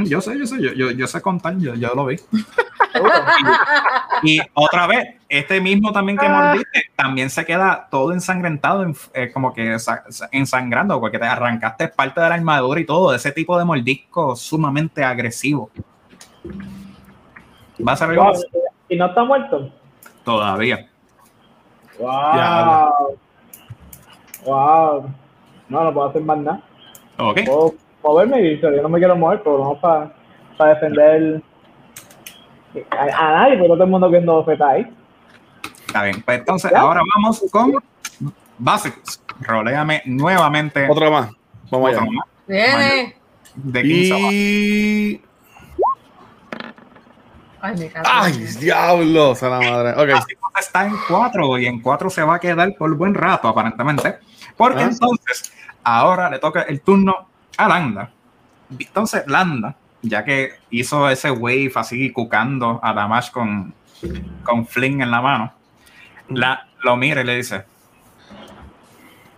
Yo 0.05 0.21
sé, 0.21 0.39
yo 0.39 0.47
sé, 0.47 0.61
yo, 0.63 0.73
yo, 0.73 0.91
yo 0.91 1.07
sé 1.07 1.23
contar, 1.23 1.57
yo, 1.59 1.75
yo 1.75 1.95
lo 1.95 2.07
vi. 2.07 2.17
Y 4.23 4.39
otra 4.55 4.87
vez, 4.87 5.17
este 5.29 5.61
mismo 5.61 5.93
también 5.93 6.17
que 6.19 6.29
mordiste, 6.29 6.85
también 6.95 7.31
se 7.31 7.45
queda 7.45 7.89
todo 7.91 8.13
ensangrentado, 8.13 8.83
en- 8.85 8.95
eh, 9.15 9.33
como 9.33 9.53
que 9.53 9.79
sa- 9.79 10.05
sa- 10.11 10.29
ensangrando, 10.31 11.01
porque 11.01 11.19
te 11.19 11.25
arrancaste 11.25 11.89
parte 11.89 12.21
de 12.21 12.29
la 12.29 12.35
armadura 12.35 12.81
y 12.81 12.85
todo, 12.85 13.15
ese 13.15 13.33
tipo 13.33 13.59
de 13.59 13.65
mordisco 13.65 14.37
sumamente 14.37 15.03
agresivo. 15.03 15.71
¿Va 17.87 17.93
a 17.95 18.07
Wow? 18.07 18.35
¿Y 18.89 18.97
no 18.97 19.07
está 19.07 19.25
muerto? 19.25 19.73
Todavía. 20.25 20.87
¡Wow! 21.99 23.19
¡Wow! 24.45 25.11
No, 25.69 25.85
no 25.85 25.95
puedo 25.95 26.09
hacer 26.11 26.23
más 26.23 26.39
nada. 26.39 26.63
Ok. 27.19 27.41
Puedo 27.47 27.75
moverme 28.03 28.41
y 28.43 28.61
yo 28.61 28.71
no 28.71 28.89
me 28.89 28.99
quiero 28.99 29.17
mover, 29.17 29.43
pero 29.43 29.59
vamos 29.59 29.79
para 29.81 30.75
defender 30.75 31.43
a, 32.91 33.03
a 33.03 33.33
nadie, 33.33 33.57
porque 33.59 33.69
todo 33.73 33.85
el 33.85 33.91
mundo 33.91 34.11
viendo 34.11 34.35
bofeta 34.35 34.69
ahí. 34.69 34.87
Está 35.87 36.05
bien. 36.05 36.23
Pues 36.23 36.39
entonces, 36.39 36.73
ahora 36.75 37.01
vamos 37.15 37.45
con 37.51 37.73
básicos. 38.59 39.23
Roléame 39.41 40.03
nuevamente. 40.07 40.89
Otro 40.89 41.11
más. 41.11 41.31
Vamos 41.71 41.91
otro 41.91 42.03
allá. 42.03 42.11
más 42.13 42.27
Viene. 42.47 43.17
de 43.55 43.83
15 43.83 44.13
abajo. 44.13 44.29
Y. 44.33 45.23
Ay, 47.61 47.77
me 47.79 47.89
cago. 47.89 48.07
¡Ay, 48.11 48.33
diablo! 48.59 49.35
la 49.41 49.61
madre. 49.61 49.91
Ok. 50.03 50.11
Básicos 50.21 50.51
está 50.59 50.87
en 50.87 50.95
4 51.09 51.59
y 51.59 51.67
en 51.67 51.81
4 51.81 52.11
se 52.11 52.23
va 52.23 52.35
a 52.37 52.41
quedar 52.41 52.75
por 52.77 52.95
buen 52.97 53.15
rato, 53.15 53.49
aparentemente. 53.49 54.19
Porque 54.57 54.83
Ah. 54.83 54.89
entonces, 54.91 55.53
ahora 55.85 56.29
le 56.31 56.39
toca 56.39 56.63
el 56.63 56.81
turno 56.81 57.29
a 57.57 57.69
Landa. 57.69 58.11
Entonces, 58.79 59.25
Landa, 59.27 59.77
ya 60.03 60.25
que 60.25 60.53
hizo 60.71 61.09
ese 61.09 61.31
wave 61.31 61.73
así 61.75 62.11
cucando 62.11 62.81
a 62.83 62.93
Damash 62.93 63.31
con, 63.31 63.75
con 64.43 64.67
Fling 64.67 65.01
en 65.03 65.11
la 65.11 65.21
mano, 65.21 65.53
la, 66.29 66.67
lo 66.83 66.97
mira 66.97 67.21
y 67.21 67.25
le 67.25 67.37
dice: 67.37 67.65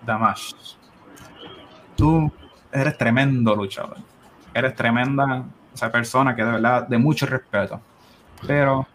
Damash, 0.04 0.52
tú 1.96 2.32
eres 2.72 2.96
tremendo 2.96 3.54
luchador. 3.54 3.98
Eres 4.52 4.74
tremenda 4.74 5.44
esa 5.74 5.90
persona 5.90 6.34
que 6.34 6.44
de 6.44 6.52
verdad, 6.52 6.86
de 6.86 6.98
mucho 6.98 7.26
respeto. 7.26 7.80
Pero 8.46 8.86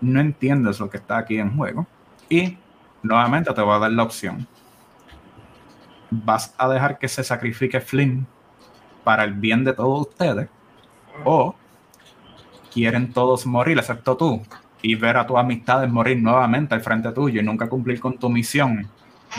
no 0.00 0.20
entiendes 0.20 0.80
lo 0.80 0.88
que 0.88 0.98
está 0.98 1.18
aquí 1.18 1.38
en 1.38 1.56
juego. 1.56 1.86
Y 2.28 2.56
nuevamente 3.02 3.52
te 3.52 3.60
voy 3.60 3.74
a 3.74 3.78
dar 3.78 3.92
la 3.92 4.02
opción. 4.02 4.46
¿Vas 6.10 6.54
a 6.58 6.68
dejar 6.68 6.98
que 6.98 7.08
se 7.08 7.24
sacrifique 7.24 7.80
Flynn 7.80 8.26
para 9.02 9.24
el 9.24 9.32
bien 9.34 9.64
de 9.64 9.72
todos 9.72 10.08
ustedes? 10.08 10.48
¿O 11.24 11.54
quieren 12.72 13.12
todos 13.12 13.46
morir 13.46 13.78
excepto 13.78 14.16
tú? 14.16 14.42
Y 14.82 14.94
ver 14.96 15.16
a 15.16 15.26
tus 15.26 15.38
amistades 15.38 15.90
morir 15.90 16.20
nuevamente 16.20 16.74
al 16.74 16.80
frente 16.82 17.10
tuyo 17.12 17.40
y 17.40 17.44
nunca 17.44 17.68
cumplir 17.68 18.00
con 18.00 18.18
tu 18.18 18.28
misión 18.28 18.88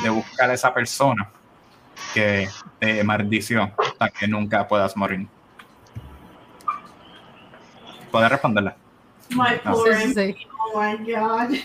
de 0.02 0.10
buscar 0.10 0.50
a 0.50 0.54
esa 0.54 0.74
persona 0.74 1.30
que 2.14 2.50
te 2.80 3.04
maldició 3.04 3.72
hasta 3.78 4.10
que 4.10 4.28
nunca 4.28 4.68
puedas 4.68 4.98
morir. 4.98 5.28
Puedes 8.12 8.30
responderla. 8.30 8.76
My 9.32 9.60
No. 9.64 9.72
poor 9.74 9.94
Sí, 9.96 10.02
sí, 10.08 10.14
sí. 10.14 10.22
MP. 10.22 10.48
Oh 10.58 10.82
my 10.82 11.12
god. 11.12 11.60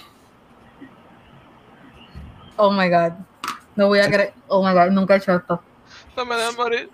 Oh 2.56 2.70
my 2.70 2.88
god. 2.88 3.12
No 3.80 3.86
voy 3.86 3.98
a 4.00 4.08
creer. 4.10 4.34
Oh 4.48 4.62
my 4.62 4.74
god, 4.74 4.90
nunca 4.90 5.14
he 5.14 5.16
hecho 5.16 5.34
esto. 5.34 5.58
No 6.14 6.26
me 6.26 6.36
dejes 6.36 6.54
morir. 6.54 6.90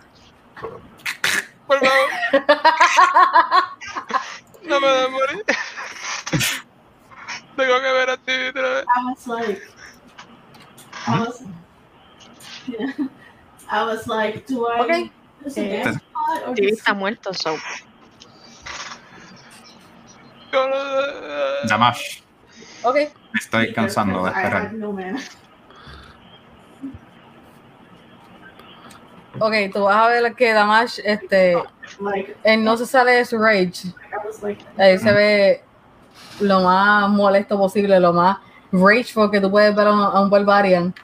Por 1.67 1.81
favor. 1.81 2.09
No 4.63 4.81
me 4.81 4.87
dejes 4.87 5.11
morir. 5.11 5.45
Tengo 7.57 7.81
que 7.81 7.93
ver 7.93 8.11
a 8.11 8.17
ti 8.19 8.33
otra 8.51 8.69
vez. 8.71 8.85
I 8.87 9.05
was 9.05 9.27
like, 9.27 9.63
I 11.09 11.19
was, 11.19 11.41
yeah. 12.69 12.93
I 13.69 13.85
was 13.85 14.07
like, 14.07 14.47
do 14.47 14.69
I? 14.69 14.81
Okay. 14.83 15.13
Or 15.45 15.51
Sí, 15.51 16.67
está 16.69 16.95
muerto, 16.95 17.35
so. 17.35 17.57
Yo 20.53 20.69
no- 20.69 21.67
Damash. 21.69 22.23
Ok. 22.85 22.95
Me 22.95 23.41
estoy 23.41 23.73
cansando 23.75 24.23
de 24.25 24.31
esperar. 24.31 24.63
have 24.67 24.73
no 24.75 24.93
mana. 24.93 25.19
Ok, 29.39 29.55
tú 29.73 29.85
vas 29.85 29.97
a 29.97 30.09
ver 30.09 30.35
que 30.35 30.53
Damash, 30.53 31.01
este, 31.05 31.57
él 32.45 32.65
no 32.65 32.77
se 32.77 32.87
sale 32.87 33.13
de 33.13 33.25
su 33.25 33.39
rage. 33.39 33.95
Ahí 34.79 34.99
se 34.99 35.13
ve 35.13 35.65
lo 36.41 36.61
más 36.61 37.09
molesto 37.09 37.59
posible, 37.59 37.99
lo 38.01 38.13
más 38.13 38.39
rageful 38.73 39.31
que 39.31 39.41
tú 39.41 39.51
puedes 39.51 39.75
ver 39.75 39.87
a 39.89 39.93
un, 39.93 40.01
a 40.01 40.21
un 40.21 40.31
Barbarian. 40.31 40.95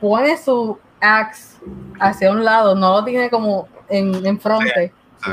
Pone 0.00 0.36
su 0.36 0.78
axe 1.00 1.58
hacia 1.98 2.30
un 2.30 2.44
lado, 2.44 2.74
no 2.74 2.92
lo 2.92 3.04
tiene 3.04 3.30
como 3.30 3.68
en, 3.88 4.24
en 4.24 4.40
frente. 4.40 4.92
Sí. 5.24 5.30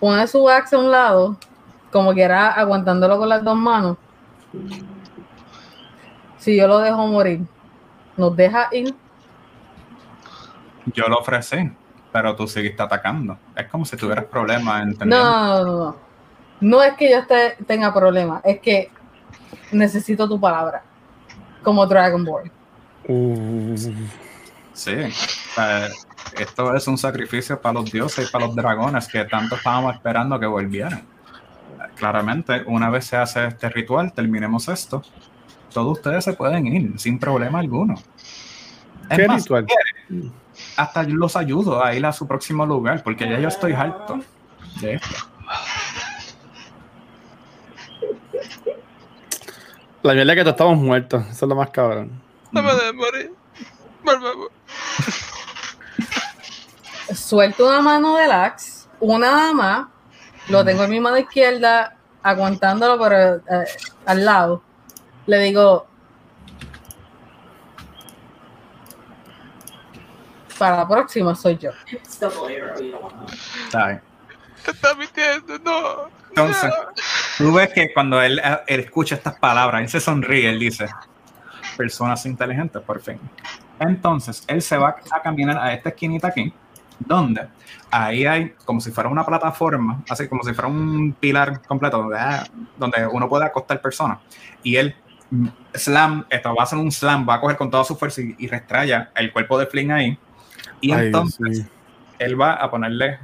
Pone 0.00 0.26
su 0.26 0.48
axe 0.48 0.76
a 0.76 0.78
un 0.78 0.90
lado, 0.90 1.36
como 1.90 2.12
que 2.12 2.22
era 2.22 2.52
aguantándolo 2.52 3.18
con 3.18 3.28
las 3.28 3.42
dos 3.42 3.56
manos. 3.56 3.96
Si 6.38 6.56
yo 6.56 6.66
lo 6.66 6.78
dejo 6.78 7.06
morir, 7.06 7.40
¿nos 8.16 8.36
deja 8.36 8.68
ir? 8.72 8.94
Yo 10.86 11.06
lo 11.08 11.18
ofrecí, 11.18 11.70
pero 12.12 12.34
tú 12.36 12.46
seguiste 12.46 12.82
atacando. 12.82 13.38
Es 13.56 13.66
como 13.68 13.84
si 13.84 13.96
tuvieras 13.96 14.24
problemas 14.26 14.84
No, 14.84 14.90
entendiendo. 14.92 15.24
no, 15.30 15.64
no, 15.64 15.78
no. 15.84 15.96
No 16.60 16.82
es 16.82 16.94
que 16.94 17.10
yo 17.10 17.18
esté- 17.18 17.56
tenga 17.66 17.92
problemas, 17.92 18.40
es 18.44 18.60
que 18.60 18.90
necesito 19.72 20.28
tu 20.28 20.38
palabra. 20.40 20.82
Como 21.62 21.84
Dragonborn. 21.86 22.50
Sí. 24.74 24.90
eh, 24.92 25.88
esto 26.38 26.74
es 26.74 26.86
un 26.88 26.96
sacrificio 26.96 27.60
para 27.60 27.74
los 27.74 27.90
dioses 27.90 28.28
y 28.28 28.32
para 28.32 28.46
los 28.46 28.54
dragones 28.54 29.06
que 29.08 29.24
tanto 29.24 29.56
estábamos 29.56 29.94
esperando 29.94 30.38
que 30.40 30.46
volvieran. 30.46 31.02
Claramente, 31.96 32.62
una 32.66 32.88
vez 32.90 33.06
se 33.06 33.16
hace 33.16 33.46
este 33.46 33.68
ritual, 33.68 34.12
terminemos 34.12 34.68
esto, 34.68 35.02
todos 35.72 35.98
ustedes 35.98 36.24
se 36.24 36.32
pueden 36.32 36.66
ir 36.66 36.98
sin 36.98 37.18
problema 37.18 37.58
alguno. 37.58 37.94
Es 39.10 39.18
¿Qué 39.18 39.26
más, 39.28 39.42
ritual? 39.42 39.66
si 39.68 39.74
quieren, 40.08 40.32
hasta 40.76 41.02
yo 41.04 41.14
los 41.14 41.36
ayudo 41.36 41.84
a 41.84 41.94
ir 41.94 42.04
a 42.06 42.12
su 42.12 42.26
próximo 42.26 42.66
lugar, 42.66 43.02
porque 43.02 43.28
ya 43.28 43.38
yo 43.38 43.48
estoy 43.48 43.72
harto 43.72 44.20
de 44.80 44.94
esto. 44.94 45.14
La 50.02 50.14
mierda 50.14 50.32
es 50.32 50.36
que 50.38 50.42
todos 50.42 50.54
estamos 50.54 50.78
muertos. 50.78 51.22
Eso 51.30 51.44
es 51.44 51.48
lo 51.48 51.54
más 51.54 51.70
cabrón. 51.70 52.10
No 52.50 52.62
me 52.62 52.72
dejes 52.74 52.94
morir. 52.94 53.32
Por 54.04 54.20
favor. 54.20 54.50
Suelto 57.14 57.68
una 57.68 57.80
mano 57.80 58.16
del 58.16 58.32
axe, 58.32 58.88
una 58.98 59.52
más, 59.52 59.86
lo 60.48 60.64
tengo 60.64 60.84
en 60.84 60.90
mi 60.90 60.98
mano 60.98 61.18
izquierda, 61.18 61.96
aguantándolo 62.22 62.98
por 62.98 63.12
eh, 63.12 63.40
al 64.06 64.24
lado. 64.24 64.62
Le 65.26 65.38
digo, 65.38 65.86
para 70.62 70.76
la 70.76 70.86
próxima 70.86 71.34
soy 71.34 71.58
yo. 71.58 71.72
¿sabes? 73.68 74.00
Te 74.64 74.70
estás 74.70 74.96
mintiendo, 74.96 75.58
no. 75.58 76.08
Entonces, 76.28 76.72
tú 77.36 77.52
ves 77.52 77.72
que 77.72 77.92
cuando 77.92 78.22
él, 78.22 78.40
él 78.68 78.80
escucha 78.80 79.16
estas 79.16 79.36
palabras, 79.40 79.82
él 79.82 79.88
se 79.88 79.98
sonríe, 79.98 80.48
él 80.48 80.60
dice, 80.60 80.86
personas 81.76 82.24
inteligentes, 82.26 82.80
por 82.80 83.00
fin. 83.00 83.18
Entonces, 83.80 84.44
él 84.46 84.62
se 84.62 84.76
va 84.76 84.94
a 85.10 85.20
caminar 85.20 85.58
a 85.58 85.74
esta 85.74 85.88
esquinita 85.88 86.28
aquí, 86.28 86.54
donde 87.00 87.48
ahí 87.90 88.24
hay 88.24 88.54
como 88.64 88.80
si 88.80 88.92
fuera 88.92 89.10
una 89.10 89.26
plataforma, 89.26 90.04
así 90.08 90.28
como 90.28 90.44
si 90.44 90.54
fuera 90.54 90.68
un 90.68 91.12
pilar 91.18 91.60
completo, 91.66 91.98
donde, 91.98 92.18
ah, 92.20 92.46
donde 92.76 93.04
uno 93.08 93.28
puede 93.28 93.46
acostar 93.46 93.82
personas. 93.82 94.18
Y 94.62 94.76
él, 94.76 94.94
mm, 95.28 95.48
slam, 95.74 96.24
esto 96.30 96.54
va 96.54 96.62
a 96.62 96.64
hacer 96.66 96.78
un 96.78 96.92
slam, 96.92 97.28
va 97.28 97.34
a 97.34 97.40
coger 97.40 97.56
con 97.56 97.68
toda 97.68 97.82
su 97.82 97.96
fuerza 97.96 98.20
y, 98.20 98.36
y 98.38 98.46
restraya 98.46 99.10
el 99.16 99.32
cuerpo 99.32 99.58
de 99.58 99.66
Flynn 99.66 99.90
ahí. 99.90 100.18
Y 100.82 100.92
Ay, 100.92 101.06
entonces, 101.06 101.58
sí. 101.58 101.66
él 102.18 102.38
va 102.38 102.52
a 102.54 102.70
ponerle 102.70 103.18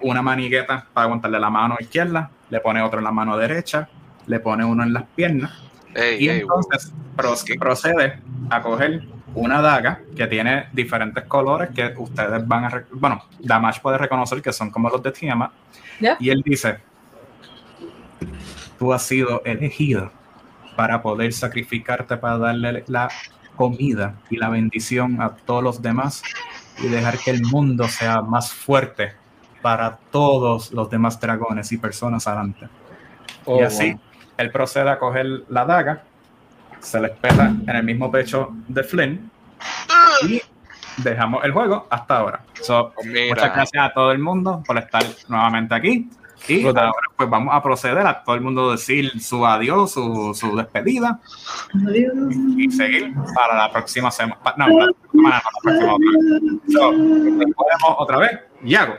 una 0.00 0.20
manigueta 0.22 0.86
para 0.92 1.04
aguantarle 1.04 1.38
la 1.38 1.50
mano 1.50 1.76
izquierda, 1.78 2.28
le 2.50 2.58
pone 2.58 2.82
otro 2.82 2.98
en 2.98 3.04
la 3.04 3.12
mano 3.12 3.36
derecha, 3.36 3.88
le 4.26 4.40
pone 4.40 4.64
uno 4.64 4.82
en 4.82 4.92
las 4.92 5.04
piernas. 5.14 5.52
Ey, 5.94 6.24
y 6.24 6.28
ey, 6.28 6.40
entonces 6.40 6.92
pro- 7.14 7.34
procede 7.60 8.18
a 8.50 8.60
coger 8.62 9.04
una 9.34 9.60
daga 9.62 10.00
que 10.16 10.26
tiene 10.26 10.66
diferentes 10.72 11.24
colores 11.24 11.70
que 11.70 11.94
ustedes 11.96 12.46
van 12.48 12.64
a, 12.64 12.84
bueno, 12.92 13.24
Damash 13.38 13.80
puede 13.80 13.96
reconocer 13.98 14.42
que 14.42 14.52
son 14.52 14.70
como 14.70 14.90
los 14.90 15.02
de 15.02 15.12
Tiamat. 15.12 15.52
Y 16.18 16.30
él 16.30 16.42
dice, 16.44 16.78
tú 18.78 18.92
has 18.92 19.02
sido 19.02 19.42
elegido 19.44 20.10
para 20.76 21.02
poder 21.02 21.32
sacrificarte 21.32 22.16
para 22.16 22.38
darle 22.38 22.84
la 22.88 23.08
comida 23.56 24.14
y 24.30 24.36
la 24.36 24.48
bendición 24.48 25.20
a 25.20 25.30
todos 25.30 25.62
los 25.62 25.82
demás 25.82 26.22
y 26.78 26.88
dejar 26.88 27.18
que 27.18 27.30
el 27.30 27.42
mundo 27.42 27.88
sea 27.88 28.20
más 28.22 28.52
fuerte 28.52 29.12
para 29.60 29.96
todos 30.10 30.72
los 30.72 30.90
demás 30.90 31.20
dragones 31.20 31.70
y 31.72 31.78
personas 31.78 32.26
adelante. 32.26 32.68
Oh, 33.44 33.60
y 33.60 33.62
así, 33.62 33.92
wow. 33.92 34.00
él 34.38 34.50
procede 34.50 34.90
a 34.90 34.98
coger 34.98 35.26
la 35.48 35.64
daga, 35.64 36.02
se 36.80 37.00
le 37.00 37.08
espeta 37.08 37.46
en 37.46 37.70
el 37.70 37.84
mismo 37.84 38.10
pecho 38.10 38.50
de 38.68 38.82
Flynn 38.82 39.30
y 40.28 40.42
dejamos 40.98 41.44
el 41.44 41.52
juego 41.52 41.86
hasta 41.90 42.18
ahora. 42.18 42.44
So, 42.60 42.92
muchas 43.04 43.54
gracias 43.54 43.84
a 43.84 43.92
todo 43.92 44.12
el 44.12 44.18
mundo 44.18 44.62
por 44.66 44.78
estar 44.78 45.04
nuevamente 45.28 45.74
aquí. 45.74 46.10
Y 46.48 46.66
ahora 46.66 46.90
pues 47.16 47.30
vamos 47.30 47.54
a 47.54 47.62
proceder 47.62 48.06
a 48.06 48.22
todo 48.22 48.34
el 48.34 48.40
mundo 48.40 48.72
decir 48.72 49.20
su 49.20 49.46
adiós, 49.46 49.92
su, 49.92 50.34
su 50.34 50.56
despedida 50.56 51.20
y 52.56 52.70
seguir 52.70 53.14
para 53.34 53.56
la 53.56 53.70
próxima 53.70 54.10
semana. 54.10 54.40
No, 54.56 54.66
la 54.66 54.92
semana, 55.10 55.12
no, 55.12 55.28
la 55.28 55.40
próxima 55.62 55.94
otra 55.94 56.08
vez. 57.38 57.78
So, 57.80 57.96
otra 57.98 58.18
vez. 58.18 58.40
Yago. 58.62 58.94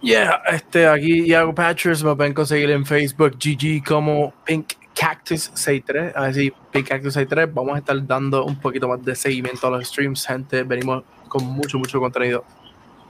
Yeah, 0.00 0.42
este, 0.48 0.86
aquí 0.86 1.22
Iago 1.24 1.54
Patchers 1.54 2.04
me 2.04 2.14
pueden 2.14 2.34
conseguir 2.34 2.70
en 2.70 2.84
Facebook 2.84 3.38
GG 3.38 3.82
como 3.82 4.34
Pink 4.44 4.74
Cactus 4.94 5.50
63. 5.54 6.14
Así, 6.14 6.52
Pink 6.70 6.88
Cactus 6.88 7.14
63. 7.14 7.54
Vamos 7.54 7.76
a 7.76 7.78
estar 7.78 8.06
dando 8.06 8.44
un 8.44 8.60
poquito 8.60 8.86
más 8.86 9.02
de 9.02 9.14
seguimiento 9.14 9.66
a 9.66 9.70
los 9.70 9.88
streams, 9.88 10.26
gente. 10.26 10.62
Venimos 10.62 11.04
con 11.28 11.44
mucho, 11.44 11.78
mucho 11.78 12.00
contenido. 12.00 12.44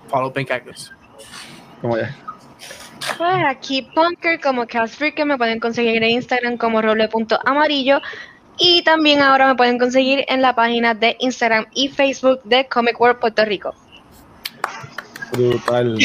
Follow 0.08 0.32
Pink 0.32 0.48
Cactus. 0.48 0.92
Como 1.80 1.98
ya. 1.98 2.14
Pues 3.18 3.44
aquí 3.46 3.82
Punker 3.94 4.40
como 4.40 4.66
Casper 4.66 5.12
me 5.24 5.36
pueden 5.36 5.60
conseguir 5.60 6.02
en 6.02 6.10
Instagram 6.10 6.56
como 6.56 6.82
roble.amarillo 6.82 8.00
y 8.58 8.82
también 8.82 9.20
ahora 9.20 9.48
me 9.48 9.54
pueden 9.54 9.78
conseguir 9.78 10.24
en 10.28 10.42
la 10.42 10.54
página 10.54 10.94
de 10.94 11.16
Instagram 11.20 11.66
y 11.74 11.88
Facebook 11.88 12.40
de 12.44 12.66
Comic 12.66 13.00
World 13.00 13.20
Puerto 13.20 13.44
Rico. 13.44 13.74
Brutal. 15.32 15.98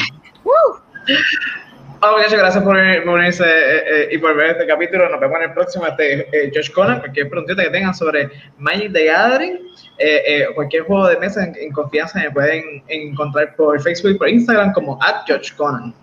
Oh, 2.02 2.18
muchas 2.18 2.34
gracias 2.34 2.64
por, 2.64 2.78
por 3.04 3.14
unirse 3.20 3.44
eh, 3.44 3.84
eh, 3.86 4.10
y 4.12 4.18
por 4.20 4.36
ver 4.36 4.52
este 4.52 4.66
capítulo. 4.66 5.10
Nos 5.10 5.20
vemos 5.20 5.38
en 5.38 5.44
el 5.44 5.54
próximo. 5.54 5.86
Este, 5.86 6.22
eh, 6.32 6.52
Josh 6.54 6.72
Conan, 6.72 7.00
cualquier 7.00 7.30
preguntita 7.30 7.64
que 7.64 7.70
tengan 7.70 7.94
sobre 7.94 8.30
Magic 8.58 8.94
the 8.94 9.06
Gathering, 9.06 9.60
eh, 9.98 10.22
eh, 10.26 10.48
cualquier 10.56 10.84
juego 10.84 11.08
de 11.08 11.18
mesa 11.18 11.44
en, 11.44 11.56
en 11.58 11.72
confianza 11.74 12.20
me 12.20 12.32
pueden 12.32 12.84
encontrar 12.88 13.54
por 13.58 13.82
Facebook 13.82 14.12
y 14.12 14.18
por 14.18 14.30
Instagram 14.30 14.72
como 14.72 14.98
at 15.04 15.26
Josh 15.28 15.54
Conan. 15.56 15.94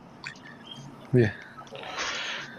Bien. 1.12 1.32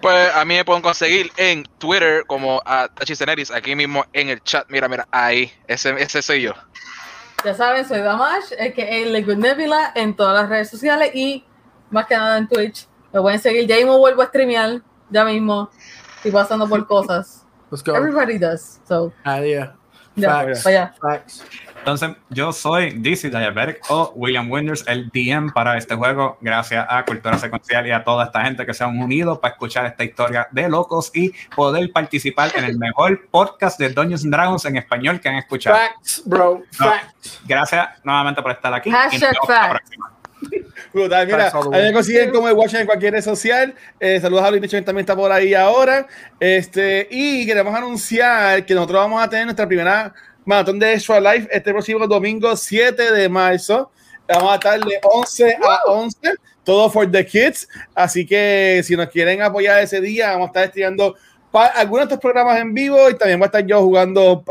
Pues 0.02 0.34
a 0.36 0.46
mí 0.46 0.56
me 0.56 0.64
pueden 0.64 0.82
conseguir 0.84 1.32
en 1.38 1.64
Twitter 1.80 2.24
como 2.28 2.62
a 2.66 2.88
Tachiceneris, 2.88 3.50
aquí 3.52 3.76
mismo 3.76 4.06
en 4.14 4.30
el 4.30 4.42
chat. 4.44 4.66
Mira, 4.70 4.88
mira, 4.88 5.08
ahí. 5.12 5.52
Ese, 5.68 5.90
ese 6.02 6.22
soy 6.22 6.44
yo. 6.44 6.54
Ya 7.44 7.54
saben, 7.54 7.88
soy 7.88 8.00
Damash, 8.00 8.52
es 8.58 8.74
que 8.74 9.02
es 9.04 9.08
Liquid 9.10 9.38
Nebula 9.38 9.92
en 9.96 10.16
todas 10.16 10.40
las 10.42 10.50
redes 10.50 10.70
sociales 10.70 11.12
y 11.14 11.44
más 11.90 12.06
que 12.06 12.16
nada 12.16 12.38
en 12.38 12.48
Twitch. 12.48 12.88
Me 13.14 13.22
pueden 13.22 13.40
seguir, 13.40 13.68
ya 13.68 13.76
mismo 13.78 13.98
vuelvo 13.98 14.22
a 14.22 14.26
streamear, 14.28 14.82
ya 15.10 15.24
mismo. 15.26 15.70
Estoy 16.18 16.32
pasando 16.32 16.68
por 16.68 16.86
cosas. 16.88 17.46
Let's 17.72 17.84
go. 17.84 17.96
Everybody 17.96 18.38
does. 18.38 18.80
So, 18.88 19.14
Ah, 19.24 19.40
yeah. 19.42 19.76
ya, 20.16 20.30
Facts. 20.30 20.66
allá. 20.66 20.94
Facts. 21.02 21.44
Entonces, 21.88 22.18
yo 22.30 22.52
soy 22.52 22.90
DC 22.98 23.30
Diabetic 23.30 23.80
o 23.88 24.12
William 24.14 24.52
Winders, 24.52 24.84
el 24.88 25.08
DM 25.08 25.54
para 25.54 25.78
este 25.78 25.96
juego, 25.96 26.38
gracias 26.42 26.86
a 26.90 27.06
Cultura 27.06 27.38
Secuencial 27.38 27.88
y 27.88 27.92
a 27.92 28.04
toda 28.04 28.26
esta 28.26 28.44
gente 28.44 28.66
que 28.66 28.74
se 28.74 28.84
han 28.84 29.00
unido 29.00 29.40
para 29.40 29.54
escuchar 29.54 29.86
esta 29.86 30.04
historia 30.04 30.50
de 30.52 30.68
locos 30.68 31.10
y 31.14 31.32
poder 31.56 31.90
participar 31.94 32.52
en 32.58 32.66
el 32.66 32.78
mejor 32.78 33.30
podcast 33.32 33.80
de 33.80 33.88
Dungeons 33.88 34.26
and 34.26 34.34
Dragons 34.34 34.66
en 34.66 34.76
español 34.76 35.22
que 35.22 35.30
han 35.30 35.36
escuchado. 35.36 35.78
Facts, 35.78 36.24
bro. 36.26 36.62
Facts. 36.74 37.40
Gracias 37.46 37.88
nuevamente 38.04 38.42
por 38.42 38.52
estar 38.52 38.74
aquí. 38.74 38.92
Hashtag 38.92 39.38
facts. 39.48 39.92
Brutal, 40.94 41.26
mira, 41.26 41.52
ahí 41.74 41.84
me 41.84 41.94
consiguen 41.94 42.32
como 42.32 42.48
el 42.48 42.54
Watcher 42.54 42.82
en 42.82 42.86
cualquier 42.86 43.14
red 43.14 43.24
social. 43.24 43.74
Eh, 44.00 44.20
saludos 44.20 44.44
a 44.44 44.50
Luis 44.50 44.62
Mitchell, 44.62 44.84
también 44.84 45.04
está 45.04 45.16
por 45.16 45.32
ahí 45.32 45.54
ahora. 45.54 46.08
Este, 46.40 47.08
y 47.10 47.46
queremos 47.46 47.74
anunciar 47.74 48.66
que 48.66 48.74
nosotros 48.74 49.02
vamos 49.02 49.24
a 49.24 49.30
tener 49.30 49.46
nuestra 49.46 49.68
primera 49.68 50.14
maratón 50.48 50.80
de 50.80 50.94
Extra 50.94 51.20
Life 51.20 51.50
este 51.52 51.72
próximo 51.72 52.08
domingo 52.08 52.56
7 52.56 53.12
de 53.12 53.28
marzo. 53.28 53.92
Vamos 54.30 54.52
a 54.52 54.56
estar 54.56 54.80
de 54.80 55.00
11 55.04 55.58
a 55.62 55.80
11, 55.92 56.18
todo 56.64 56.90
for 56.90 57.10
the 57.12 57.26
kids. 57.26 57.68
Así 57.94 58.26
que 58.26 58.82
si 58.84 58.96
nos 58.96 59.10
quieren 59.10 59.42
apoyar 59.42 59.84
ese 59.84 60.00
día, 60.00 60.32
vamos 60.32 60.46
a 60.46 60.48
estar 60.48 60.64
estudiando 60.64 61.16
algunos 61.54 62.08
de 62.08 62.14
estos 62.14 62.20
programas 62.20 62.60
en 62.60 62.74
vivo 62.74 63.10
y 63.10 63.16
también 63.16 63.40
voy 63.40 63.46
a 63.46 63.48
estar 63.48 63.66
yo 63.66 63.82
jugando 63.82 64.44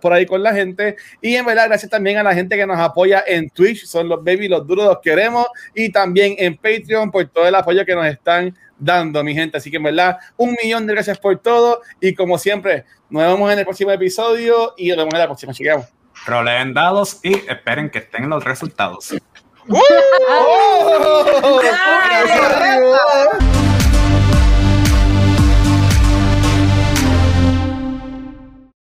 por 0.00 0.12
ahí 0.12 0.26
con 0.26 0.42
la 0.42 0.52
gente. 0.52 0.96
Y 1.20 1.34
en 1.34 1.46
verdad, 1.46 1.66
gracias 1.68 1.90
también 1.90 2.18
a 2.18 2.22
la 2.22 2.34
gente 2.34 2.56
que 2.56 2.66
nos 2.66 2.78
apoya 2.78 3.22
en 3.26 3.50
Twitch, 3.50 3.84
son 3.84 4.08
los 4.08 4.24
baby, 4.24 4.48
los 4.48 4.66
duros, 4.66 4.86
los 4.86 4.98
queremos. 5.00 5.46
Y 5.74 5.90
también 5.90 6.34
en 6.38 6.56
Patreon 6.56 7.10
por 7.10 7.24
todo 7.26 7.46
el 7.46 7.54
apoyo 7.54 7.84
que 7.84 7.94
nos 7.94 8.06
están 8.06 8.56
dando, 8.78 9.22
mi 9.22 9.34
gente. 9.34 9.58
Así 9.58 9.70
que 9.70 9.76
en 9.76 9.84
verdad, 9.84 10.18
un 10.36 10.56
millón 10.62 10.86
de 10.86 10.94
gracias 10.94 11.18
por 11.18 11.38
todo. 11.38 11.82
Y 12.00 12.14
como 12.14 12.38
siempre, 12.38 12.84
nos 13.10 13.22
vemos 13.22 13.52
en 13.52 13.58
el 13.58 13.64
próximo 13.64 13.90
episodio 13.92 14.74
y 14.76 14.88
nos 14.88 14.98
vemos 14.98 15.14
en 15.14 15.20
la 15.20 15.26
próxima. 15.26 15.52
Llegamos. 15.52 15.86
Roleen 16.26 16.72
dados 16.72 17.20
y 17.22 17.34
esperen 17.34 17.90
que 17.90 17.98
estén 17.98 18.28
los 18.28 18.42
resultados. 18.44 19.14
¡Oh! 19.68 20.94